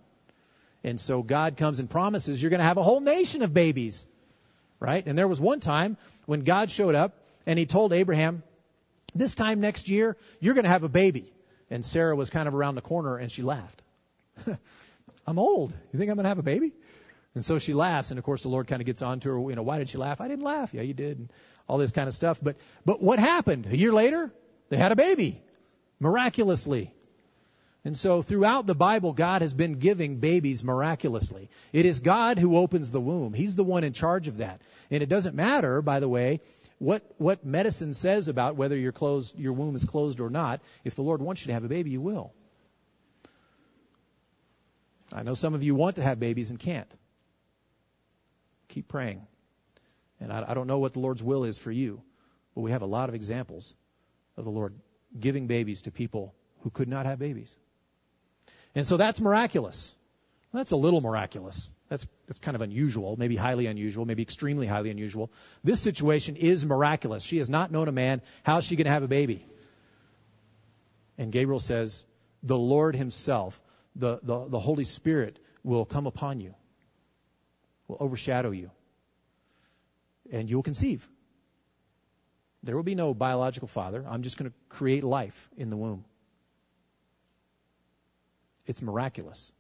And 0.85 0.99
so 0.99 1.23
God 1.23 1.57
comes 1.57 1.81
and 1.81 1.89
promises 1.89 2.43
you're 2.43 2.51
going 2.51 2.59
to 2.59 2.65
have 2.65 2.77
a 2.77 2.83
whole 2.83 3.01
nation 3.01 3.43
of 3.43 3.55
babies. 3.55 4.07
Right? 4.81 5.07
And 5.07 5.17
there 5.17 5.29
was 5.29 5.41
one 5.41 5.61
time 5.61 5.97
when 6.27 6.41
God 6.41 6.71
showed 6.71 6.97
up 6.97 7.15
and 7.47 7.57
he 7.57 7.67
told 7.67 7.93
Abraham, 7.93 8.43
this 9.15 9.35
time 9.35 9.61
next 9.61 9.89
year, 9.89 10.17
you're 10.41 10.55
going 10.55 10.65
to 10.65 10.71
have 10.71 10.83
a 10.83 10.89
baby. 10.89 11.33
And 11.71 11.85
Sarah 11.85 12.17
was 12.17 12.31
kind 12.31 12.49
of 12.49 12.55
around 12.55 12.75
the 12.75 12.81
corner 12.81 13.17
and 13.17 13.31
she 13.31 13.43
laughed. 13.43 13.81
I'm 15.27 15.39
old. 15.39 15.73
You 15.93 15.99
think 15.99 16.11
I'm 16.11 16.17
going 16.17 16.25
to 16.25 16.31
have 16.31 16.41
a 16.41 16.43
baby? 16.43 16.73
And 17.35 17.45
so 17.45 17.59
she 17.59 17.73
laughs, 17.73 18.11
and 18.11 18.19
of 18.19 18.25
course 18.25 18.43
the 18.43 18.49
Lord 18.49 18.67
kind 18.67 18.83
of 18.83 18.87
gets 18.87 19.01
on 19.01 19.21
to 19.21 19.31
her. 19.31 19.51
You 19.51 19.57
know, 19.57 19.63
why 19.63 19.79
did 19.79 19.89
she 19.89 19.97
laugh? 19.97 20.21
I 20.21 20.29
didn't 20.29 20.45
laugh. 20.45 20.75
Yeah, 20.75 20.83
you 20.83 20.93
did. 20.93 21.19
And 21.19 21.33
all 21.67 21.79
this 21.79 21.93
kind 21.93 22.09
of 22.09 22.15
stuff. 22.15 22.39
But 22.43 22.57
but 22.85 23.01
what 23.01 23.19
happened? 23.19 23.67
A 23.71 23.77
year 23.77 23.93
later, 23.93 24.31
they 24.69 24.77
had 24.77 24.93
a 24.93 24.97
baby, 24.97 25.41
miraculously. 25.99 26.93
And 27.85 27.97
so 27.97 28.23
throughout 28.23 28.67
the 28.67 28.77
Bible, 28.77 29.13
God 29.13 29.43
has 29.43 29.53
been 29.53 29.81
giving 29.81 30.19
babies 30.19 30.63
miraculously. 30.63 31.51
It 31.73 31.85
is 31.85 31.99
God 31.99 32.39
who 32.39 32.57
opens 32.57 32.93
the 32.93 33.01
womb. 33.01 33.33
He's 33.33 33.57
the 33.57 33.65
one 33.65 33.83
in 33.83 33.93
charge 33.93 34.29
of 34.29 34.37
that. 34.37 34.61
And 34.91 35.03
it 35.03 35.09
doesn't 35.09 35.35
matter, 35.35 35.83
by 35.83 35.99
the 35.99 36.09
way, 36.09 36.41
what 36.79 37.03
what 37.19 37.45
medicine 37.45 37.95
says 37.95 38.29
about 38.29 38.57
whether 38.57 38.77
your 38.77 38.93
closed 38.93 39.39
your 39.39 39.53
womb 39.53 39.75
is 39.75 39.85
closed 39.85 40.21
or 40.21 40.31
not. 40.31 40.61
If 40.85 40.95
the 40.95 41.03
Lord 41.03 41.21
wants 41.21 41.43
you 41.43 41.49
to 41.49 41.55
have 41.55 41.65
a 41.65 41.69
baby, 41.69 41.91
you 41.91 42.01
will. 42.01 42.33
I 45.13 45.23
know 45.23 45.35
some 45.35 45.55
of 45.55 45.63
you 45.63 45.75
want 45.75 45.97
to 45.97 46.03
have 46.03 46.21
babies 46.21 46.51
and 46.51 46.59
can't. 46.59 46.97
Keep 48.69 48.89
praying. 48.89 49.27
And 50.21 50.33
I, 50.33 50.45
I 50.49 50.55
don't 50.55 50.67
know 50.67 50.79
what 50.79 50.93
the 50.93 51.01
Lord's 51.01 51.23
will 51.23 51.45
is 51.45 51.59
for 51.59 51.71
you, 51.71 52.01
but 52.55 52.63
we 52.63 52.71
have 52.71 52.83
a 52.83 52.87
lot 52.87 53.09
of 53.09 53.15
examples 53.15 53.75
of 54.37 54.45
the 54.45 54.51
Lord 54.51 54.75
giving 55.19 55.49
babies 55.49 55.83
to 55.83 55.91
people 55.91 56.35
who 56.61 56.71
could 56.71 56.89
not 56.89 57.07
have 57.07 57.19
babies. 57.19 57.57
And 58.75 58.87
so 58.87 58.97
that's 58.97 59.21
miraculous. 59.21 59.95
That's 60.53 60.71
a 60.71 60.77
little 60.77 61.01
miraculous. 61.01 61.71
That's, 61.89 62.07
that's 62.27 62.39
kind 62.39 62.55
of 62.55 62.63
unusual, 62.63 63.17
maybe 63.17 63.37
highly 63.37 63.67
unusual, 63.67 64.07
maybe 64.07 64.23
extremely 64.23 64.67
highly 64.67 64.91
unusual. 64.91 65.31
This 65.63 65.81
situation 65.81 66.37
is 66.37 66.65
miraculous. 66.65 67.23
She 67.23 67.39
has 67.39 67.51
not 67.51 67.71
known 67.71 67.89
a 67.89 67.93
man. 67.93 68.23
How 68.43 68.59
is 68.59 68.65
she 68.65 68.77
going 68.77 68.87
to 68.87 68.91
have 68.91 69.03
a 69.03 69.09
baby? 69.09 69.45
And 71.19 71.31
Gabriel 71.31 71.61
says, 71.61 72.05
the 72.43 72.57
Lord 72.57 72.97
himself, 72.97 73.61
the, 73.95 74.21
the, 74.23 74.49
the 74.49 74.59
Holy 74.59 74.85
Spirit 74.85 75.39
will 75.63 75.85
come 75.85 76.07
upon 76.07 76.41
you, 76.41 76.55
will 77.89 77.99
overshadow 78.01 78.51
you, 78.51 78.71
and 80.31 80.49
you 80.49 80.57
will 80.57 80.63
conceive. 80.63 81.07
There 82.63 82.75
will 82.75 82.83
be 82.83 82.95
no 82.95 83.13
biological 83.13 83.69
father. 83.69 84.05
I'm 84.09 84.23
just 84.23 84.39
going 84.39 84.51
to 84.51 84.57
create 84.69 85.05
life 85.05 85.51
in 85.57 85.69
the 85.69 85.77
womb. 85.77 86.05
It's 88.67 88.83
miraculous. 88.83 89.53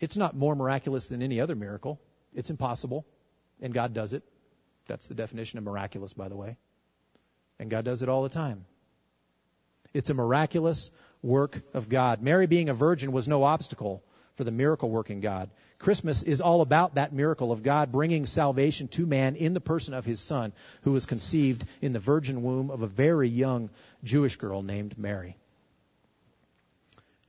It's 0.00 0.16
not 0.16 0.36
more 0.36 0.54
miraculous 0.54 1.08
than 1.08 1.22
any 1.22 1.40
other 1.40 1.56
miracle. 1.56 2.00
It's 2.34 2.50
impossible, 2.50 3.06
and 3.60 3.72
God 3.74 3.94
does 3.94 4.12
it. 4.12 4.22
That's 4.86 5.08
the 5.08 5.14
definition 5.14 5.58
of 5.58 5.64
miraculous, 5.64 6.12
by 6.12 6.28
the 6.28 6.36
way. 6.36 6.56
And 7.58 7.70
God 7.70 7.84
does 7.84 8.02
it 8.02 8.08
all 8.08 8.22
the 8.22 8.28
time. 8.28 8.64
It's 9.92 10.10
a 10.10 10.14
miraculous 10.14 10.90
work 11.22 11.60
of 11.74 11.88
God. 11.88 12.22
Mary 12.22 12.46
being 12.46 12.68
a 12.68 12.74
virgin 12.74 13.10
was 13.12 13.26
no 13.26 13.42
obstacle 13.42 14.02
for 14.36 14.44
the 14.44 14.50
miracle 14.52 14.88
working 14.88 15.20
God. 15.20 15.50
Christmas 15.78 16.22
is 16.22 16.40
all 16.40 16.60
about 16.60 16.94
that 16.94 17.12
miracle 17.12 17.50
of 17.50 17.64
God 17.64 17.90
bringing 17.90 18.24
salvation 18.24 18.86
to 18.88 19.04
man 19.04 19.34
in 19.34 19.52
the 19.52 19.60
person 19.60 19.94
of 19.94 20.04
his 20.04 20.20
son, 20.20 20.52
who 20.82 20.92
was 20.92 21.06
conceived 21.06 21.64
in 21.82 21.92
the 21.92 21.98
virgin 21.98 22.42
womb 22.42 22.70
of 22.70 22.82
a 22.82 22.86
very 22.86 23.28
young 23.28 23.70
Jewish 24.04 24.36
girl 24.36 24.62
named 24.62 24.96
Mary. 24.96 25.36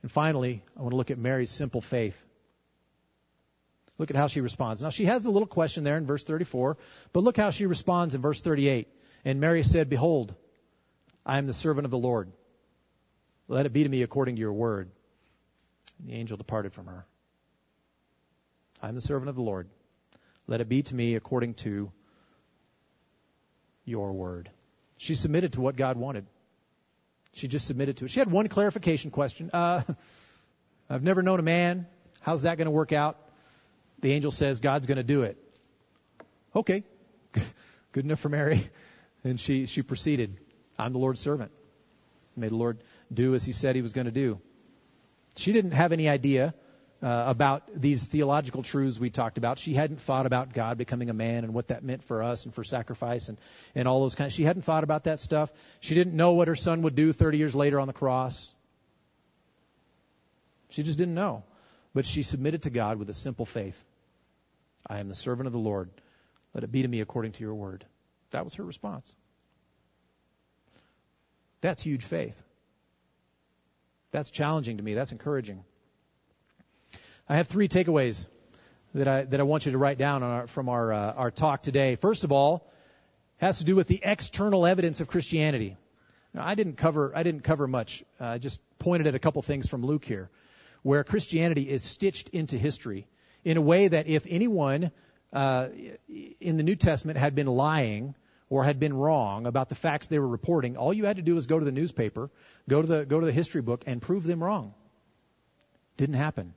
And 0.02 0.10
finally, 0.10 0.62
I 0.76 0.82
want 0.82 0.92
to 0.92 0.96
look 0.96 1.10
at 1.10 1.18
Mary's 1.18 1.50
simple 1.50 1.80
faith. 1.80 2.20
Look 3.98 4.10
at 4.10 4.16
how 4.16 4.28
she 4.28 4.40
responds. 4.40 4.82
Now, 4.82 4.88
she 4.88 5.04
has 5.04 5.22
the 5.22 5.30
little 5.30 5.46
question 5.46 5.84
there 5.84 5.98
in 5.98 6.06
verse 6.06 6.24
34, 6.24 6.78
but 7.12 7.22
look 7.22 7.36
how 7.36 7.50
she 7.50 7.66
responds 7.66 8.14
in 8.14 8.22
verse 8.22 8.40
38. 8.40 8.88
And 9.26 9.40
Mary 9.40 9.62
said, 9.62 9.90
Behold, 9.90 10.34
I 11.26 11.36
am 11.36 11.46
the 11.46 11.52
servant 11.52 11.84
of 11.84 11.90
the 11.90 11.98
Lord. 11.98 12.32
Let 13.46 13.66
it 13.66 13.72
be 13.74 13.82
to 13.82 13.88
me 13.88 14.02
according 14.02 14.36
to 14.36 14.40
your 14.40 14.54
word. 14.54 14.90
And 15.98 16.08
the 16.08 16.14
angel 16.14 16.38
departed 16.38 16.72
from 16.72 16.86
her. 16.86 17.04
I 18.80 18.88
am 18.88 18.94
the 18.94 19.02
servant 19.02 19.28
of 19.28 19.36
the 19.36 19.42
Lord. 19.42 19.68
Let 20.46 20.62
it 20.62 20.68
be 20.68 20.82
to 20.82 20.94
me 20.94 21.14
according 21.14 21.54
to 21.54 21.92
your 23.84 24.12
word. 24.12 24.50
She 24.96 25.14
submitted 25.14 25.52
to 25.54 25.60
what 25.60 25.76
God 25.76 25.96
wanted. 25.96 26.26
She 27.34 27.48
just 27.48 27.66
submitted 27.66 27.98
to 27.98 28.04
it. 28.06 28.10
She 28.10 28.20
had 28.20 28.30
one 28.30 28.48
clarification 28.48 29.10
question. 29.10 29.50
Uh, 29.52 29.82
I've 30.90 31.02
never 31.02 31.22
known 31.22 31.38
a 31.38 31.42
man. 31.42 31.86
How's 32.20 32.42
that 32.42 32.58
going 32.58 32.66
to 32.66 32.72
work 32.72 32.92
out? 32.92 33.16
the 34.00 34.12
angel 34.12 34.30
says 34.30 34.60
God's 34.60 34.86
going 34.86 34.96
to 34.96 35.02
do 35.02 35.22
it. 35.22 35.36
Okay, 36.54 36.84
good 37.92 38.04
enough 38.04 38.20
for 38.20 38.28
Mary. 38.28 38.68
And 39.22 39.38
she, 39.38 39.66
she 39.66 39.82
proceeded. 39.82 40.38
I'm 40.78 40.92
the 40.92 40.98
Lord's 40.98 41.20
servant. 41.20 41.50
May 42.36 42.48
the 42.48 42.56
Lord 42.56 42.78
do 43.12 43.34
as 43.34 43.44
he 43.44 43.52
said 43.52 43.76
he 43.76 43.82
was 43.82 43.92
going 43.92 44.06
to 44.06 44.12
do. 44.12 44.40
She 45.36 45.52
didn't 45.52 45.72
have 45.72 45.92
any 45.92 46.08
idea 46.08 46.54
uh, 47.02 47.24
about 47.26 47.62
these 47.74 48.04
theological 48.04 48.62
truths 48.62 48.98
we 48.98 49.10
talked 49.10 49.38
about. 49.38 49.58
She 49.58 49.74
hadn't 49.74 50.00
thought 50.00 50.26
about 50.26 50.52
God 50.52 50.76
becoming 50.76 51.08
a 51.08 51.14
man 51.14 51.44
and 51.44 51.54
what 51.54 51.68
that 51.68 51.82
meant 51.82 52.02
for 52.04 52.22
us 52.22 52.44
and 52.44 52.54
for 52.54 52.62
sacrifice 52.62 53.28
and, 53.28 53.38
and 53.74 53.88
all 53.88 54.02
those 54.02 54.14
kinds. 54.14 54.32
She 54.32 54.44
hadn't 54.44 54.62
thought 54.62 54.84
about 54.84 55.04
that 55.04 55.20
stuff. 55.20 55.50
She 55.80 55.94
didn't 55.94 56.14
know 56.14 56.32
what 56.32 56.48
her 56.48 56.56
son 56.56 56.82
would 56.82 56.94
do 56.94 57.12
30 57.12 57.38
years 57.38 57.54
later 57.54 57.80
on 57.80 57.86
the 57.86 57.94
cross. 57.94 58.52
She 60.70 60.82
just 60.82 60.98
didn't 60.98 61.14
know. 61.14 61.42
But 61.94 62.06
she 62.06 62.22
submitted 62.22 62.62
to 62.62 62.70
God 62.70 62.98
with 62.98 63.10
a 63.10 63.14
simple 63.14 63.46
faith. 63.46 63.82
I 64.86 65.00
am 65.00 65.08
the 65.08 65.14
servant 65.14 65.46
of 65.46 65.52
the 65.52 65.58
Lord. 65.58 65.90
Let 66.54 66.64
it 66.64 66.70
be 66.70 66.82
to 66.82 66.88
me 66.88 67.00
according 67.00 67.32
to 67.32 67.42
your 67.42 67.54
word. 67.54 67.84
That 68.30 68.44
was 68.44 68.54
her 68.54 68.64
response. 68.64 69.14
That's 71.60 71.82
huge 71.82 72.04
faith. 72.04 72.40
That's 74.12 74.30
challenging 74.30 74.76
to 74.78 74.82
me. 74.82 74.94
That's 74.94 75.12
encouraging. 75.12 75.64
I 77.30 77.36
have 77.36 77.46
three 77.46 77.68
takeaways 77.68 78.26
that 78.92 79.06
I 79.06 79.22
that 79.22 79.38
I 79.38 79.44
want 79.44 79.64
you 79.64 79.70
to 79.70 79.78
write 79.78 79.98
down 79.98 80.24
our, 80.24 80.48
from 80.48 80.68
our 80.68 80.92
uh, 80.92 81.12
our 81.12 81.30
talk 81.30 81.62
today. 81.62 81.94
First 81.94 82.24
of 82.24 82.32
all, 82.32 82.68
has 83.36 83.58
to 83.58 83.64
do 83.64 83.76
with 83.76 83.86
the 83.86 84.00
external 84.02 84.66
evidence 84.66 85.00
of 85.00 85.06
Christianity. 85.06 85.76
Now, 86.34 86.44
I 86.44 86.56
didn't 86.56 86.76
cover 86.76 87.12
I 87.14 87.22
didn't 87.22 87.42
cover 87.42 87.68
much. 87.68 88.02
Uh, 88.20 88.24
I 88.24 88.38
just 88.38 88.60
pointed 88.80 89.06
at 89.06 89.14
a 89.14 89.20
couple 89.20 89.40
things 89.42 89.68
from 89.68 89.86
Luke 89.86 90.04
here, 90.04 90.28
where 90.82 91.04
Christianity 91.04 91.70
is 91.70 91.84
stitched 91.84 92.30
into 92.30 92.58
history 92.58 93.06
in 93.44 93.56
a 93.56 93.60
way 93.60 93.86
that 93.86 94.08
if 94.08 94.26
anyone 94.28 94.90
uh, 95.32 95.68
in 96.40 96.56
the 96.56 96.64
New 96.64 96.74
Testament 96.74 97.16
had 97.16 97.36
been 97.36 97.46
lying 97.46 98.16
or 98.48 98.64
had 98.64 98.80
been 98.80 98.92
wrong 98.92 99.46
about 99.46 99.68
the 99.68 99.76
facts 99.76 100.08
they 100.08 100.18
were 100.18 100.26
reporting, 100.26 100.76
all 100.76 100.92
you 100.92 101.04
had 101.04 101.14
to 101.14 101.22
do 101.22 101.36
was 101.36 101.46
go 101.46 101.60
to 101.60 101.64
the 101.64 101.70
newspaper, 101.70 102.28
go 102.68 102.82
to 102.82 102.88
the 102.88 103.04
go 103.04 103.20
to 103.20 103.26
the 103.26 103.30
history 103.30 103.62
book, 103.62 103.84
and 103.86 104.02
prove 104.02 104.24
them 104.24 104.42
wrong. 104.42 104.74
Didn't 105.96 106.16
happen. 106.16 106.54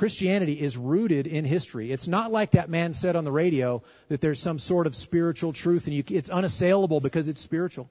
Christianity 0.00 0.54
is 0.54 0.78
rooted 0.78 1.26
in 1.26 1.44
history. 1.44 1.92
It's 1.92 2.08
not 2.08 2.32
like 2.32 2.52
that 2.52 2.70
man 2.70 2.94
said 2.94 3.16
on 3.16 3.24
the 3.24 3.30
radio 3.30 3.82
that 4.08 4.22
there's 4.22 4.40
some 4.40 4.58
sort 4.58 4.86
of 4.86 4.96
spiritual 4.96 5.52
truth 5.52 5.86
and 5.86 5.94
you, 5.94 6.02
it's 6.08 6.30
unassailable 6.30 7.00
because 7.00 7.28
it's 7.28 7.42
spiritual. 7.42 7.90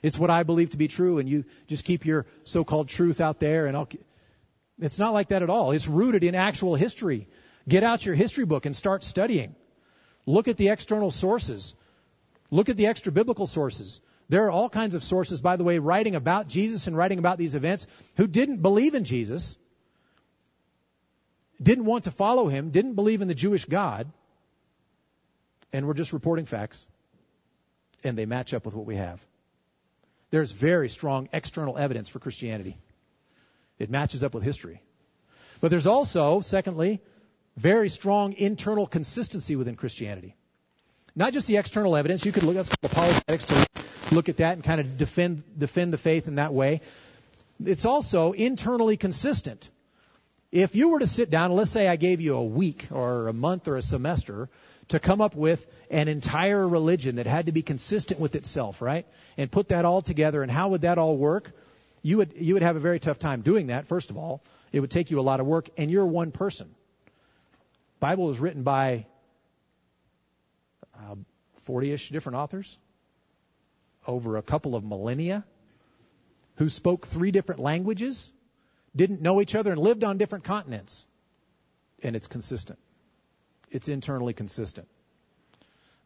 It's 0.00 0.16
what 0.16 0.30
I 0.30 0.44
believe 0.44 0.70
to 0.70 0.76
be 0.76 0.86
true, 0.86 1.18
and 1.18 1.28
you 1.28 1.44
just 1.66 1.84
keep 1.84 2.06
your 2.06 2.26
so-called 2.44 2.88
truth 2.88 3.20
out 3.20 3.40
there, 3.40 3.66
and 3.66 3.76
I'll. 3.76 3.88
It's 4.80 5.00
not 5.00 5.12
like 5.12 5.30
that 5.30 5.42
at 5.42 5.50
all. 5.50 5.72
It's 5.72 5.88
rooted 5.88 6.22
in 6.22 6.36
actual 6.36 6.76
history. 6.76 7.26
Get 7.68 7.82
out 7.82 8.06
your 8.06 8.14
history 8.14 8.44
book 8.44 8.64
and 8.64 8.76
start 8.76 9.02
studying. 9.02 9.56
Look 10.26 10.46
at 10.46 10.58
the 10.58 10.68
external 10.68 11.10
sources. 11.10 11.74
Look 12.52 12.68
at 12.68 12.76
the 12.76 12.86
extra 12.86 13.10
biblical 13.10 13.48
sources. 13.48 14.00
There 14.28 14.44
are 14.46 14.52
all 14.52 14.68
kinds 14.68 14.94
of 14.94 15.02
sources, 15.02 15.40
by 15.40 15.56
the 15.56 15.64
way, 15.64 15.80
writing 15.80 16.14
about 16.14 16.46
Jesus 16.46 16.86
and 16.86 16.96
writing 16.96 17.18
about 17.18 17.36
these 17.36 17.56
events 17.56 17.88
who 18.16 18.28
didn't 18.28 18.62
believe 18.62 18.94
in 18.94 19.02
Jesus 19.02 19.58
didn't 21.62 21.84
want 21.84 22.04
to 22.04 22.10
follow 22.10 22.48
him, 22.48 22.70
didn't 22.70 22.94
believe 22.94 23.22
in 23.22 23.28
the 23.28 23.34
Jewish 23.34 23.64
God, 23.64 24.10
and 25.72 25.86
we're 25.86 25.94
just 25.94 26.12
reporting 26.12 26.44
facts, 26.44 26.86
and 28.04 28.16
they 28.16 28.26
match 28.26 28.54
up 28.54 28.64
with 28.64 28.74
what 28.74 28.86
we 28.86 28.96
have. 28.96 29.24
There's 30.30 30.52
very 30.52 30.88
strong 30.88 31.28
external 31.32 31.78
evidence 31.78 32.08
for 32.08 32.18
Christianity. 32.18 32.76
It 33.78 33.90
matches 33.90 34.22
up 34.24 34.34
with 34.34 34.42
history. 34.42 34.82
But 35.60 35.70
there's 35.70 35.86
also, 35.86 36.40
secondly, 36.40 37.00
very 37.56 37.88
strong 37.88 38.34
internal 38.34 38.86
consistency 38.86 39.56
within 39.56 39.74
Christianity. 39.74 40.36
Not 41.16 41.32
just 41.32 41.48
the 41.48 41.56
external 41.56 41.96
evidence. 41.96 42.24
You 42.24 42.32
could 42.32 42.44
look 42.44 42.56
at 42.56 42.72
apologetics 42.82 43.44
to 43.46 43.66
look 44.14 44.28
at 44.28 44.36
that 44.36 44.54
and 44.54 44.62
kind 44.62 44.80
of 44.80 44.96
defend 44.96 45.42
defend 45.58 45.92
the 45.92 45.98
faith 45.98 46.28
in 46.28 46.36
that 46.36 46.54
way. 46.54 46.80
It's 47.64 47.84
also 47.84 48.32
internally 48.32 48.96
consistent. 48.96 49.68
If 50.50 50.74
you 50.74 50.88
were 50.88 50.98
to 51.00 51.06
sit 51.06 51.28
down, 51.28 51.52
let's 51.52 51.70
say 51.70 51.88
I 51.88 51.96
gave 51.96 52.20
you 52.22 52.36
a 52.36 52.44
week 52.44 52.88
or 52.90 53.28
a 53.28 53.34
month 53.34 53.68
or 53.68 53.76
a 53.76 53.82
semester 53.82 54.48
to 54.88 54.98
come 54.98 55.20
up 55.20 55.34
with 55.34 55.66
an 55.90 56.08
entire 56.08 56.66
religion 56.66 57.16
that 57.16 57.26
had 57.26 57.46
to 57.46 57.52
be 57.52 57.60
consistent 57.60 58.18
with 58.18 58.34
itself, 58.34 58.80
right? 58.80 59.06
And 59.36 59.50
put 59.50 59.68
that 59.68 59.84
all 59.84 60.00
together, 60.00 60.42
and 60.42 60.50
how 60.50 60.70
would 60.70 60.82
that 60.82 60.96
all 60.96 61.18
work? 61.18 61.52
You 62.00 62.18
would 62.18 62.32
you 62.36 62.54
would 62.54 62.62
have 62.62 62.76
a 62.76 62.80
very 62.80 62.98
tough 62.98 63.18
time 63.18 63.42
doing 63.42 63.66
that. 63.66 63.86
First 63.86 64.08
of 64.08 64.16
all, 64.16 64.42
it 64.72 64.80
would 64.80 64.90
take 64.90 65.10
you 65.10 65.20
a 65.20 65.22
lot 65.22 65.40
of 65.40 65.46
work, 65.46 65.68
and 65.76 65.90
you're 65.90 66.06
one 66.06 66.32
person. 66.32 66.74
Bible 68.00 68.26
was 68.26 68.40
written 68.40 68.62
by 68.62 69.04
uh, 70.94 71.16
40ish 71.66 72.10
different 72.10 72.36
authors 72.36 72.78
over 74.06 74.38
a 74.38 74.42
couple 74.42 74.74
of 74.74 74.84
millennia 74.84 75.44
who 76.56 76.70
spoke 76.70 77.06
three 77.06 77.32
different 77.32 77.60
languages 77.60 78.30
didn't 78.94 79.20
know 79.20 79.40
each 79.40 79.54
other 79.54 79.72
and 79.72 79.80
lived 79.80 80.04
on 80.04 80.18
different 80.18 80.44
continents. 80.44 81.06
And 82.02 82.16
it's 82.16 82.26
consistent. 82.26 82.78
It's 83.70 83.88
internally 83.88 84.32
consistent. 84.32 84.88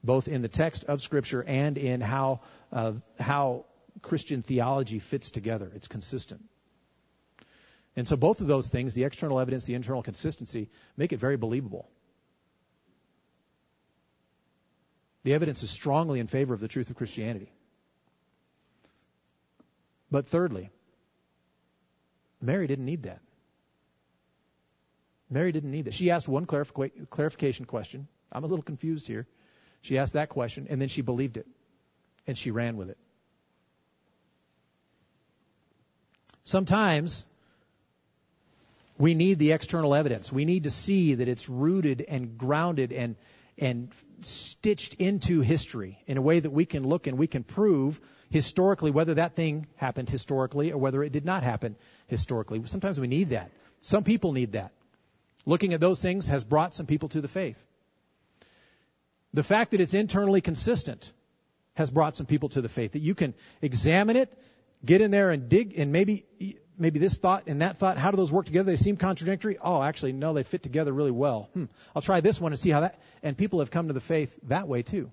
Both 0.03 0.27
in 0.29 0.43
the 0.43 0.49
text 0.49 0.85
of 0.85 1.01
Scripture 1.01 1.43
and 1.43 1.79
in 1.79 2.01
how, 2.01 2.41
uh, 2.73 2.95
how 3.21 3.67
Christian 4.01 4.43
theology 4.43 4.99
fits 4.99 5.31
together. 5.31 5.71
It's 5.75 5.87
consistent. 5.87 6.43
And 7.95 8.09
so 8.09 8.17
both 8.17 8.41
of 8.41 8.47
those 8.47 8.69
things, 8.69 8.95
the 8.95 9.05
external 9.05 9.39
evidence, 9.39 9.65
the 9.65 9.75
internal 9.75 10.03
consistency, 10.03 10.71
make 10.97 11.13
it 11.13 11.19
very 11.19 11.37
believable. 11.37 11.89
The 15.25 15.35
evidence 15.35 15.63
is 15.63 15.71
strongly 15.71 16.19
in 16.19 16.27
favor 16.27 16.55
of 16.55 16.61
the 16.61 16.69
truth 16.69 16.91
of 16.91 16.97
Christianity. 16.97 17.53
But 20.11 20.27
thirdly, 20.27 20.71
Mary 22.43 22.67
didn't 22.67 22.85
need 22.85 23.05
that. 23.05 23.21
Mary 25.31 25.53
didn't 25.53 25.71
need 25.71 25.87
that. 25.87 25.95
She 25.95 26.11
asked 26.11 26.29
one 26.29 26.45
clarification 26.45 27.65
question. 27.65 28.09
I'm 28.31 28.45
a 28.45 28.47
little 28.47 28.65
confused 28.65 29.07
here. 29.07 29.27
She 29.81 29.97
asked 29.97 30.13
that 30.13 30.29
question, 30.29 30.67
and 30.69 30.81
then 30.81 30.89
she 30.89 31.01
believed 31.01 31.37
it, 31.37 31.47
and 32.27 32.37
she 32.37 32.51
ran 32.51 32.77
with 32.77 32.91
it. 32.91 32.99
Sometimes 36.45 37.25
we 38.99 39.15
need 39.15 39.39
the 39.39 39.53
external 39.53 39.95
evidence. 39.95 40.31
We 40.31 40.45
need 40.45 40.65
to 40.65 40.71
see 40.71 41.15
that 41.15 41.29
it's 41.29 41.49
rooted 41.49 42.05
and 42.07 42.37
grounded 42.37 42.93
and 42.93 43.17
and 43.59 43.91
stitched 44.25 44.95
into 44.95 45.41
history 45.41 45.99
in 46.07 46.17
a 46.17 46.23
way 46.23 46.41
that 46.41 46.51
we 46.51 46.65
can 46.65 46.87
look 46.87 47.07
and 47.07 47.19
we 47.19 47.27
can 47.27 47.45
prove 47.45 48.01
historically 48.31 48.91
whether 48.91 49.15
that 49.15 49.37
thing 49.37 49.67
happened 49.77 50.09
historically 50.09 50.73
or 50.73 50.79
whether 50.79 51.03
it 51.03 51.13
did 51.13 51.25
not 51.25 51.43
happen 51.43 51.77
historically. 52.07 52.63
Sometimes 52.65 52.99
we 52.99 53.07
need 53.07 53.31
that. 53.31 53.51
Some 53.81 54.05
people 54.05 54.33
need 54.33 54.53
that. 54.53 54.73
Looking 55.45 55.75
at 55.75 55.81
those 55.81 56.01
things 56.01 56.29
has 56.29 56.45
brought 56.45 56.75
some 56.75 56.87
people 56.87 57.09
to 57.11 57.21
the 57.21 57.29
faith. 57.29 57.63
The 59.35 59.43
fact 59.43 59.73
that 59.73 59.81
it's 59.81 59.95
internally 59.95 60.41
consistent 60.41 61.13
has 61.75 61.91
brought 61.91 62.17
some 62.17 62.27
people 62.27 62.49
to 62.51 62.61
the 62.61 62.69
faith. 62.69 62.93
That 62.93 63.01
you 63.01 63.15
can 63.15 63.35
examine 63.61 64.17
it, 64.17 64.33
get 64.85 65.01
in 65.01 65.11
there 65.11 65.31
and 65.31 65.49
dig, 65.49 65.79
and 65.79 65.91
maybe 65.91 66.27
maybe 66.83 66.99
this 66.99 67.17
thought 67.17 67.45
and 67.47 67.63
that 67.63 67.79
thought, 67.79 67.97
how 67.97 68.11
do 68.11 68.17
those 68.17 68.31
work 68.31 68.47
together? 68.47 68.71
They 68.71 68.77
seem 68.77 68.97
contradictory. 68.97 69.57
Oh, 69.61 69.83
actually, 69.83 70.13
no, 70.13 70.35
they 70.35 70.43
fit 70.43 70.63
together 70.63 70.93
really 70.93 71.11
well. 71.11 71.49
Hmm. 71.55 71.65
I'll 71.97 72.03
try 72.03 72.21
this 72.21 72.41
one 72.41 72.53
and 72.53 72.59
see 72.59 72.71
how 72.71 72.81
that. 72.81 73.01
And 73.23 73.37
people 73.37 73.61
have 73.61 73.71
come 73.71 73.87
to 73.87 73.93
the 73.93 74.01
faith 74.01 74.39
that 74.45 74.69
way 74.69 74.83
too. 74.83 75.11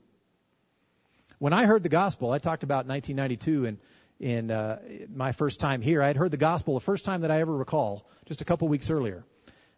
When 1.38 1.54
I 1.54 1.66
heard 1.66 1.84
the 1.84 1.90
gospel, 1.90 2.32
I 2.32 2.40
talked 2.40 2.64
about 2.64 2.86
1992 2.86 3.66
and 3.66 3.78
in 4.20 4.52
uh, 4.52 4.80
my 5.14 5.32
first 5.32 5.60
time 5.60 5.82
here. 5.82 6.04
I 6.04 6.08
had 6.08 6.18
heard 6.18 6.32
the 6.32 6.38
gospel 6.38 6.74
the 6.74 6.82
first 6.82 7.06
time 7.06 7.22
that 7.22 7.32
I 7.32 7.40
ever 7.40 7.56
recall, 7.56 8.06
just 8.26 8.42
a 8.42 8.46
couple 8.46 8.68
weeks 8.68 8.90
earlier. 8.90 9.24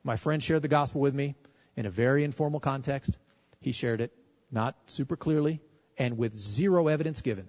My 0.03 0.17
friend 0.17 0.41
shared 0.41 0.63
the 0.63 0.67
gospel 0.67 1.01
with 1.01 1.13
me 1.13 1.35
in 1.75 1.85
a 1.85 1.91
very 1.91 2.23
informal 2.23 2.59
context. 2.59 3.17
He 3.59 3.71
shared 3.71 4.01
it 4.01 4.11
not 4.51 4.75
super 4.87 5.15
clearly 5.15 5.61
and 5.97 6.17
with 6.17 6.35
zero 6.35 6.87
evidence 6.87 7.21
given. 7.21 7.47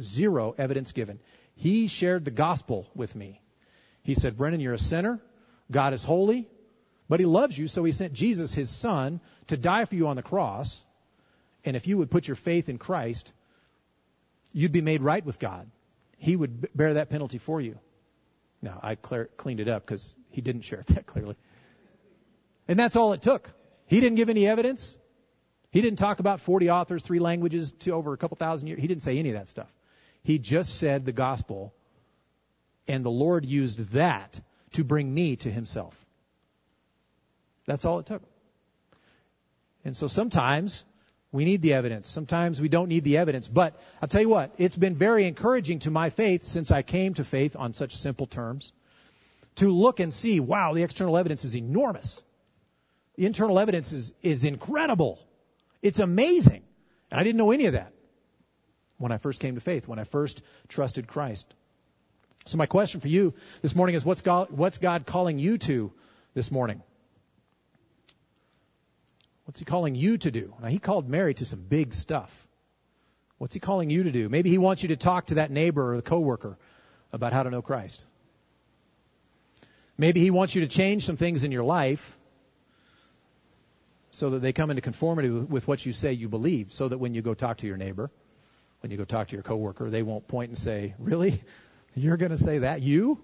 Zero 0.00 0.54
evidence 0.56 0.92
given. 0.92 1.20
He 1.58 1.86
shared 1.86 2.24
the 2.24 2.30
gospel 2.30 2.88
with 2.94 3.14
me. 3.14 3.40
He 4.02 4.14
said, 4.14 4.36
Brennan, 4.36 4.60
you're 4.60 4.74
a 4.74 4.78
sinner. 4.78 5.20
God 5.70 5.92
is 5.92 6.02
holy, 6.02 6.48
but 7.08 7.20
he 7.20 7.26
loves 7.26 7.56
you, 7.58 7.68
so 7.68 7.84
he 7.84 7.92
sent 7.92 8.14
Jesus, 8.14 8.54
his 8.54 8.70
son, 8.70 9.20
to 9.48 9.56
die 9.56 9.84
for 9.84 9.94
you 9.94 10.08
on 10.08 10.16
the 10.16 10.22
cross 10.22 10.82
and 11.64 11.76
if 11.76 11.86
you 11.86 11.98
would 11.98 12.10
put 12.10 12.26
your 12.26 12.34
faith 12.34 12.68
in 12.68 12.78
Christ, 12.78 13.32
you'd 14.52 14.72
be 14.72 14.80
made 14.80 15.02
right 15.02 15.24
with 15.24 15.38
God. 15.38 15.70
He 16.16 16.34
would 16.34 16.74
bear 16.74 16.94
that 16.94 17.10
penalty 17.10 17.38
for 17.38 17.60
you. 17.60 17.78
Now, 18.62 18.80
I 18.82 18.94
cleaned 18.94 19.60
it 19.60 19.68
up 19.68 19.84
because 19.84 20.16
he 20.30 20.40
didn't 20.40 20.62
share 20.62 20.80
it 20.80 20.86
that 20.94 21.06
clearly. 21.06 21.36
And 22.66 22.78
that's 22.78 22.96
all 22.96 23.12
it 23.12 23.22
took. 23.22 23.50
He 23.86 24.00
didn't 24.00 24.16
give 24.16 24.28
any 24.28 24.46
evidence. 24.46 24.96
He 25.70 25.80
didn't 25.80 25.98
talk 25.98 26.20
about 26.20 26.40
40 26.40 26.70
authors, 26.70 27.02
three 27.02 27.18
languages, 27.18 27.72
to 27.80 27.90
over 27.90 28.12
a 28.12 28.16
couple 28.16 28.36
thousand 28.36 28.68
years. 28.68 28.80
He 28.80 28.86
didn't 28.86 29.02
say 29.02 29.18
any 29.18 29.28
of 29.28 29.34
that 29.34 29.48
stuff. 29.48 29.70
He 30.28 30.38
just 30.38 30.78
said 30.78 31.06
the 31.06 31.12
gospel, 31.12 31.72
and 32.86 33.02
the 33.02 33.10
Lord 33.10 33.46
used 33.46 33.78
that 33.92 34.38
to 34.72 34.84
bring 34.84 35.12
me 35.14 35.36
to 35.36 35.50
himself. 35.50 36.04
That's 37.64 37.86
all 37.86 38.00
it 38.00 38.04
took. 38.04 38.20
And 39.86 39.96
so 39.96 40.06
sometimes 40.06 40.84
we 41.32 41.46
need 41.46 41.62
the 41.62 41.72
evidence. 41.72 42.08
Sometimes 42.08 42.60
we 42.60 42.68
don't 42.68 42.90
need 42.90 43.04
the 43.04 43.16
evidence. 43.16 43.48
But 43.48 43.80
I'll 44.02 44.08
tell 44.08 44.20
you 44.20 44.28
what, 44.28 44.52
it's 44.58 44.76
been 44.76 44.96
very 44.96 45.24
encouraging 45.24 45.78
to 45.78 45.90
my 45.90 46.10
faith 46.10 46.44
since 46.44 46.70
I 46.70 46.82
came 46.82 47.14
to 47.14 47.24
faith 47.24 47.56
on 47.58 47.72
such 47.72 47.96
simple 47.96 48.26
terms 48.26 48.74
to 49.54 49.70
look 49.70 49.98
and 49.98 50.12
see, 50.12 50.40
wow, 50.40 50.74
the 50.74 50.82
external 50.82 51.16
evidence 51.16 51.46
is 51.46 51.56
enormous. 51.56 52.22
The 53.16 53.24
internal 53.24 53.58
evidence 53.58 53.94
is, 53.94 54.12
is 54.22 54.44
incredible. 54.44 55.26
It's 55.80 56.00
amazing. 56.00 56.64
And 57.10 57.18
I 57.18 57.24
didn't 57.24 57.38
know 57.38 57.50
any 57.50 57.64
of 57.64 57.72
that 57.72 57.94
when 58.98 59.12
I 59.12 59.18
first 59.18 59.40
came 59.40 59.54
to 59.54 59.60
faith, 59.60 59.88
when 59.88 59.98
I 59.98 60.04
first 60.04 60.42
trusted 60.68 61.06
Christ. 61.06 61.46
So 62.46 62.58
my 62.58 62.66
question 62.66 63.00
for 63.00 63.08
you 63.08 63.34
this 63.62 63.74
morning 63.74 63.94
is 63.94 64.04
what's 64.04 64.20
God, 64.20 64.50
what's 64.50 64.78
God 64.78 65.06
calling 65.06 65.38
you 65.38 65.58
to 65.58 65.92
this 66.34 66.50
morning? 66.50 66.82
What's 69.44 69.60
he 69.60 69.64
calling 69.64 69.94
you 69.94 70.18
to 70.18 70.30
do? 70.30 70.54
Now, 70.60 70.68
he 70.68 70.78
called 70.78 71.08
Mary 71.08 71.32
to 71.34 71.44
some 71.44 71.60
big 71.60 71.94
stuff. 71.94 72.46
What's 73.38 73.54
he 73.54 73.60
calling 73.60 73.88
you 73.88 74.02
to 74.02 74.10
do? 74.10 74.28
Maybe 74.28 74.50
he 74.50 74.58
wants 74.58 74.82
you 74.82 74.90
to 74.90 74.96
talk 74.96 75.26
to 75.26 75.36
that 75.36 75.50
neighbor 75.50 75.92
or 75.92 75.96
the 75.96 76.02
coworker 76.02 76.58
about 77.12 77.32
how 77.32 77.44
to 77.44 77.50
know 77.50 77.62
Christ. 77.62 78.04
Maybe 79.96 80.20
he 80.20 80.30
wants 80.30 80.54
you 80.54 80.60
to 80.62 80.68
change 80.68 81.06
some 81.06 81.16
things 81.16 81.44
in 81.44 81.52
your 81.52 81.64
life 81.64 82.18
so 84.10 84.30
that 84.30 84.40
they 84.40 84.52
come 84.52 84.70
into 84.70 84.82
conformity 84.82 85.30
with 85.30 85.66
what 85.66 85.84
you 85.86 85.92
say 85.92 86.12
you 86.12 86.28
believe, 86.28 86.72
so 86.72 86.88
that 86.88 86.98
when 86.98 87.14
you 87.14 87.22
go 87.22 87.34
talk 87.34 87.58
to 87.58 87.66
your 87.66 87.76
neighbor, 87.76 88.10
when 88.80 88.90
you 88.90 88.96
go 88.96 89.04
talk 89.04 89.28
to 89.28 89.36
your 89.36 89.42
coworker, 89.42 89.90
they 89.90 90.02
won't 90.02 90.28
point 90.28 90.50
and 90.50 90.58
say, 90.58 90.94
"Really? 90.98 91.42
You're 91.94 92.16
going 92.16 92.30
to 92.30 92.38
say 92.38 92.58
that? 92.58 92.82
You?" 92.82 93.20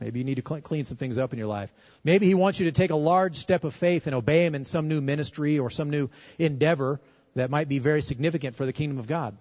Maybe 0.00 0.20
you 0.20 0.24
need 0.24 0.36
to 0.36 0.42
clean 0.42 0.84
some 0.84 0.96
things 0.96 1.18
up 1.18 1.32
in 1.32 1.38
your 1.38 1.48
life. 1.48 1.72
Maybe 2.04 2.26
He 2.26 2.34
wants 2.34 2.60
you 2.60 2.66
to 2.66 2.72
take 2.72 2.90
a 2.90 2.96
large 2.96 3.36
step 3.36 3.64
of 3.64 3.74
faith 3.74 4.06
and 4.06 4.14
obey 4.14 4.46
Him 4.46 4.54
in 4.54 4.64
some 4.64 4.88
new 4.88 5.00
ministry 5.00 5.58
or 5.58 5.70
some 5.70 5.90
new 5.90 6.08
endeavor 6.38 7.00
that 7.34 7.50
might 7.50 7.68
be 7.68 7.78
very 7.78 8.02
significant 8.02 8.54
for 8.54 8.64
the 8.64 8.72
kingdom 8.72 8.98
of 8.98 9.06
God. 9.06 9.36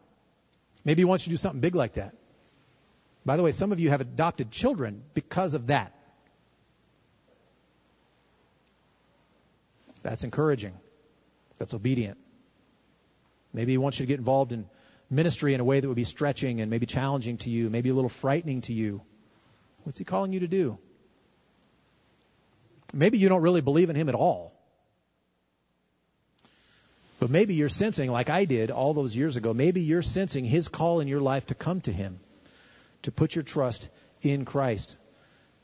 Maybe 0.83 1.01
He 1.01 1.05
wants 1.05 1.25
you 1.25 1.31
to 1.31 1.33
do 1.33 1.37
something 1.37 1.61
big 1.61 1.75
like 1.75 1.93
that. 1.93 2.15
By 3.23 3.37
the 3.37 3.43
way, 3.43 3.51
some 3.51 3.71
of 3.71 3.79
you 3.79 3.89
have 3.89 4.01
adopted 4.01 4.51
children 4.51 5.03
because 5.13 5.53
of 5.53 5.67
that. 5.67 5.93
That's 10.01 10.23
encouraging. 10.23 10.73
That's 11.59 11.73
obedient. 11.73 12.17
Maybe 13.53 13.73
He 13.73 13.77
wants 13.77 13.99
you 13.99 14.05
to 14.05 14.07
get 14.07 14.19
involved 14.19 14.53
in 14.53 14.65
ministry 15.09 15.53
in 15.53 15.59
a 15.59 15.63
way 15.63 15.79
that 15.79 15.87
would 15.87 15.95
be 15.95 16.03
stretching 16.03 16.61
and 16.61 16.69
maybe 16.69 16.85
challenging 16.85 17.37
to 17.39 17.49
you, 17.49 17.69
maybe 17.69 17.89
a 17.89 17.93
little 17.93 18.09
frightening 18.09 18.61
to 18.61 18.73
you. 18.73 19.01
What's 19.83 19.99
He 19.99 20.05
calling 20.05 20.33
you 20.33 20.41
to 20.41 20.47
do? 20.47 20.77
Maybe 22.93 23.17
you 23.17 23.29
don't 23.29 23.41
really 23.41 23.61
believe 23.61 23.89
in 23.89 23.95
Him 23.95 24.09
at 24.09 24.15
all. 24.15 24.53
But 27.19 27.29
maybe 27.29 27.55
you're 27.55 27.69
sensing, 27.69 28.11
like 28.11 28.29
I 28.29 28.45
did 28.45 28.69
all 28.69 28.93
those 28.93 29.15
years 29.15 29.37
ago, 29.37 29.53
maybe 29.53 29.81
you're 29.81 30.03
sensing 30.03 30.45
His 30.45 30.67
call 30.67 30.99
in 30.99 31.07
your 31.07 31.21
life 31.21 31.47
to 31.47 31.55
come 31.55 31.81
to 31.81 31.91
Him, 31.91 32.19
to 33.03 33.11
put 33.11 33.35
your 33.35 33.43
trust 33.43 33.89
in 34.21 34.45
Christ. 34.45 34.95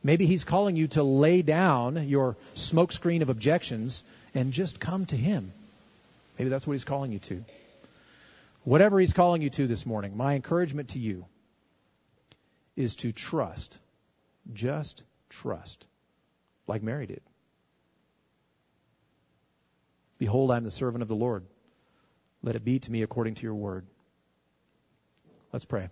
Maybe 0.03 0.25
He's 0.25 0.43
calling 0.43 0.75
you 0.75 0.87
to 0.89 1.03
lay 1.03 1.41
down 1.41 2.07
your 2.07 2.35
smokescreen 2.55 3.21
of 3.21 3.29
objections 3.29 4.03
and 4.33 4.51
just 4.51 4.79
come 4.79 5.05
to 5.07 5.15
Him. 5.15 5.51
Maybe 6.39 6.49
that's 6.49 6.65
what 6.65 6.73
He's 6.73 6.83
calling 6.83 7.11
you 7.11 7.19
to. 7.19 7.43
Whatever 8.63 8.99
He's 8.99 9.13
calling 9.13 9.41
you 9.41 9.49
to 9.51 9.67
this 9.67 9.85
morning, 9.85 10.15
my 10.15 10.35
encouragement 10.35 10.89
to 10.89 10.99
you 10.99 11.25
is 12.75 12.95
to 12.97 13.11
trust. 13.11 13.77
Just 14.53 15.03
trust, 15.29 15.85
like 16.67 16.81
Mary 16.81 17.07
did. 17.07 17.21
Behold, 20.17 20.51
I 20.51 20.57
am 20.57 20.63
the 20.63 20.71
servant 20.71 21.01
of 21.01 21.07
the 21.07 21.15
Lord. 21.15 21.43
Let 22.41 22.55
it 22.55 22.63
be 22.63 22.79
to 22.79 22.91
me 22.91 23.01
according 23.03 23.35
to 23.35 23.43
your 23.43 23.55
word. 23.55 23.85
Let's 25.51 25.65
pray. 25.65 25.89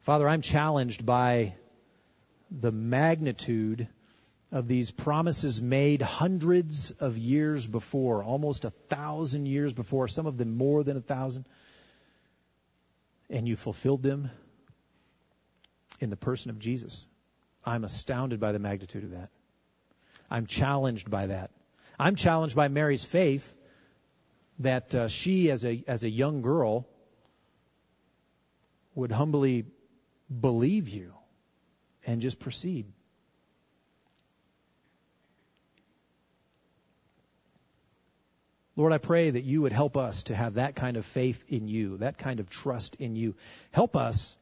Father, 0.00 0.28
I'm 0.28 0.42
challenged 0.42 1.04
by 1.06 1.54
the 2.50 2.72
magnitude 2.72 3.88
of 4.52 4.66
these 4.66 4.90
promises 4.90 5.62
made 5.62 6.02
hundreds 6.02 6.90
of 6.92 7.16
years 7.16 7.66
before, 7.66 8.24
almost 8.24 8.64
a 8.64 8.70
thousand 8.70 9.46
years 9.46 9.72
before, 9.72 10.08
some 10.08 10.26
of 10.26 10.36
them 10.36 10.56
more 10.56 10.82
than 10.82 10.96
a 10.96 11.00
thousand. 11.00 11.44
And 13.28 13.46
you 13.46 13.56
fulfilled 13.56 14.02
them 14.02 14.30
in 16.00 16.10
the 16.10 16.16
person 16.16 16.50
of 16.50 16.58
Jesus. 16.58 17.06
I'm 17.64 17.84
astounded 17.84 18.40
by 18.40 18.52
the 18.52 18.58
magnitude 18.58 19.04
of 19.04 19.10
that. 19.12 19.30
I'm 20.30 20.46
challenged 20.46 21.10
by 21.10 21.26
that. 21.26 21.50
I'm 21.98 22.16
challenged 22.16 22.56
by 22.56 22.68
Mary's 22.68 23.04
faith 23.04 23.54
that 24.60 24.94
uh, 24.94 25.08
she, 25.08 25.50
as 25.50 25.64
a 25.64 25.84
as 25.86 26.02
a 26.02 26.08
young 26.08 26.42
girl, 26.42 26.88
would 28.94 29.12
humbly 29.12 29.66
believe 30.40 30.88
you 30.88 31.12
and 32.06 32.20
just 32.20 32.38
proceed. 32.38 32.86
Lord, 38.80 38.94
I 38.94 38.98
pray 38.98 39.28
that 39.28 39.44
you 39.44 39.60
would 39.60 39.74
help 39.74 39.98
us 39.98 40.22
to 40.22 40.34
have 40.34 40.54
that 40.54 40.74
kind 40.74 40.96
of 40.96 41.04
faith 41.04 41.44
in 41.50 41.68
you, 41.68 41.98
that 41.98 42.16
kind 42.16 42.40
of 42.40 42.48
trust 42.48 42.96
in 42.98 43.14
you. 43.14 43.34
Help 43.72 43.94
us, 43.94 44.34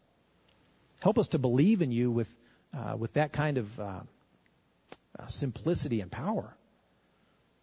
help 1.00 1.18
us 1.18 1.26
to 1.28 1.40
believe 1.40 1.82
in 1.82 1.90
you 1.90 2.12
with, 2.12 2.32
uh, 2.72 2.96
with 2.96 3.14
that 3.14 3.32
kind 3.32 3.58
of 3.58 3.80
uh, 3.80 4.00
uh, 5.18 5.26
simplicity 5.26 6.00
and 6.00 6.12
power, 6.12 6.56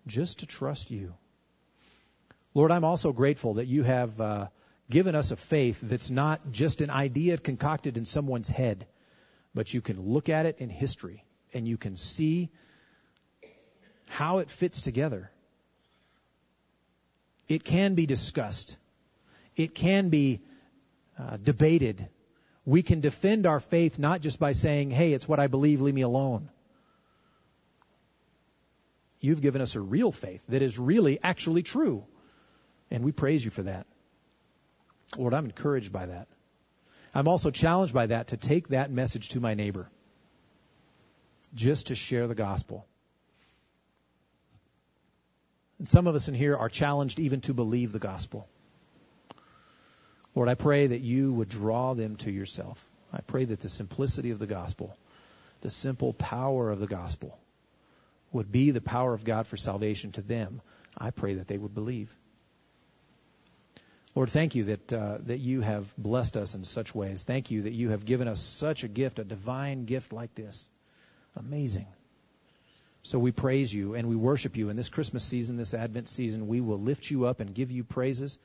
just 0.06 0.40
to 0.40 0.48
trust 0.48 0.92
you. 0.92 1.14
Lord, 2.54 2.72
I'm 2.72 2.84
also 2.84 3.14
grateful 3.14 3.54
that 3.54 3.68
you 3.68 3.84
have 3.84 4.20
uh, 4.20 4.48
given 4.90 5.16
us 5.16 5.32
a 5.32 5.38
faith 5.38 5.80
that's 5.82 6.10
not 6.10 6.52
just 6.52 6.82
an 6.82 6.90
idea 6.90 7.38
concocted 7.38 7.96
in 7.96 8.04
someone's 8.04 8.50
head, 8.50 8.86
but 9.54 9.74
you 9.74 9.80
can 9.80 10.02
look 10.02 10.28
at 10.28 10.46
it 10.46 10.58
in 10.60 10.68
history 10.68 11.24
and 11.54 11.66
you 11.66 11.78
can 11.78 11.96
see 11.96 12.50
how 14.10 14.40
it 14.40 14.50
fits 14.50 14.82
together 14.82 15.32
it 17.48 17.64
can 17.64 17.96
be 17.96 18.06
discussed. 18.06 18.78
It 19.56 19.76
can 19.76 20.10
be 20.10 20.42
uh, 21.18 21.38
debated. 21.38 22.08
We 22.66 22.82
can 22.82 23.02
defend 23.02 23.46
our 23.46 23.60
faith 23.60 24.00
not 24.00 24.22
just 24.22 24.40
by 24.40 24.54
saying, 24.54 24.92
hey, 24.92 25.14
it's 25.14 25.28
what 25.28 25.40
I 25.40 25.48
believe, 25.48 25.82
leave 25.82 25.94
me 25.94 26.02
alone. 26.02 26.50
You've 29.20 29.42
given 29.42 29.62
us 29.62 29.76
a 29.76 29.82
real 29.82 30.12
faith 30.12 30.44
that 30.50 30.62
is 30.62 30.78
really 30.78 31.20
actually 31.24 31.64
true. 31.64 32.06
And 32.92 33.04
we 33.04 33.12
praise 33.12 33.44
you 33.44 33.52
for 33.52 33.64
that. 33.64 33.88
Lord, 35.18 35.34
I'm 35.34 35.46
encouraged 35.46 35.92
by 35.92 36.08
that. 36.08 36.28
I'm 37.14 37.28
also 37.28 37.50
challenged 37.50 37.94
by 37.94 38.08
that 38.08 38.28
to 38.28 38.38
take 38.38 38.70
that 38.70 38.92
message 38.92 39.30
to 39.30 39.40
my 39.40 39.54
neighbor, 39.54 39.90
just 41.54 41.88
to 41.88 41.96
share 41.96 42.28
the 42.28 42.36
gospel. 42.36 42.86
And 45.80 45.90
some 45.90 46.08
of 46.08 46.16
us 46.16 46.28
in 46.28 46.34
here 46.34 46.56
are 46.56 46.70
challenged 46.70 47.20
even 47.20 47.42
to 47.42 47.54
believe 47.54 47.92
the 47.92 48.00
gospel. 48.00 48.48
Lord, 50.34 50.50
I 50.50 50.56
pray 50.56 50.88
that 50.88 51.02
you 51.02 51.34
would 51.34 51.50
draw 51.50 51.94
them 51.94 52.18
to 52.18 52.32
yourself. 52.32 52.86
I 53.12 53.22
pray 53.22 53.46
that 53.46 53.62
the 53.62 53.70
simplicity 53.70 54.32
of 54.32 54.40
the 54.40 54.48
gospel, 54.48 54.98
the 55.62 55.70
simple 55.70 56.14
power 56.14 56.70
of 56.70 56.80
the 56.80 56.88
gospel, 56.88 57.38
would 58.34 58.52
be 58.52 58.72
the 58.72 58.82
power 58.82 59.14
of 59.14 59.24
God 59.24 59.48
for 59.48 59.56
salvation 59.56 60.12
to 60.14 60.22
them. 60.22 60.62
I 60.98 61.12
pray 61.12 61.36
that 61.36 61.48
they 61.48 61.58
would 61.58 61.74
believe. 61.74 62.14
Lord, 64.14 64.30
thank 64.30 64.56
you 64.56 64.66
that 64.66 64.94
uh, 64.94 65.18
that 65.26 65.40
you 65.40 65.60
have 65.62 65.94
blessed 65.98 66.38
us 66.38 66.56
in 66.56 66.64
such 66.64 66.96
ways. 66.96 67.24
Thank 67.24 67.52
you 67.52 67.64
that 67.64 67.74
you 67.74 67.90
have 67.90 68.06
given 68.06 68.30
us 68.30 68.42
such 68.42 68.84
a 68.84 68.88
gift, 68.88 69.20
a 69.20 69.26
divine 69.26 69.86
gift 69.86 70.14
like 70.14 70.34
this. 70.36 70.68
Amazing. 71.36 71.88
So 73.06 73.20
we 73.20 73.32
praise 73.32 73.72
you 73.72 73.94
and 73.94 74.10
we 74.10 74.16
worship 74.16 74.58
you 74.58 74.70
in 74.70 74.76
this 74.76 74.90
Christmas 74.90 75.24
season, 75.24 75.58
this 75.58 75.76
Advent 75.76 76.10
season. 76.10 76.48
We 76.48 76.60
will 76.60 76.80
lift 76.80 77.12
you 77.12 77.26
up 77.26 77.40
and 77.40 77.54
give 77.54 77.70
you 77.70 77.84
praises, 77.84 78.40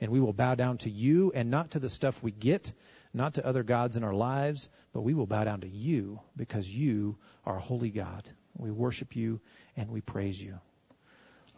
and 0.00 0.10
we 0.10 0.20
will 0.20 0.32
bow 0.32 0.54
down 0.54 0.78
to 0.78 0.90
you 0.90 1.32
and 1.34 1.50
not 1.50 1.72
to 1.72 1.80
the 1.80 1.90
stuff 1.90 2.22
we 2.22 2.30
get, 2.30 2.72
not 3.12 3.34
to 3.34 3.46
other 3.46 3.62
gods 3.62 3.98
in 3.98 4.04
our 4.04 4.14
lives, 4.14 4.70
but 4.94 5.02
we 5.02 5.12
will 5.12 5.26
bow 5.26 5.44
down 5.44 5.60
to 5.60 5.68
you 5.68 6.18
because 6.34 6.66
you 6.66 7.18
are 7.44 7.58
holy 7.58 7.90
God. 7.90 8.26
We 8.56 8.70
worship 8.70 9.16
you 9.16 9.38
and 9.76 9.90
we 9.90 10.00
praise 10.00 10.42
you. 10.42 10.60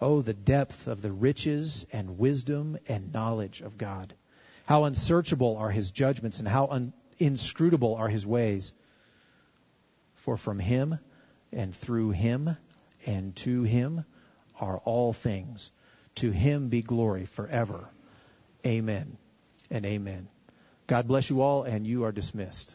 Oh, 0.00 0.20
the 0.20 0.34
depth 0.34 0.88
of 0.88 1.00
the 1.00 1.12
riches 1.12 1.86
and 1.92 2.18
wisdom 2.18 2.76
and 2.88 3.12
knowledge 3.12 3.60
of 3.60 3.78
God. 3.78 4.14
How 4.66 4.82
unsearchable 4.82 5.58
are 5.58 5.70
his 5.70 5.92
judgments 5.92 6.40
and 6.40 6.48
how 6.48 6.66
un- 6.66 6.92
inscrutable 7.20 7.94
are 7.94 8.08
his 8.08 8.26
ways. 8.26 8.72
For 10.16 10.36
from 10.36 10.58
him 10.58 10.98
and 11.52 11.74
through 11.74 12.10
him 12.10 12.56
and 13.06 13.34
to 13.36 13.62
him 13.62 14.04
are 14.60 14.78
all 14.78 15.12
things. 15.12 15.70
To 16.16 16.30
him 16.30 16.68
be 16.68 16.82
glory 16.82 17.26
forever. 17.26 17.88
Amen 18.66 19.16
and 19.70 19.86
amen. 19.86 20.28
God 20.86 21.06
bless 21.06 21.28
you 21.30 21.42
all, 21.42 21.64
and 21.64 21.86
you 21.86 22.04
are 22.04 22.12
dismissed. 22.12 22.74